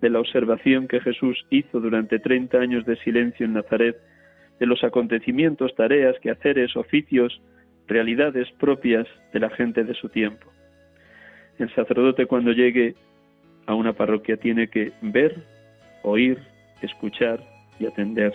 de 0.00 0.10
la 0.10 0.20
observación 0.20 0.88
que 0.88 1.00
Jesús 1.00 1.44
hizo 1.50 1.80
durante 1.80 2.18
30 2.18 2.58
años 2.58 2.86
de 2.86 2.96
silencio 2.96 3.46
en 3.46 3.54
Nazaret, 3.54 3.96
de 4.58 4.66
los 4.66 4.82
acontecimientos, 4.84 5.74
tareas, 5.74 6.18
quehaceres, 6.20 6.76
oficios, 6.76 7.40
realidades 7.86 8.48
propias 8.58 9.06
de 9.32 9.40
la 9.40 9.50
gente 9.50 9.84
de 9.84 9.94
su 9.94 10.08
tiempo. 10.08 10.50
El 11.58 11.74
sacerdote 11.74 12.26
cuando 12.26 12.52
llegue 12.52 12.94
a 13.66 13.74
una 13.74 13.92
parroquia 13.92 14.36
tiene 14.36 14.68
que 14.68 14.92
ver, 15.02 15.36
oír, 16.02 16.38
escuchar 16.82 17.40
y 17.78 17.86
atender. 17.86 18.32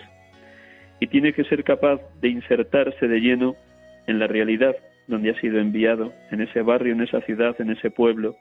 Y 1.00 1.08
tiene 1.08 1.32
que 1.32 1.44
ser 1.44 1.64
capaz 1.64 2.00
de 2.20 2.28
insertarse 2.28 3.08
de 3.08 3.20
lleno 3.20 3.56
en 4.06 4.18
la 4.18 4.26
realidad 4.26 4.76
donde 5.08 5.30
ha 5.30 5.40
sido 5.40 5.58
enviado, 5.58 6.12
en 6.30 6.40
ese 6.40 6.62
barrio, 6.62 6.92
en 6.92 7.02
esa 7.02 7.20
ciudad, 7.22 7.54
en 7.60 7.70
ese 7.70 7.90
pueblo, 7.90 8.36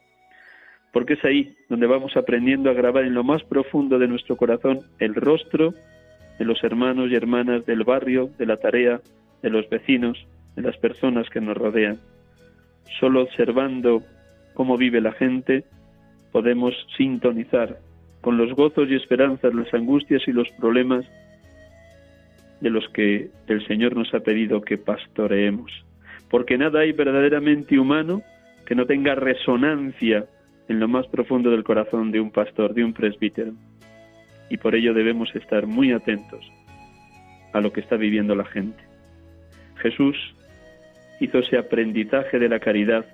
porque 0.96 1.16
es 1.16 1.26
ahí 1.26 1.58
donde 1.68 1.88
vamos 1.88 2.16
aprendiendo 2.16 2.70
a 2.70 2.74
grabar 2.74 3.04
en 3.04 3.16
lo 3.16 3.26
más 3.26 3.44
profundo 3.44 4.00
de 4.00 4.08
nuestro 4.08 4.38
corazón 4.38 4.80
el 4.98 5.14
rostro 5.14 5.74
de 6.40 6.46
los 6.46 6.64
hermanos 6.64 7.12
y 7.12 7.16
hermanas 7.16 7.66
del 7.66 7.84
barrio, 7.84 8.30
de 8.38 8.46
la 8.46 8.56
tarea, 8.56 9.02
de 9.42 9.50
los 9.50 9.70
vecinos, 9.70 10.18
de 10.56 10.62
las 10.62 10.78
personas 10.78 11.30
que 11.30 11.42
nos 11.42 11.58
rodean. 11.58 12.00
Solo 12.98 13.24
observando 13.24 14.04
cómo 14.54 14.78
vive 14.78 15.02
la 15.02 15.12
gente 15.12 15.66
podemos 16.32 16.74
sintonizar 16.96 17.78
con 18.22 18.38
los 18.38 18.54
gozos 18.54 18.88
y 18.90 18.96
esperanzas, 18.96 19.54
las 19.54 19.74
angustias 19.74 20.22
y 20.28 20.32
los 20.32 20.48
problemas 20.52 21.04
de 22.62 22.70
los 22.70 22.88
que 22.94 23.32
el 23.48 23.68
Señor 23.68 23.98
nos 23.98 24.14
ha 24.14 24.22
pedido 24.22 24.62
que 24.62 24.78
pastoreemos. 24.78 25.74
Porque 26.30 26.58
nada 26.58 26.80
hay 26.80 26.94
verdaderamente 26.94 27.78
humano 27.78 28.22
que 28.66 28.76
no 28.76 28.86
tenga 28.86 29.14
resonancia 29.14 30.26
en 30.68 30.80
lo 30.80 30.88
más 30.88 31.08
profundo 31.08 31.52
del 31.52 31.64
corazón 31.64 32.12
de 32.12 32.20
un 32.20 32.32
pastor, 32.32 32.74
de 32.74 32.84
un 32.84 32.94
presbítero. 32.94 33.54
Y 34.50 34.58
por 34.58 34.76
ello 34.76 34.94
debemos 34.94 35.34
estar 35.36 35.68
muy 35.68 35.92
atentos 35.92 36.46
a 37.54 37.62
lo 37.62 37.72
que 37.72 37.82
está 37.82 37.96
viviendo 37.96 38.36
la 38.36 38.46
gente. 38.46 38.84
Jesús 39.78 40.16
hizo 41.20 41.40
ese 41.40 41.58
aprendizaje 41.58 42.40
de 42.40 42.50
la 42.50 42.60
caridad 42.60 43.06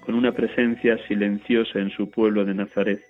con 0.00 0.14
una 0.14 0.32
presencia 0.32 0.98
silenciosa 1.06 1.78
en 1.78 1.90
su 1.90 2.10
pueblo 2.10 2.44
de 2.44 2.54
Nazaret. 2.54 3.00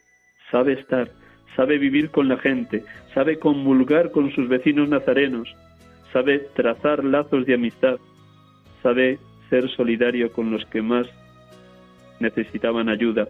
Sabe 0.51 0.73
estar, 0.73 1.11
sabe 1.55 1.79
vivir 1.79 2.11
con 2.11 2.29
la 2.29 2.39
gente, 2.39 2.83
sabe 3.15 3.39
comulgar 3.39 4.11
con 4.11 4.33
sus 4.33 4.49
vecinos 4.49 4.89
nazarenos, 4.89 5.55
sabe 6.13 6.41
trazar 6.55 7.05
lazos 7.05 7.47
de 7.47 7.55
amistad, 7.55 7.99
sabe 8.83 9.19
ser 9.51 9.69
solidario 9.71 10.33
con 10.33 10.51
los 10.51 10.65
que 10.67 10.83
más 10.83 11.07
necesitaban 12.21 12.89
ayuda 12.89 13.29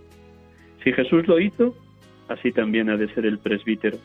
si 0.82 0.92
Jesús 0.92 1.26
lo 1.26 1.40
hizo, 1.40 1.74
así 2.28 2.52
también 2.52 2.90
ha 2.90 2.96
de 2.96 3.12
ser 3.14 3.26
el 3.26 3.38
presbítero. 3.38 3.98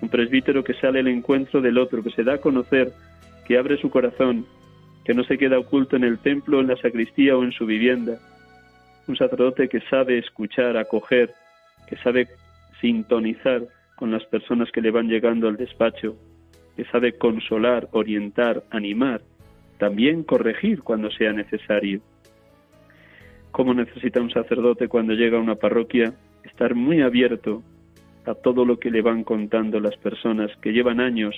Un 0.00 0.08
presbítero 0.08 0.62
que 0.64 0.74
sale 0.74 1.00
al 1.00 1.08
encuentro 1.08 1.60
del 1.60 1.78
otro, 1.78 2.02
que 2.02 2.10
se 2.10 2.24
da 2.24 2.34
a 2.34 2.40
conocer, 2.40 2.92
que 3.46 3.56
abre 3.56 3.78
su 3.78 3.90
corazón, 3.90 4.46
que 5.04 5.14
no 5.14 5.24
se 5.24 5.38
queda 5.38 5.58
oculto 5.58 5.96
en 5.96 6.04
el 6.04 6.18
templo, 6.18 6.60
en 6.60 6.66
la 6.66 6.76
sacristía 6.76 7.36
o 7.36 7.44
en 7.44 7.52
su 7.52 7.64
vivienda. 7.64 8.18
Un 9.06 9.16
sacerdote 9.16 9.68
que 9.68 9.80
sabe 9.82 10.18
escuchar, 10.18 10.76
acoger, 10.76 11.32
que 11.88 11.96
sabe 11.98 12.28
sintonizar 12.80 13.62
con 13.94 14.10
las 14.10 14.24
personas 14.24 14.70
que 14.72 14.82
le 14.82 14.90
van 14.90 15.08
llegando 15.08 15.48
al 15.48 15.56
despacho, 15.56 16.16
que 16.76 16.84
sabe 16.86 17.12
consolar, 17.12 17.88
orientar, 17.92 18.64
animar, 18.70 19.22
también 19.78 20.24
corregir 20.24 20.82
cuando 20.82 21.10
sea 21.10 21.32
necesario 21.32 22.00
cómo 23.56 23.72
necesita 23.72 24.20
un 24.20 24.30
sacerdote 24.30 24.86
cuando 24.86 25.14
llega 25.14 25.38
a 25.38 25.40
una 25.40 25.54
parroquia 25.54 26.12
estar 26.44 26.74
muy 26.74 27.00
abierto 27.00 27.62
a 28.26 28.34
todo 28.34 28.66
lo 28.66 28.78
que 28.78 28.90
le 28.90 29.00
van 29.00 29.24
contando 29.24 29.80
las 29.80 29.96
personas 29.96 30.50
que 30.60 30.72
llevan 30.72 31.00
años 31.00 31.34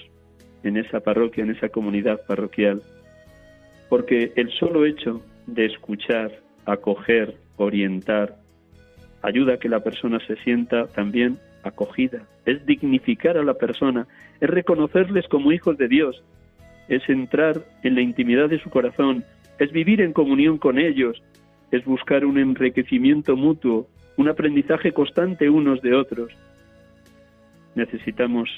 en 0.64 0.78
esa 0.78 0.98
parroquia, 0.98 1.44
en 1.44 1.52
esa 1.52 1.68
comunidad 1.68 2.20
parroquial. 2.26 2.82
Porque 3.88 4.32
el 4.34 4.50
solo 4.50 4.84
hecho 4.84 5.22
de 5.46 5.66
escuchar, 5.66 6.32
acoger, 6.66 7.36
orientar, 7.56 8.34
ayuda 9.22 9.54
a 9.54 9.58
que 9.58 9.68
la 9.68 9.84
persona 9.84 10.18
se 10.26 10.34
sienta 10.38 10.88
también 10.88 11.38
acogida, 11.62 12.26
es 12.46 12.66
dignificar 12.66 13.38
a 13.38 13.44
la 13.44 13.54
persona, 13.54 14.08
es 14.40 14.50
reconocerles 14.50 15.28
como 15.28 15.52
hijos 15.52 15.78
de 15.78 15.86
Dios, 15.86 16.24
es 16.88 17.08
entrar 17.08 17.62
en 17.84 17.94
la 17.94 18.00
intimidad 18.00 18.48
de 18.48 18.58
su 18.58 18.70
corazón, 18.70 19.22
es 19.60 19.70
vivir 19.70 20.00
en 20.00 20.12
comunión 20.12 20.58
con 20.58 20.80
ellos, 20.80 21.22
es 21.70 21.84
buscar 21.84 22.24
un 22.24 22.38
enriquecimiento 22.38 23.36
mutuo, 23.36 23.88
un 24.16 24.28
aprendizaje 24.28 24.92
constante 24.92 25.50
unos 25.50 25.80
de 25.82 25.94
otros. 25.94 26.32
Necesitamos 27.74 28.48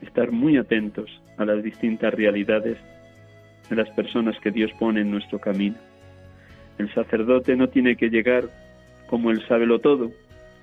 estar 0.00 0.30
muy 0.30 0.56
atentos 0.56 1.10
a 1.36 1.44
las 1.44 1.62
distintas 1.62 2.14
realidades 2.14 2.78
de 3.68 3.76
las 3.76 3.90
personas 3.90 4.38
que 4.40 4.50
Dios 4.50 4.70
pone 4.78 5.00
en 5.00 5.10
nuestro 5.10 5.38
camino. 5.38 5.76
El 6.78 6.92
sacerdote 6.92 7.56
no 7.56 7.68
tiene 7.68 7.96
que 7.96 8.10
llegar 8.10 8.44
como 9.06 9.30
el 9.30 9.46
sábelo 9.46 9.78
todo. 9.78 10.10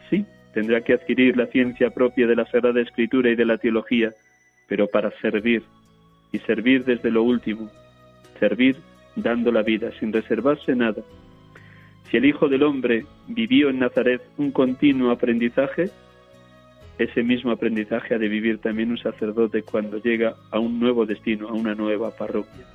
Sí, 0.09 0.25
tendrá 0.53 0.81
que 0.81 0.93
adquirir 0.93 1.37
la 1.37 1.47
ciencia 1.47 1.89
propia 1.89 2.27
de 2.27 2.35
la 2.35 2.45
Sagrada 2.45 2.81
Escritura 2.81 3.29
y 3.29 3.35
de 3.35 3.45
la 3.45 3.57
teología, 3.57 4.11
pero 4.67 4.87
para 4.87 5.11
servir, 5.21 5.63
y 6.31 6.39
servir 6.39 6.85
desde 6.85 7.11
lo 7.11 7.23
último, 7.23 7.69
servir 8.39 8.77
dando 9.15 9.51
la 9.51 9.61
vida 9.61 9.91
sin 9.99 10.13
reservarse 10.13 10.75
nada, 10.75 11.01
si 12.12 12.18
el 12.18 12.26
Hijo 12.26 12.49
del 12.49 12.64
Hombre 12.64 13.05
vivió 13.30 13.70
en 13.70 13.80
Nazaret 13.80 14.22
un 14.38 14.51
continuo 14.51 15.12
aprendizaje, 15.12 15.89
ese 16.97 17.24
mismo 17.24 17.51
aprendizaje 17.51 18.14
ha 18.14 18.18
de 18.18 18.28
vivir 18.28 18.59
también 18.59 18.91
un 18.91 18.97
sacerdote 18.97 19.64
cuando 19.64 19.97
llega 19.97 20.36
a 20.51 20.59
un 20.59 20.78
nuevo 20.78 21.05
destino, 21.05 21.47
a 21.47 21.53
una 21.53 21.74
nueva 21.74 22.12
parroquia. 22.12 22.66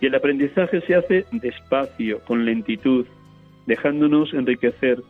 Y 0.00 0.06
el 0.06 0.14
aprendizaje 0.14 0.80
se 0.80 0.94
hace 0.94 1.26
despacio, 1.32 2.20
con 2.20 2.46
lentitud, 2.46 3.06
dejándonos 3.66 4.32
enriquecer, 4.32 5.02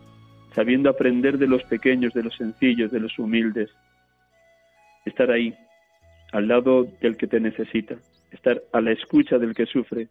sabiendo 0.53 0.91
aprender 0.91 1.39
de 1.39 1.47
los 1.47 1.63
pequeños, 1.65 2.15
de 2.15 2.25
los 2.25 2.35
sencillos, 2.37 2.91
de 2.91 2.99
los 2.99 3.17
humildes. 3.17 3.71
Estar 5.05 5.31
ahí, 5.31 5.55
al 6.33 6.49
lado 6.49 6.85
del 7.01 7.17
que 7.17 7.29
te 7.29 7.39
necesita, 7.39 7.95
estar 8.33 8.61
a 8.73 8.81
la 8.81 8.91
escucha 8.91 9.39
del 9.39 9.55
que 9.55 9.67
sufre, 9.67 10.09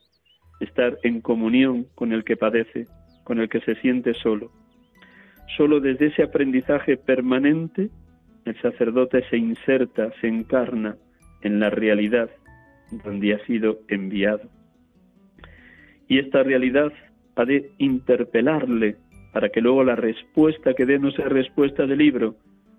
estar 0.61 0.97
en 1.03 1.19
comunión 1.19 1.85
con 1.95 2.13
el 2.13 2.23
que 2.23 2.37
padece, 2.37 2.87
con 3.25 3.39
el 3.41 3.49
que 3.49 3.59
se 3.59 3.75
siente 3.75 4.13
solo. 4.13 4.51
Solo 5.57 5.81
desde 5.81 6.07
ese 6.07 6.23
aprendizaje 6.23 6.95
permanente 6.95 7.89
el 8.45 8.55
sacerdote 8.61 9.23
se 9.29 9.37
inserta, 9.37 10.11
se 10.21 10.27
encarna 10.27 10.95
en 11.41 11.59
la 11.59 11.69
realidad 11.69 12.29
donde 13.03 13.33
ha 13.33 13.45
sido 13.45 13.79
enviado. 13.89 14.47
Y 16.07 16.19
esta 16.19 16.43
realidad 16.43 16.93
ha 17.35 17.45
de 17.45 17.71
interpelarle 17.79 18.97
para 19.33 19.49
que 19.49 19.61
luego 19.61 19.83
la 19.83 19.95
respuesta 19.95 20.75
que 20.75 20.85
dé 20.85 20.99
no 20.99 21.11
sea 21.11 21.27
respuesta 21.27 21.87
del 21.87 21.97
libro, 21.97 22.35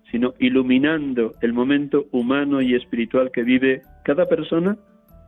sino 0.09 0.33
iluminando 0.39 1.33
el 1.41 1.53
momento 1.53 2.07
humano 2.11 2.61
y 2.61 2.73
espiritual 2.73 3.31
que 3.31 3.43
vive 3.43 3.81
cada 4.05 4.27
persona, 4.27 4.77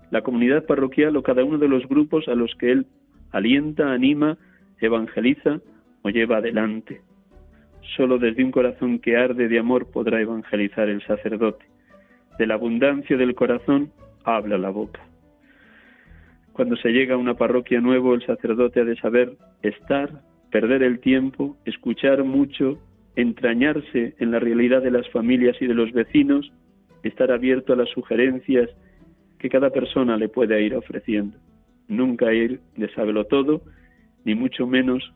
la 0.10 0.22
comunidad 0.22 0.66
parroquial 0.66 1.18
o 1.18 1.24
cada 1.24 1.44
uno 1.44 1.58
de 1.58 1.68
los 1.68 1.88
grupos 1.88 2.28
a 2.30 2.36
los 2.36 2.56
que 2.56 2.72
él 2.72 2.88
alienta, 3.32 3.92
anima, 3.92 4.38
evangeliza 4.82 5.60
o 6.02 6.10
lleva 6.10 6.38
adelante. 6.38 7.02
Solo 7.96 8.18
desde 8.18 8.44
un 8.44 8.52
corazón 8.52 9.00
que 9.00 9.18
arde 9.18 9.48
de 9.48 9.60
amor 9.60 9.92
podrá 9.92 10.22
evangelizar 10.22 10.90
el 10.90 11.02
sacerdote. 11.06 11.66
De 12.38 12.48
la 12.48 12.54
abundancia 12.54 13.18
del 13.18 13.36
corazón 13.36 13.92
habla 14.24 14.58
la 14.58 14.70
boca. 14.70 15.02
Cuando 16.54 16.76
se 16.78 16.90
llega 16.90 17.16
a 17.16 17.18
una 17.18 17.36
parroquia 17.36 17.80
nuevo, 17.80 18.14
el 18.14 18.26
sacerdote 18.26 18.82
ha 18.82 18.84
de 18.84 18.98
saber 18.98 19.38
estar, 19.62 20.22
perder 20.52 20.84
el 20.84 21.00
tiempo, 21.00 21.58
escuchar 21.66 22.24
mucho, 22.24 22.80
entrañarse 23.16 24.16
en 24.20 24.32
la 24.32 24.40
realidad 24.40 24.82
de 24.82 24.92
las 24.92 25.10
familias 25.10 25.56
y 25.62 25.68
de 25.68 25.74
los 25.74 25.92
vecinos, 25.92 26.52
estar 27.04 27.32
abierto 27.32 27.74
a 27.74 27.76
las 27.78 27.90
sugerencias 27.90 28.70
que 29.38 29.50
cada 29.50 29.70
persona 29.70 30.18
le 30.18 30.28
pueda 30.28 30.60
ir 30.60 30.76
ofreciendo. 30.76 31.38
Nunca 31.88 32.34
ir 32.34 32.60
de 32.76 32.90
sábelo 32.94 33.26
todo, 33.26 33.62
ni 34.26 34.36
mucho 34.36 34.68
menos 34.68 35.14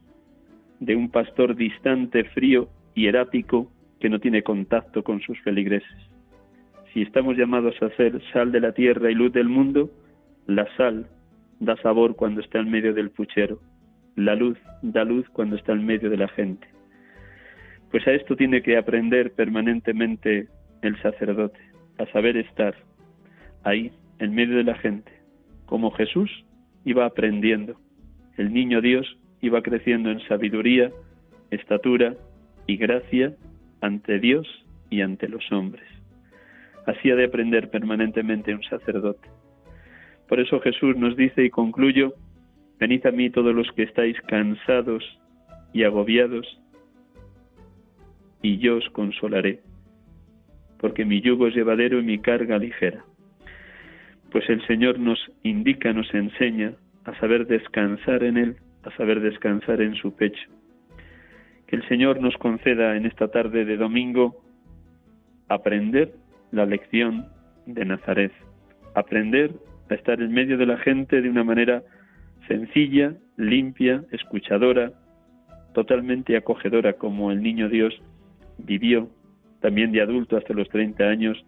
de 0.80 0.96
un 0.96 1.10
pastor 1.10 1.56
distante, 1.56 2.24
frío 2.26 2.70
y 2.96 3.08
erático 3.08 3.72
que 4.00 4.10
no 4.10 4.20
tiene 4.20 4.44
contacto 4.44 5.04
con 5.04 5.22
sus 5.22 5.40
feligreses. 5.42 5.98
Si 6.94 7.02
estamos 7.02 7.38
llamados 7.38 7.76
a 7.82 7.90
ser 7.96 8.22
sal 8.32 8.52
de 8.52 8.60
la 8.60 8.74
tierra 8.74 9.10
y 9.10 9.16
luz 9.16 9.32
del 9.34 9.50
mundo, 9.50 9.90
la 10.46 10.68
sal 10.76 11.08
da 11.60 11.78
sabor 11.78 12.16
cuando 12.16 12.42
está 12.42 12.60
en 12.60 12.70
medio 12.70 12.94
del 12.94 13.10
puchero, 13.10 13.60
la 14.16 14.36
luz 14.36 14.58
da 14.82 15.04
luz 15.04 15.28
cuando 15.30 15.56
está 15.56 15.72
en 15.72 15.86
medio 15.86 16.10
de 16.10 16.18
la 16.18 16.28
gente. 16.28 16.68
Pues 17.92 18.08
a 18.08 18.12
esto 18.12 18.36
tiene 18.36 18.62
que 18.62 18.78
aprender 18.78 19.32
permanentemente 19.34 20.48
el 20.82 21.02
sacerdote, 21.02 21.60
a 21.98 22.06
saber 22.08 22.38
estar 22.38 22.76
ahí, 23.64 23.92
en 24.20 24.36
medio 24.36 24.58
de 24.58 24.64
la 24.64 24.76
gente, 24.76 25.12
como 25.66 25.92
Jesús 25.92 26.30
iba 26.86 27.06
aprendiendo. 27.06 27.80
El 28.38 28.54
niño 28.54 28.82
Dios 28.82 29.18
iba 29.42 29.62
creciendo 29.62 30.10
en 30.10 30.20
sabiduría, 30.22 30.92
estatura 31.52 32.16
y 32.66 32.78
gracia 32.78 33.34
ante 33.82 34.20
Dios 34.20 34.48
y 34.90 35.02
ante 35.02 35.28
los 35.28 35.52
hombres. 35.52 35.86
Así 36.86 37.12
ha 37.12 37.16
de 37.16 37.26
aprender 37.26 37.70
permanentemente 37.70 38.54
un 38.54 38.64
sacerdote. 38.64 39.30
Por 40.28 40.40
eso 40.40 40.60
Jesús 40.62 40.98
nos 40.98 41.16
dice 41.16 41.44
y 41.44 41.50
concluyo, 41.50 42.14
venid 42.80 43.06
a 43.06 43.12
mí 43.12 43.30
todos 43.30 43.54
los 43.54 43.72
que 43.74 43.84
estáis 43.84 44.20
cansados 44.22 45.04
y 45.74 45.84
agobiados, 45.84 46.60
y 48.42 48.58
yo 48.58 48.78
os 48.78 48.90
consolaré, 48.90 49.62
porque 50.80 51.06
mi 51.06 51.22
yugo 51.22 51.48
es 51.48 51.56
llevadero 51.56 52.00
y 52.00 52.04
mi 52.04 52.20
carga 52.20 52.58
ligera. 52.58 53.06
Pues 54.32 54.50
el 54.50 54.66
Señor 54.68 55.00
nos 55.00 55.20
indica, 55.44 55.94
nos 55.94 56.14
enseña 56.14 56.74
a 57.06 57.20
saber 57.20 57.48
descansar 57.48 58.24
en 58.24 58.38
Él 58.38 58.58
a 58.84 58.92
saber 58.98 59.22
descansar 59.22 59.82
en 59.82 59.96
su 59.96 60.16
pecho. 60.16 60.50
Que 61.68 61.78
el 61.78 61.88
Señor 61.88 62.20
nos 62.20 62.36
conceda 62.38 62.96
en 62.96 63.06
esta 63.06 63.30
tarde 63.30 63.66
de 63.66 63.78
domingo 63.78 64.44
aprender 65.48 66.14
la 66.52 66.66
lección 66.66 67.28
de 67.66 67.86
Nazaret, 67.86 68.32
aprender 68.94 69.52
a 69.90 69.96
estar 69.96 70.22
en 70.22 70.32
medio 70.32 70.58
de 70.58 70.66
la 70.66 70.78
gente 70.78 71.22
de 71.22 71.30
una 71.30 71.44
manera 71.44 71.84
sencilla, 72.48 73.14
limpia, 73.38 74.04
escuchadora, 74.12 74.92
totalmente 75.74 76.38
acogedora 76.38 76.94
como 76.94 77.32
el 77.32 77.42
niño 77.42 77.70
Dios 77.70 77.94
vivió 78.58 79.10
también 79.62 79.92
de 79.92 80.02
adulto 80.02 80.38
hasta 80.38 80.54
los 80.54 80.68
30 80.70 81.04
años 81.06 81.44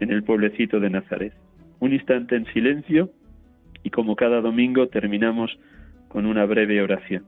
en 0.00 0.10
el 0.10 0.24
pueblecito 0.24 0.80
de 0.80 0.90
Nazaret. 0.90 1.32
Un 1.78 1.92
instante 1.92 2.36
en 2.36 2.44
silencio 2.46 3.10
y 3.82 3.90
como 3.90 4.16
cada 4.16 4.40
domingo 4.40 4.88
terminamos 4.88 5.58
con 6.08 6.26
una 6.26 6.44
breve 6.46 6.82
oración. 6.82 7.24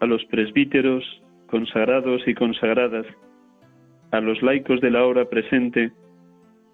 A 0.00 0.06
los 0.06 0.24
presbíteros, 0.26 1.02
consagrados 1.46 2.22
y 2.26 2.34
consagradas, 2.34 3.06
a 4.10 4.20
los 4.20 4.42
laicos 4.42 4.80
de 4.82 4.90
la 4.90 5.06
hora 5.06 5.24
presente, 5.24 5.92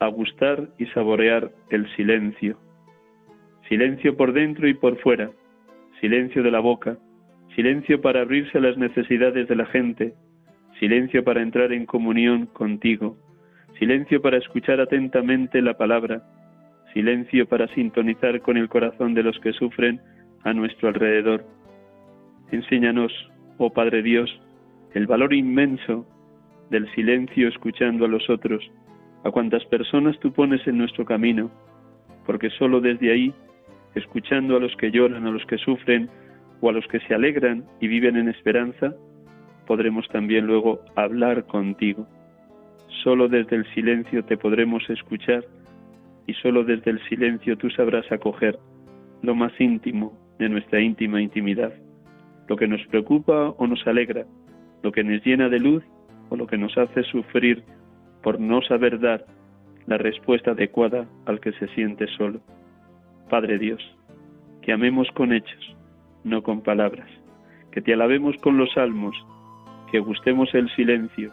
a 0.00 0.08
gustar 0.08 0.68
y 0.78 0.86
saborear 0.86 1.52
el 1.70 1.88
silencio. 1.94 2.58
Silencio 3.68 4.16
por 4.16 4.32
dentro 4.32 4.66
y 4.66 4.74
por 4.74 4.98
fuera, 4.98 5.30
silencio 6.00 6.42
de 6.42 6.50
la 6.50 6.58
boca, 6.58 6.98
silencio 7.54 8.00
para 8.00 8.22
abrirse 8.22 8.58
a 8.58 8.62
las 8.62 8.76
necesidades 8.76 9.46
de 9.46 9.54
la 9.54 9.66
gente, 9.66 10.14
silencio 10.80 11.22
para 11.22 11.42
entrar 11.42 11.72
en 11.72 11.86
comunión 11.86 12.46
contigo, 12.46 13.16
silencio 13.78 14.20
para 14.20 14.38
escuchar 14.38 14.80
atentamente 14.80 15.62
la 15.62 15.74
palabra, 15.74 16.24
silencio 16.92 17.46
para 17.46 17.68
sintonizar 17.74 18.40
con 18.40 18.56
el 18.56 18.68
corazón 18.68 19.14
de 19.14 19.22
los 19.22 19.38
que 19.38 19.52
sufren 19.52 20.00
a 20.42 20.52
nuestro 20.52 20.88
alrededor. 20.88 21.44
Enséñanos, 22.50 23.12
oh 23.58 23.70
Padre 23.70 24.02
Dios, 24.02 24.30
el 24.94 25.06
valor 25.06 25.32
inmenso 25.32 26.06
del 26.70 26.90
silencio 26.94 27.48
escuchando 27.48 28.04
a 28.04 28.08
los 28.08 28.28
otros, 28.28 28.68
a 29.24 29.30
cuantas 29.30 29.64
personas 29.66 30.18
tú 30.20 30.32
pones 30.32 30.66
en 30.66 30.78
nuestro 30.78 31.04
camino, 31.04 31.50
porque 32.26 32.50
sólo 32.50 32.80
desde 32.80 33.12
ahí, 33.12 33.34
escuchando 33.94 34.56
a 34.56 34.60
los 34.60 34.74
que 34.76 34.90
lloran, 34.90 35.26
a 35.26 35.30
los 35.30 35.44
que 35.46 35.58
sufren 35.58 36.08
o 36.60 36.68
a 36.70 36.72
los 36.72 36.86
que 36.88 37.00
se 37.00 37.14
alegran 37.14 37.64
y 37.80 37.88
viven 37.88 38.16
en 38.16 38.28
esperanza, 38.28 38.94
podremos 39.66 40.08
también 40.08 40.46
luego 40.46 40.80
hablar 40.96 41.46
contigo. 41.46 42.06
Sólo 43.04 43.28
desde 43.28 43.56
el 43.56 43.74
silencio 43.74 44.24
te 44.24 44.36
podremos 44.36 44.88
escuchar 44.90 45.44
y 46.26 46.34
solo 46.34 46.64
desde 46.64 46.90
el 46.90 47.00
silencio 47.08 47.56
tú 47.56 47.70
sabrás 47.70 48.10
acoger 48.10 48.58
lo 49.22 49.34
más 49.34 49.52
íntimo 49.60 50.18
de 50.38 50.48
nuestra 50.48 50.80
íntima 50.80 51.20
intimidad, 51.20 51.72
lo 52.50 52.56
que 52.56 52.66
nos 52.66 52.84
preocupa 52.88 53.54
o 53.58 53.66
nos 53.68 53.86
alegra, 53.86 54.26
lo 54.82 54.90
que 54.90 55.04
nos 55.04 55.24
llena 55.24 55.48
de 55.48 55.60
luz 55.60 55.84
o 56.30 56.36
lo 56.36 56.48
que 56.48 56.58
nos 56.58 56.76
hace 56.76 57.04
sufrir 57.04 57.62
por 58.24 58.40
no 58.40 58.60
saber 58.62 58.98
dar 58.98 59.24
la 59.86 59.98
respuesta 59.98 60.50
adecuada 60.50 61.06
al 61.26 61.38
que 61.38 61.52
se 61.52 61.68
siente 61.68 62.08
solo. 62.08 62.40
Padre 63.28 63.56
Dios, 63.56 63.80
que 64.62 64.72
amemos 64.72 65.06
con 65.14 65.32
hechos, 65.32 65.76
no 66.24 66.42
con 66.42 66.60
palabras, 66.60 67.08
que 67.70 67.80
te 67.82 67.94
alabemos 67.94 68.34
con 68.38 68.56
los 68.56 68.72
salmos, 68.72 69.14
que 69.92 70.00
gustemos 70.00 70.52
el 70.52 70.68
silencio, 70.74 71.30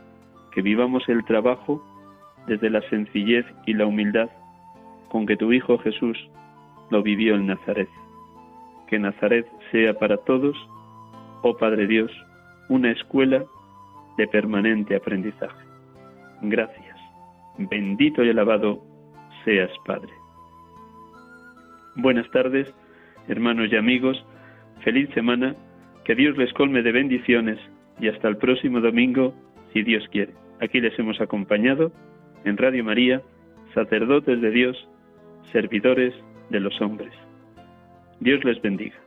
que 0.52 0.62
vivamos 0.62 1.10
el 1.10 1.26
trabajo 1.26 1.84
desde 2.46 2.70
la 2.70 2.88
sencillez 2.92 3.48
y 3.66 3.74
la 3.74 3.88
humildad 3.88 4.30
con 5.10 5.26
que 5.26 5.36
tu 5.36 5.52
Hijo 5.52 5.80
Jesús 5.80 6.30
lo 6.92 7.02
vivió 7.02 7.34
en 7.34 7.48
Nazaret. 7.48 7.90
Que 8.88 9.00
Nazaret 9.00 9.48
sea 9.72 9.96
para 9.96 10.18
todos, 10.18 10.56
oh 11.42 11.58
Padre 11.58 11.88
Dios, 11.88 12.12
una 12.70 12.92
escuela 12.92 13.44
de 14.18 14.28
permanente 14.28 14.96
aprendizaje. 14.96 15.66
Gracias, 16.42 16.98
bendito 17.58 18.24
y 18.24 18.30
alabado 18.30 18.82
seas, 19.44 19.72
Padre. 19.86 20.12
Buenas 21.96 22.30
tardes, 22.32 22.72
hermanos 23.28 23.70
y 23.72 23.76
amigos, 23.76 24.24
feliz 24.84 25.10
semana, 25.14 25.56
que 26.04 26.16
Dios 26.16 26.38
les 26.38 26.54
colme 26.54 26.82
de 26.82 26.92
bendiciones 26.92 27.60
y 28.00 28.08
hasta 28.08 28.28
el 28.28 28.38
próximo 28.38 28.80
domingo, 28.82 29.34
si 29.74 29.84
Dios 29.84 30.08
quiere. 30.12 30.34
Aquí 30.62 30.80
les 30.80 30.98
hemos 31.00 31.20
acompañado 31.22 31.92
en 32.46 32.58
Radio 32.58 32.84
María, 32.84 33.22
sacerdotes 33.74 34.42
de 34.42 34.52
Dios, 34.52 34.88
servidores 35.52 36.14
de 36.50 36.60
los 36.60 36.80
hombres. 36.82 37.14
Dios 38.20 38.44
les 38.44 38.62
bendiga. 38.62 39.07